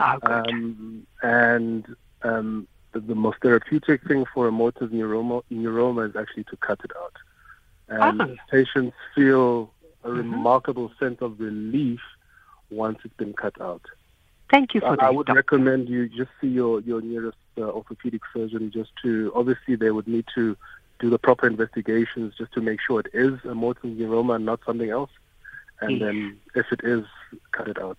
Oh, 0.00 0.18
um, 0.22 1.06
and 1.22 1.96
um, 2.22 2.66
the, 2.92 3.00
the, 3.00 3.14
most 3.14 3.38
therapeutic 3.42 4.02
thing 4.06 4.24
for 4.34 4.48
a 4.48 4.52
Morton's 4.52 4.92
neuroma, 4.92 5.42
neuroma 5.52 6.08
is 6.08 6.16
actually 6.16 6.44
to 6.44 6.56
cut 6.56 6.80
it 6.84 6.90
out. 6.96 7.14
And 7.88 8.22
oh. 8.22 8.36
patients 8.50 8.96
feel 9.14 9.70
a 10.02 10.08
mm-hmm. 10.08 10.18
remarkable 10.18 10.90
sense 10.98 11.18
of 11.20 11.38
relief 11.38 12.00
once 12.70 12.98
it's 13.04 13.14
been 13.14 13.34
cut 13.34 13.60
out. 13.60 13.82
Thank 14.54 14.72
you 14.72 14.80
for 14.80 14.92
I, 14.92 14.96
that. 14.96 15.02
I 15.02 15.10
would 15.10 15.28
recommend 15.28 15.88
you 15.88 16.08
just 16.08 16.30
see 16.40 16.46
your, 16.46 16.80
your 16.82 17.00
nearest 17.00 17.36
uh, 17.58 17.62
orthopedic 17.62 18.22
surgeon 18.32 18.70
just 18.70 18.92
to, 19.02 19.32
obviously 19.34 19.74
they 19.74 19.90
would 19.90 20.06
need 20.06 20.26
to 20.36 20.56
do 21.00 21.10
the 21.10 21.18
proper 21.18 21.48
investigations 21.48 22.34
just 22.38 22.52
to 22.52 22.60
make 22.60 22.78
sure 22.80 23.00
it 23.00 23.08
is 23.12 23.44
a 23.44 23.52
Morton's 23.52 24.00
neuroma 24.00 24.36
and 24.36 24.46
not 24.46 24.60
something 24.64 24.90
else. 24.90 25.10
And 25.80 25.98
yes. 25.98 26.00
then 26.02 26.40
if 26.54 26.66
it 26.70 26.82
is, 26.84 27.04
cut 27.50 27.66
it 27.66 27.82
out. 27.82 27.98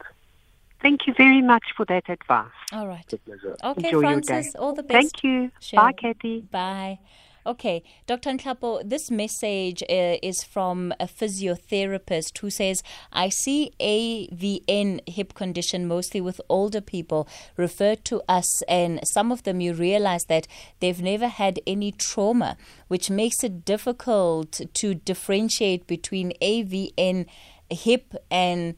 Thank 0.82 1.08
you 1.08 1.14
very 1.14 1.41
much 1.41 1.66
for 1.76 1.84
that 1.88 2.08
advice. 2.08 2.47
All 2.72 2.88
right. 2.88 3.03
It's 3.03 3.14
a 3.16 3.18
pleasure. 3.18 3.58
Okay, 3.62 3.88
Enjoy 3.89 3.99
Francis, 3.99 4.56
all 4.56 4.74
the 4.74 4.84
best. 4.84 4.93
Thank 4.93 5.24
you. 5.26 5.51
Sure. 5.60 5.82
Bye, 5.82 5.91
Kathy. 5.91 6.39
Bye. 6.39 6.99
Okay, 7.48 7.84
Dr. 8.08 8.32
Nhlapo, 8.32 8.82
this 8.84 9.12
message 9.12 9.84
uh, 9.84 10.18
is 10.24 10.43
from 10.43 10.91
a 11.00 11.06
physiotherapist 11.06 12.39
who 12.39 12.50
says, 12.50 12.82
I 13.14 13.30
see 13.30 13.72
AVN 13.80 15.08
hip 15.08 15.36
condition 15.36 15.88
mostly 15.88 16.22
with 16.22 16.41
older 16.50 16.82
people 16.82 17.28
referred 17.56 18.04
to 18.06 18.24
us, 18.28 18.64
and 18.64 19.00
some 19.04 19.32
of 19.32 19.43
them 19.43 19.62
you 19.62 19.76
realize 19.76 20.24
that 20.24 20.48
they've 20.80 21.00
never 21.00 21.28
had 21.28 21.60
any 21.68 21.91
trauma, 21.91 22.58
which 22.88 23.12
makes 23.12 23.43
it 23.43 23.64
difficult 23.64 24.62
to 24.74 24.96
differentiate 24.96 25.86
between 25.86 26.34
AVN 26.41 27.28
hip 27.70 28.16
and 28.32 28.76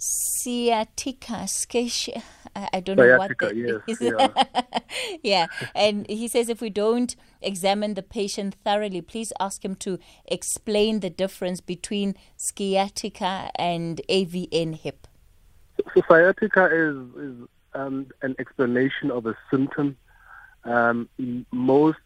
sciatica, 0.00 1.46
sciatica. 1.46 2.22
I 2.56 2.80
don't 2.80 2.96
know 2.96 3.18
what 3.18 3.30
that 3.38 3.56
yes, 3.56 3.80
is. 3.86 4.00
yeah. 4.00 4.80
yeah, 5.22 5.46
and 5.74 6.08
he 6.08 6.26
says 6.26 6.48
if 6.48 6.60
we 6.60 6.70
don't 6.70 7.14
examine 7.40 7.94
the 7.94 8.02
patient 8.02 8.56
thoroughly, 8.64 9.02
please 9.02 9.32
ask 9.38 9.64
him 9.64 9.76
to 9.76 9.98
explain 10.26 11.00
the 11.00 11.10
difference 11.10 11.60
between 11.60 12.16
sciatica 12.36 13.50
and 13.54 14.00
AVN 14.08 14.74
hip. 14.74 15.06
So 15.94 16.02
sciatica 16.08 16.66
is, 16.66 16.96
is 17.22 17.48
um, 17.74 18.06
an 18.22 18.34
explanation 18.38 19.10
of 19.10 19.26
a 19.26 19.36
symptom, 19.50 19.96
um, 20.64 21.08
most 21.52 21.98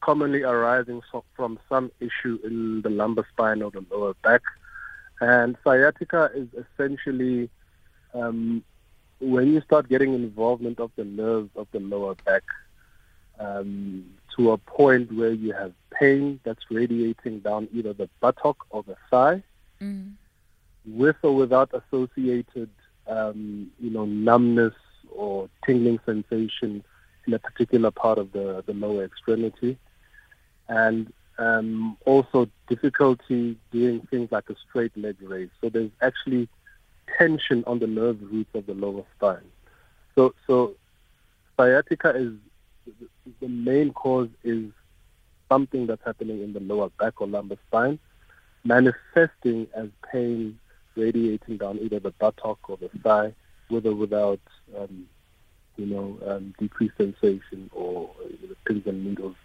commonly 0.00 0.42
arising 0.42 1.02
from 1.36 1.58
some 1.68 1.92
issue 2.00 2.38
in 2.42 2.82
the 2.82 2.90
lumbar 2.90 3.26
spine 3.32 3.62
or 3.62 3.70
the 3.70 3.84
lower 3.90 4.14
back. 4.22 4.42
And 5.22 5.56
sciatica 5.62 6.32
is 6.34 6.48
essentially 6.52 7.48
um, 8.12 8.64
when 9.20 9.52
you 9.52 9.60
start 9.60 9.88
getting 9.88 10.14
involvement 10.14 10.80
of 10.80 10.90
the 10.96 11.04
nerves 11.04 11.50
of 11.54 11.68
the 11.70 11.78
lower 11.78 12.16
back 12.24 12.42
um, 13.38 14.04
to 14.36 14.50
a 14.50 14.58
point 14.58 15.12
where 15.12 15.30
you 15.30 15.52
have 15.52 15.72
pain 15.92 16.40
that's 16.42 16.64
radiating 16.72 17.38
down 17.38 17.68
either 17.72 17.92
the 17.92 18.10
buttock 18.18 18.66
or 18.70 18.82
the 18.82 18.96
thigh, 19.10 19.44
mm. 19.80 20.12
with 20.86 21.16
or 21.22 21.36
without 21.36 21.70
associated, 21.72 22.70
um, 23.06 23.70
you 23.78 23.90
know, 23.90 24.04
numbness 24.04 24.74
or 25.08 25.48
tingling 25.64 26.00
sensation 26.04 26.82
in 27.28 27.32
a 27.32 27.38
particular 27.38 27.92
part 27.92 28.18
of 28.18 28.32
the, 28.32 28.64
the 28.66 28.74
lower 28.74 29.04
extremity, 29.04 29.78
and 30.66 31.12
um, 31.38 31.96
also 32.04 32.48
difficulty 32.68 33.56
doing 33.70 34.06
things 34.10 34.30
like 34.30 34.48
a 34.50 34.56
straight 34.68 34.96
leg 34.96 35.16
raise. 35.20 35.50
So 35.60 35.68
there's 35.68 35.90
actually 36.00 36.48
tension 37.18 37.64
on 37.66 37.78
the 37.78 37.86
nerve 37.86 38.18
roots 38.22 38.54
of 38.54 38.66
the 38.66 38.74
lower 38.74 39.04
spine. 39.16 39.50
So, 40.14 40.34
so 40.46 40.74
sciatica 41.56 42.14
is 42.14 42.32
the 43.40 43.48
main 43.48 43.92
cause 43.92 44.28
is 44.42 44.70
something 45.48 45.86
that's 45.86 46.04
happening 46.04 46.42
in 46.42 46.52
the 46.52 46.60
lower 46.60 46.90
back 46.98 47.20
or 47.20 47.26
lumbar 47.26 47.58
spine, 47.68 47.98
manifesting 48.64 49.66
as 49.74 49.88
pain 50.10 50.58
radiating 50.96 51.56
down 51.56 51.78
either 51.80 52.00
the 52.00 52.10
buttock 52.12 52.58
or 52.68 52.76
the 52.76 52.88
thigh, 53.02 53.34
with 53.70 53.86
or 53.86 53.94
without, 53.94 54.40
um, 54.78 55.06
you 55.76 55.86
know, 55.86 56.18
um, 56.26 56.54
decreased 56.58 56.96
sensation 56.96 57.70
or 57.72 58.10
you 58.42 58.48
know, 58.48 58.54
pins 58.66 58.86
and 58.86 59.04
needles. 59.04 59.36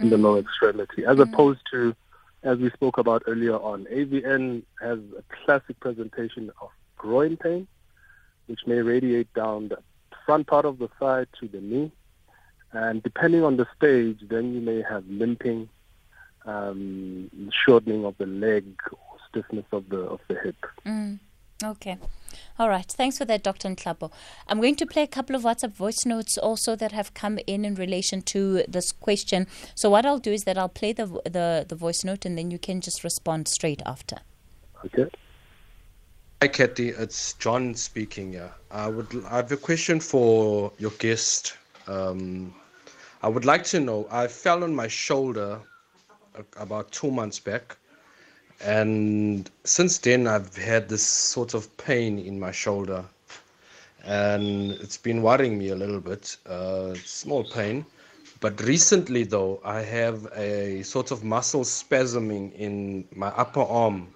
In 0.00 0.10
the 0.10 0.18
lower 0.18 0.38
extremity, 0.38 1.04
as 1.04 1.16
mm-hmm. 1.16 1.32
opposed 1.32 1.60
to, 1.70 1.94
as 2.42 2.58
we 2.58 2.70
spoke 2.70 2.98
about 2.98 3.22
earlier 3.26 3.56
on, 3.56 3.86
AVN 3.86 4.62
has 4.80 4.98
a 4.98 5.22
classic 5.44 5.78
presentation 5.80 6.50
of 6.60 6.70
groin 6.96 7.36
pain, 7.36 7.66
which 8.46 8.60
may 8.66 8.80
radiate 8.82 9.32
down 9.34 9.68
the 9.68 9.78
front 10.24 10.46
part 10.46 10.64
of 10.64 10.78
the 10.78 10.88
thigh 11.00 11.26
to 11.40 11.48
the 11.48 11.60
knee. 11.60 11.90
And 12.72 13.02
depending 13.02 13.42
on 13.42 13.56
the 13.56 13.66
stage, 13.76 14.18
then 14.28 14.54
you 14.54 14.60
may 14.60 14.82
have 14.82 15.04
limping, 15.08 15.68
um, 16.44 17.50
shortening 17.50 18.04
of 18.04 18.18
the 18.18 18.26
leg, 18.26 18.64
or 18.92 18.98
stiffness 19.28 19.64
of 19.72 19.88
the 19.88 19.98
of 19.98 20.20
the 20.28 20.34
hip. 20.34 20.56
Mm. 20.84 21.18
Okay. 21.64 21.96
All 22.58 22.68
right. 22.68 22.86
Thanks 22.86 23.16
for 23.16 23.24
that, 23.24 23.42
Dr. 23.42 23.68
Nhlapo. 23.68 24.10
I'm 24.46 24.60
going 24.60 24.76
to 24.76 24.86
play 24.86 25.02
a 25.02 25.06
couple 25.06 25.34
of 25.34 25.42
WhatsApp 25.42 25.72
voice 25.72 26.04
notes 26.04 26.36
also 26.36 26.76
that 26.76 26.92
have 26.92 27.14
come 27.14 27.38
in 27.46 27.64
in 27.64 27.74
relation 27.74 28.20
to 28.22 28.62
this 28.68 28.92
question. 28.92 29.46
So 29.74 29.88
what 29.88 30.04
I'll 30.04 30.18
do 30.18 30.32
is 30.32 30.44
that 30.44 30.58
I'll 30.58 30.68
play 30.68 30.92
the 30.92 31.06
the, 31.24 31.64
the 31.66 31.74
voice 31.74 32.04
note 32.04 32.24
and 32.26 32.36
then 32.36 32.50
you 32.50 32.58
can 32.58 32.80
just 32.80 33.04
respond 33.04 33.48
straight 33.48 33.80
after. 33.86 34.16
Okay. 34.84 35.06
Hi, 36.42 36.48
Kathy. 36.48 36.90
It's 36.90 37.32
John 37.34 37.74
speaking. 37.74 38.34
Yeah, 38.34 38.50
I 38.70 38.88
would. 38.88 39.08
I 39.30 39.36
have 39.36 39.50
a 39.50 39.56
question 39.56 40.00
for 40.00 40.70
your 40.78 40.90
guest. 40.98 41.56
Um, 41.86 42.54
I 43.22 43.28
would 43.28 43.46
like 43.46 43.64
to 43.64 43.80
know. 43.80 44.06
I 44.10 44.26
fell 44.26 44.62
on 44.62 44.74
my 44.74 44.88
shoulder 44.88 45.60
about 46.58 46.92
two 46.92 47.10
months 47.10 47.38
back, 47.38 47.78
and 48.64 49.50
since 49.64 49.98
then 49.98 50.26
I've 50.26 50.56
had 50.56 50.88
this 50.88 51.04
sort 51.04 51.54
of 51.54 51.74
pain 51.76 52.18
in 52.18 52.38
my 52.38 52.52
shoulder, 52.52 53.04
and 54.04 54.72
it's 54.72 54.96
been 54.96 55.22
worrying 55.22 55.58
me 55.58 55.68
a 55.68 55.76
little 55.76 56.00
bit. 56.00 56.36
Uh, 56.46 56.94
small 57.04 57.44
pain, 57.44 57.84
but 58.40 58.60
recently 58.62 59.24
though 59.24 59.60
I 59.64 59.80
have 59.82 60.26
a 60.36 60.82
sort 60.82 61.10
of 61.10 61.24
muscle 61.24 61.64
spasming 61.64 62.54
in 62.54 63.06
my 63.14 63.28
upper 63.28 63.62
arm. 63.62 64.08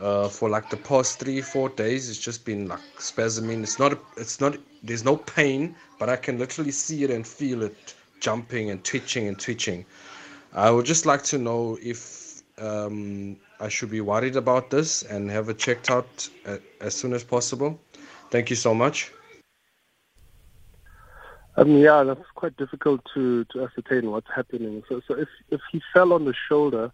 Uh, 0.00 0.28
for 0.28 0.48
like 0.48 0.68
the 0.68 0.76
past 0.78 1.20
three 1.20 1.40
four 1.40 1.68
days 1.68 2.10
it's 2.10 2.18
just 2.18 2.44
been 2.44 2.66
like 2.66 2.80
spasming. 2.98 3.62
It's 3.62 3.78
not 3.78 3.96
it's 4.16 4.40
not 4.40 4.56
there's 4.82 5.04
no 5.04 5.16
pain 5.16 5.76
but 6.00 6.08
i 6.08 6.16
can 6.16 6.40
literally 6.40 6.72
see 6.72 7.04
it 7.04 7.10
and 7.10 7.24
feel 7.24 7.62
it 7.62 7.94
jumping 8.18 8.70
and 8.70 8.82
twitching 8.82 9.28
and 9.28 9.38
twitching. 9.38 9.84
I 10.54 10.70
would 10.70 10.86
just 10.86 11.06
like 11.06 11.22
to 11.24 11.38
know 11.38 11.78
if 11.82 12.21
um, 12.68 13.36
i 13.60 13.68
should 13.68 13.90
be 13.90 14.00
worried 14.00 14.36
about 14.36 14.70
this 14.70 15.02
and 15.02 15.30
have 15.30 15.48
it 15.48 15.58
checked 15.58 15.90
out 15.90 16.28
uh, 16.46 16.58
as 16.80 16.94
soon 16.94 17.12
as 17.12 17.22
possible 17.24 17.78
thank 18.30 18.50
you 18.50 18.56
so 18.56 18.72
much 18.74 19.12
um, 21.56 21.76
yeah, 21.76 22.02
that's 22.02 22.30
quite 22.34 22.56
difficult 22.56 23.02
to, 23.12 23.44
to 23.52 23.64
ascertain 23.64 24.10
what's 24.10 24.30
happening. 24.34 24.82
So, 24.88 25.02
so 25.06 25.14
if 25.14 25.28
if 25.50 25.60
he 25.70 25.82
fell 25.92 26.14
on 26.14 26.24
the 26.24 26.34
shoulder, 26.48 26.92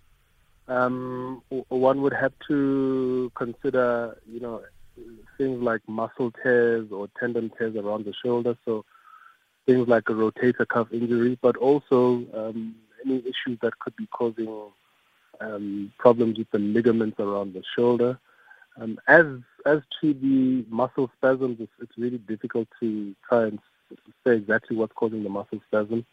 um, 0.66 1.42
one 1.68 2.02
would 2.02 2.12
have 2.12 2.32
to 2.48 3.30
consider, 3.36 4.18
you 4.28 4.40
know, 4.40 4.62
things 5.36 5.62
like 5.62 5.82
muscle 5.88 6.32
tears 6.42 6.90
or 6.90 7.08
tendon 7.20 7.50
tears 7.56 7.76
around 7.76 8.04
the 8.04 8.12
shoulder. 8.12 8.56
So 8.64 8.84
things 9.66 9.86
like 9.86 10.08
a 10.08 10.12
rotator 10.12 10.66
cuff 10.66 10.88
injury, 10.92 11.38
but 11.40 11.56
also 11.56 12.24
um, 12.34 12.74
any 13.04 13.18
issues 13.20 13.58
that 13.62 13.78
could 13.78 13.94
be 13.94 14.06
causing 14.08 14.48
um, 15.40 15.92
problems 15.98 16.38
with 16.38 16.50
the 16.50 16.58
ligaments 16.58 17.18
around 17.20 17.54
the 17.54 17.62
shoulder. 17.76 18.18
Um, 18.80 18.98
as 19.08 19.26
as 19.66 19.80
to 20.00 20.14
the 20.14 20.64
muscle 20.68 21.10
spasms, 21.16 21.58
it's, 21.60 21.72
it's, 21.80 21.98
really 21.98 22.18
difficult 22.18 22.68
to 22.80 23.14
try 23.28 23.44
and 23.44 23.58
say 24.24 24.36
exactly 24.36 24.76
what's 24.76 24.92
causing 24.94 25.24
the 25.24 25.28
muscle 25.28 25.60
spasms. 25.66 26.04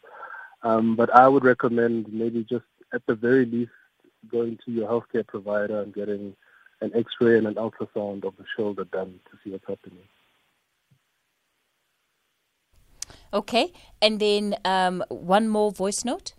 Um, 0.62 0.96
but 0.96 1.14
I 1.14 1.28
would 1.28 1.44
recommend 1.44 2.12
maybe 2.12 2.44
just 2.44 2.64
at 2.92 3.06
the 3.06 3.14
very 3.14 3.46
least 3.46 3.70
going 4.28 4.58
to 4.64 4.72
your 4.72 4.88
healthcare 4.88 5.26
provider 5.26 5.80
and 5.80 5.94
getting 5.94 6.34
an 6.80 6.90
X-ray 6.94 7.38
and 7.38 7.46
an 7.46 7.54
ultrasound 7.54 8.24
of 8.24 8.36
the 8.36 8.44
shoulder 8.56 8.84
done 8.84 9.20
to 9.30 9.38
see 9.42 9.50
what's 9.50 9.66
happening. 9.66 10.02
Okay, 13.32 13.72
and 14.00 14.18
then 14.20 14.56
um, 14.64 15.04
one 15.08 15.48
more 15.48 15.70
voice 15.70 16.04
note. 16.04 16.32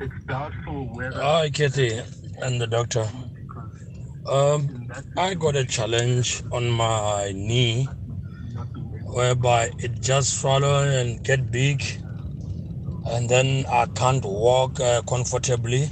It's, 0.00 0.24
doubtful 0.26 0.94
whether. 0.94 1.20
Hi, 1.22 1.50
Kathy, 1.50 2.00
and 2.42 2.60
the 2.60 2.66
doctor. 2.66 3.06
Um, 4.28 4.88
I 5.16 5.34
got 5.34 5.56
a 5.56 5.64
challenge 5.64 6.42
on 6.52 6.70
my 6.70 7.32
knee 7.34 7.84
whereby 9.04 9.70
it 9.78 10.00
just 10.00 10.40
swallow 10.40 10.84
and 10.84 11.22
get 11.24 11.50
big, 11.50 11.84
and 13.06 13.28
then 13.28 13.66
I 13.68 13.86
can't 13.94 14.24
walk 14.24 14.80
uh, 14.80 15.02
comfortably 15.02 15.90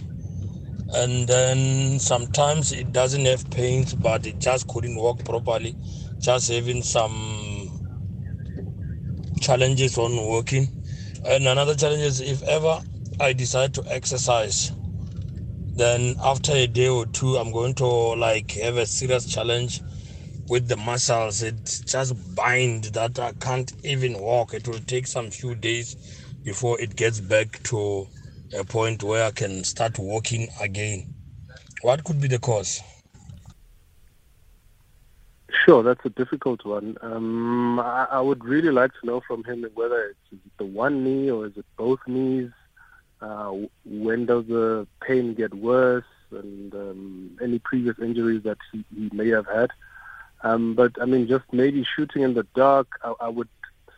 and 0.94 1.28
then 1.28 1.98
sometimes 2.00 2.72
it 2.72 2.92
doesn't 2.92 3.24
have 3.24 3.48
pains 3.50 3.94
but 3.94 4.26
it 4.26 4.38
just 4.38 4.66
couldn't 4.68 4.96
walk 4.96 5.24
properly 5.24 5.76
just 6.18 6.50
having 6.50 6.82
some 6.82 7.70
challenges 9.40 9.96
on 9.98 10.16
walking 10.16 10.68
and 11.24 11.46
another 11.46 11.74
challenge 11.74 12.02
is 12.02 12.20
if 12.20 12.42
ever 12.42 12.80
i 13.20 13.32
decide 13.32 13.72
to 13.74 13.82
exercise 13.86 14.72
then 15.76 16.16
after 16.24 16.52
a 16.52 16.66
day 16.66 16.88
or 16.88 17.06
two 17.06 17.36
i'm 17.36 17.52
going 17.52 17.74
to 17.74 17.86
like 17.86 18.50
have 18.52 18.76
a 18.76 18.86
serious 18.86 19.26
challenge 19.26 19.80
with 20.48 20.66
the 20.68 20.76
muscles 20.76 21.42
it 21.42 21.82
just 21.86 22.34
bind 22.34 22.84
that 22.84 23.18
i 23.18 23.32
can't 23.40 23.72
even 23.84 24.18
walk 24.18 24.52
it 24.54 24.66
will 24.66 24.80
take 24.80 25.06
some 25.06 25.30
few 25.30 25.54
days 25.54 25.94
before 26.42 26.80
it 26.80 26.96
gets 26.96 27.20
back 27.20 27.62
to 27.62 28.06
a 28.58 28.64
point 28.64 29.02
where 29.02 29.24
I 29.24 29.30
can 29.30 29.64
start 29.64 29.98
walking 29.98 30.48
again. 30.60 31.14
What 31.82 32.04
could 32.04 32.20
be 32.20 32.28
the 32.28 32.38
cause? 32.38 32.80
Sure, 35.64 35.82
that's 35.82 36.04
a 36.04 36.10
difficult 36.10 36.64
one. 36.64 36.96
Um, 37.02 37.78
I, 37.80 38.06
I, 38.12 38.20
would 38.20 38.44
really 38.44 38.70
like 38.70 38.92
to 39.00 39.06
know 39.06 39.20
from 39.26 39.44
him 39.44 39.64
whether 39.74 40.14
it's 40.32 40.42
the 40.58 40.64
one 40.64 41.04
knee 41.04 41.30
or 41.30 41.46
is 41.46 41.56
it 41.56 41.66
both 41.76 42.00
knees. 42.06 42.50
Uh, 43.20 43.52
when 43.84 44.26
does 44.26 44.46
the 44.46 44.86
pain 45.02 45.34
get 45.34 45.52
worse? 45.54 46.04
And 46.30 46.72
um, 46.74 47.38
any 47.42 47.58
previous 47.58 47.98
injuries 47.98 48.42
that 48.44 48.58
he, 48.70 48.84
he 48.94 49.10
may 49.12 49.28
have 49.30 49.46
had. 49.46 49.70
Um, 50.42 50.74
but 50.74 50.92
I 51.00 51.04
mean, 51.04 51.26
just 51.26 51.44
maybe 51.52 51.84
shooting 51.84 52.22
in 52.22 52.34
the 52.34 52.46
dark, 52.54 52.86
I, 53.02 53.14
I 53.20 53.28
would 53.28 53.48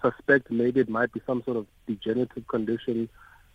suspect 0.01 0.51
maybe 0.51 0.81
it 0.81 0.89
might 0.89 1.13
be 1.13 1.21
some 1.27 1.43
sort 1.45 1.57
of 1.57 1.67
degenerative 1.87 2.47
condition, 2.49 3.09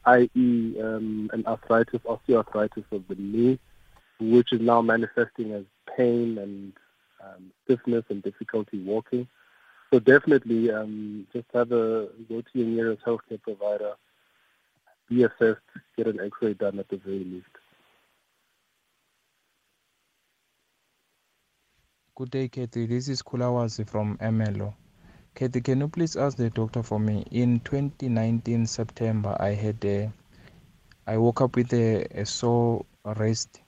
i.e., 0.05 0.75
um, 0.81 1.29
an 1.33 1.43
arthritis, 1.45 2.01
osteoarthritis 2.01 2.85
of 2.91 3.07
the 3.07 3.15
knee, 3.15 3.59
which 4.19 4.53
is 4.53 4.61
now 4.61 4.81
manifesting 4.81 5.51
as 5.51 5.63
pain 5.97 6.37
and 6.37 6.73
um, 7.23 7.51
stiffness 7.65 8.05
and 8.09 8.23
difficulty 8.23 8.79
walking. 8.79 9.27
So 9.91 9.99
definitely, 9.99 10.71
um, 10.71 11.27
just 11.31 11.47
have 11.53 11.71
a 11.71 12.09
go 12.29 12.41
to 12.41 12.49
your 12.53 12.67
nearest 12.67 13.03
healthcare 13.05 13.41
provider, 13.41 13.93
be 15.09 15.23
assessed, 15.23 15.61
get 15.95 16.07
an 16.07 16.19
X-ray 16.19 16.53
done 16.53 16.79
at 16.79 16.89
the 16.89 16.97
very 16.97 17.23
least. 17.23 17.47
Good 22.15 22.31
day, 22.31 22.47
Katie. 22.47 22.87
This 22.87 23.09
is 23.09 23.21
Kulawazi 23.21 23.87
from 23.87 24.17
MLO. 24.17 24.73
Katie, 25.35 25.61
can 25.61 25.81
you 25.81 25.87
please 25.87 26.15
ask 26.15 26.35
the 26.35 26.49
doctor 26.49 26.81
for 26.81 26.99
me? 26.99 27.23
In 27.31 27.59
2019 27.59 28.65
September, 28.65 29.37
I 29.39 29.49
had 29.49 29.83
a, 29.85 30.11
I 31.05 31.17
woke 31.17 31.41
up 31.41 31.55
with 31.55 31.71
a, 31.73 32.05
a 32.19 32.25
sore 32.25 32.85
wrist. 33.05 33.61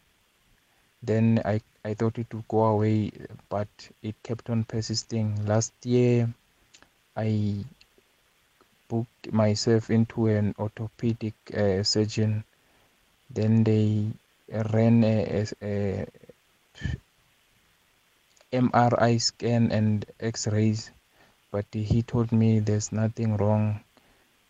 Then 1.03 1.41
I 1.45 1.61
I 1.85 1.93
thought 1.93 2.17
it 2.19 2.33
would 2.33 2.47
go 2.47 2.65
away, 2.65 3.11
but 3.47 3.67
it 4.01 4.15
kept 4.23 4.49
on 4.49 4.63
persisting. 4.65 5.45
Last 5.45 5.73
year, 5.85 6.27
I 7.15 7.63
booked 8.89 9.31
myself 9.31 9.89
into 9.89 10.27
an 10.27 10.53
orthopedic 10.59 11.35
uh, 11.55 11.81
surgeon. 11.83 12.43
Then 13.29 13.63
they 13.63 14.07
ran 14.73 15.03
a, 15.03 15.45
a, 15.61 15.65
a 15.65 16.05
MRI 18.51 19.21
scan 19.21 19.71
and 19.71 20.05
X-rays, 20.19 20.91
but 21.51 21.65
he 21.71 22.01
told 22.01 22.31
me 22.31 22.59
there's 22.59 22.91
nothing 22.91 23.37
wrong. 23.37 23.79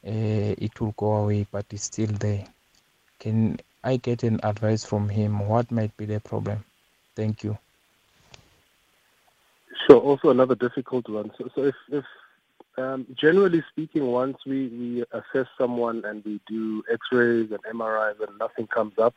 Uh, 0.08 0.56
it 0.58 0.80
will 0.80 0.94
go 0.96 1.18
away, 1.18 1.46
but 1.52 1.66
it's 1.72 1.84
still 1.84 2.08
there. 2.08 2.46
Can 3.20 3.60
I 3.84 3.98
get 3.98 4.24
an 4.24 4.40
advice 4.44 4.86
from 4.86 5.10
him? 5.10 5.48
What 5.48 5.70
might 5.70 5.96
be 5.98 6.06
the 6.06 6.22
problem? 6.22 6.64
Thank 7.16 7.44
you. 7.44 7.58
Sure. 9.86 10.00
Also, 10.00 10.30
another 10.30 10.56
difficult 10.56 11.10
one. 11.10 11.32
So, 11.38 11.50
so 11.54 11.64
if, 11.64 11.76
if 11.92 12.06
um, 12.80 13.06
generally 13.16 13.64
speaking, 13.70 14.08
once 14.08 14.38
we, 14.46 14.68
we 14.68 15.04
assess 15.12 15.48
someone 15.58 16.04
and 16.06 16.24
we 16.24 16.40
do 16.48 16.84
X-rays 16.92 17.52
and 17.52 17.80
MRIs 17.80 18.20
and 18.26 18.38
nothing 18.40 18.68
comes 18.68 18.98
up, 18.98 19.16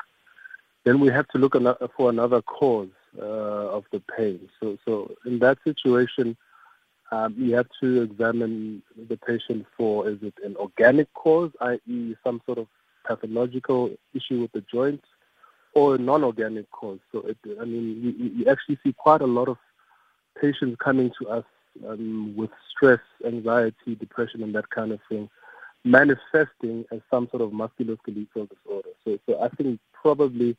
then 0.84 1.00
we 1.00 1.08
have 1.08 1.28
to 1.28 1.38
look 1.38 1.54
for 1.96 2.10
another 2.10 2.42
cause 2.42 2.88
uh, 3.18 3.22
of 3.22 3.84
the 3.92 4.02
pain. 4.16 4.48
So, 4.60 4.78
so 4.84 5.14
in 5.24 5.38
that 5.38 5.58
situation, 5.64 6.36
um, 7.12 7.34
you 7.38 7.54
have 7.54 7.68
to 7.80 8.02
examine 8.02 8.82
the 9.08 9.16
patient 9.16 9.66
for 9.76 10.08
is 10.08 10.18
it 10.22 10.34
an 10.44 10.56
organic 10.56 11.12
cause, 11.14 11.52
i.e., 11.60 12.16
some 12.24 12.40
sort 12.46 12.58
of 12.58 12.66
pathological 13.06 13.90
issue 14.14 14.40
with 14.40 14.52
the 14.52 14.64
joint, 14.72 15.04
or 15.74 15.94
a 15.94 15.98
non-organic 15.98 16.70
cause. 16.70 16.98
So, 17.12 17.20
it, 17.20 17.36
I 17.60 17.64
mean, 17.64 18.00
you, 18.02 18.30
you 18.30 18.50
actually 18.50 18.78
see 18.82 18.92
quite 18.92 19.20
a 19.20 19.26
lot 19.26 19.48
of 19.48 19.58
patients 20.40 20.76
coming 20.82 21.12
to 21.20 21.28
us 21.28 21.44
um, 21.87 22.35
with 22.37 22.51
stress, 22.70 23.01
anxiety, 23.25 23.95
depression, 23.95 24.43
and 24.43 24.55
that 24.55 24.68
kind 24.70 24.93
of 24.93 25.01
thing, 25.09 25.29
manifesting 25.85 26.85
as 26.93 27.01
some 27.11 27.29
sort 27.31 27.43
of 27.43 27.51
musculoskeletal 27.51 28.49
disorder. 28.49 28.89
So, 29.05 29.18
so 29.27 29.41
I 29.41 29.49
think 29.49 29.81
probably 29.93 30.57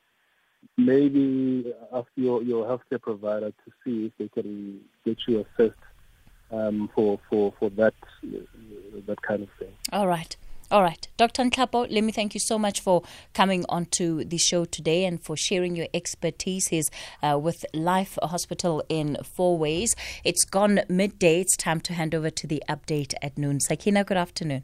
maybe 0.78 1.74
ask 1.94 2.08
your, 2.16 2.44
your 2.44 2.66
healthcare 2.66 3.02
provider 3.02 3.52
to 3.52 3.72
see 3.84 4.06
if 4.06 4.12
they 4.18 4.28
can 4.30 4.82
get 5.06 5.18
you 5.28 5.46
assessed 5.46 5.80
um, 6.52 6.90
for, 6.94 7.20
for, 7.30 7.54
for 7.60 7.70
that, 7.72 7.94
uh, 8.24 8.38
that 9.08 9.22
kind 9.22 9.44
of 9.44 9.50
thing. 9.60 9.74
All 9.92 10.08
right. 10.08 10.36
All 10.74 10.82
right. 10.82 11.08
Dr. 11.18 11.44
Nhlapo, 11.44 11.86
let 11.92 12.04
me 12.04 12.12
thank 12.12 12.34
you 12.34 12.40
so 12.40 12.58
much 12.58 12.82
for 12.82 13.04
coming 13.36 13.64
onto 13.70 14.24
the 14.24 14.40
show 14.40 14.66
today 14.66 15.06
and 15.06 15.22
for 15.22 15.38
sharing 15.38 15.76
your 15.76 15.86
expertise 15.94 16.90
uh, 17.22 17.38
with 17.40 17.64
Life 17.76 18.18
Hospital 18.24 18.84
in 18.90 19.18
Fourways. 19.22 19.94
It's 20.24 20.44
gone 20.44 20.82
midday. 20.90 21.42
It's 21.42 21.56
time 21.56 21.80
to 21.82 21.94
hand 21.94 22.16
over 22.16 22.32
to 22.32 22.48
the 22.48 22.64
update 22.68 23.14
at 23.22 23.38
noon. 23.38 23.60
Sakina, 23.60 24.04
good 24.04 24.18
afternoon. 24.18 24.64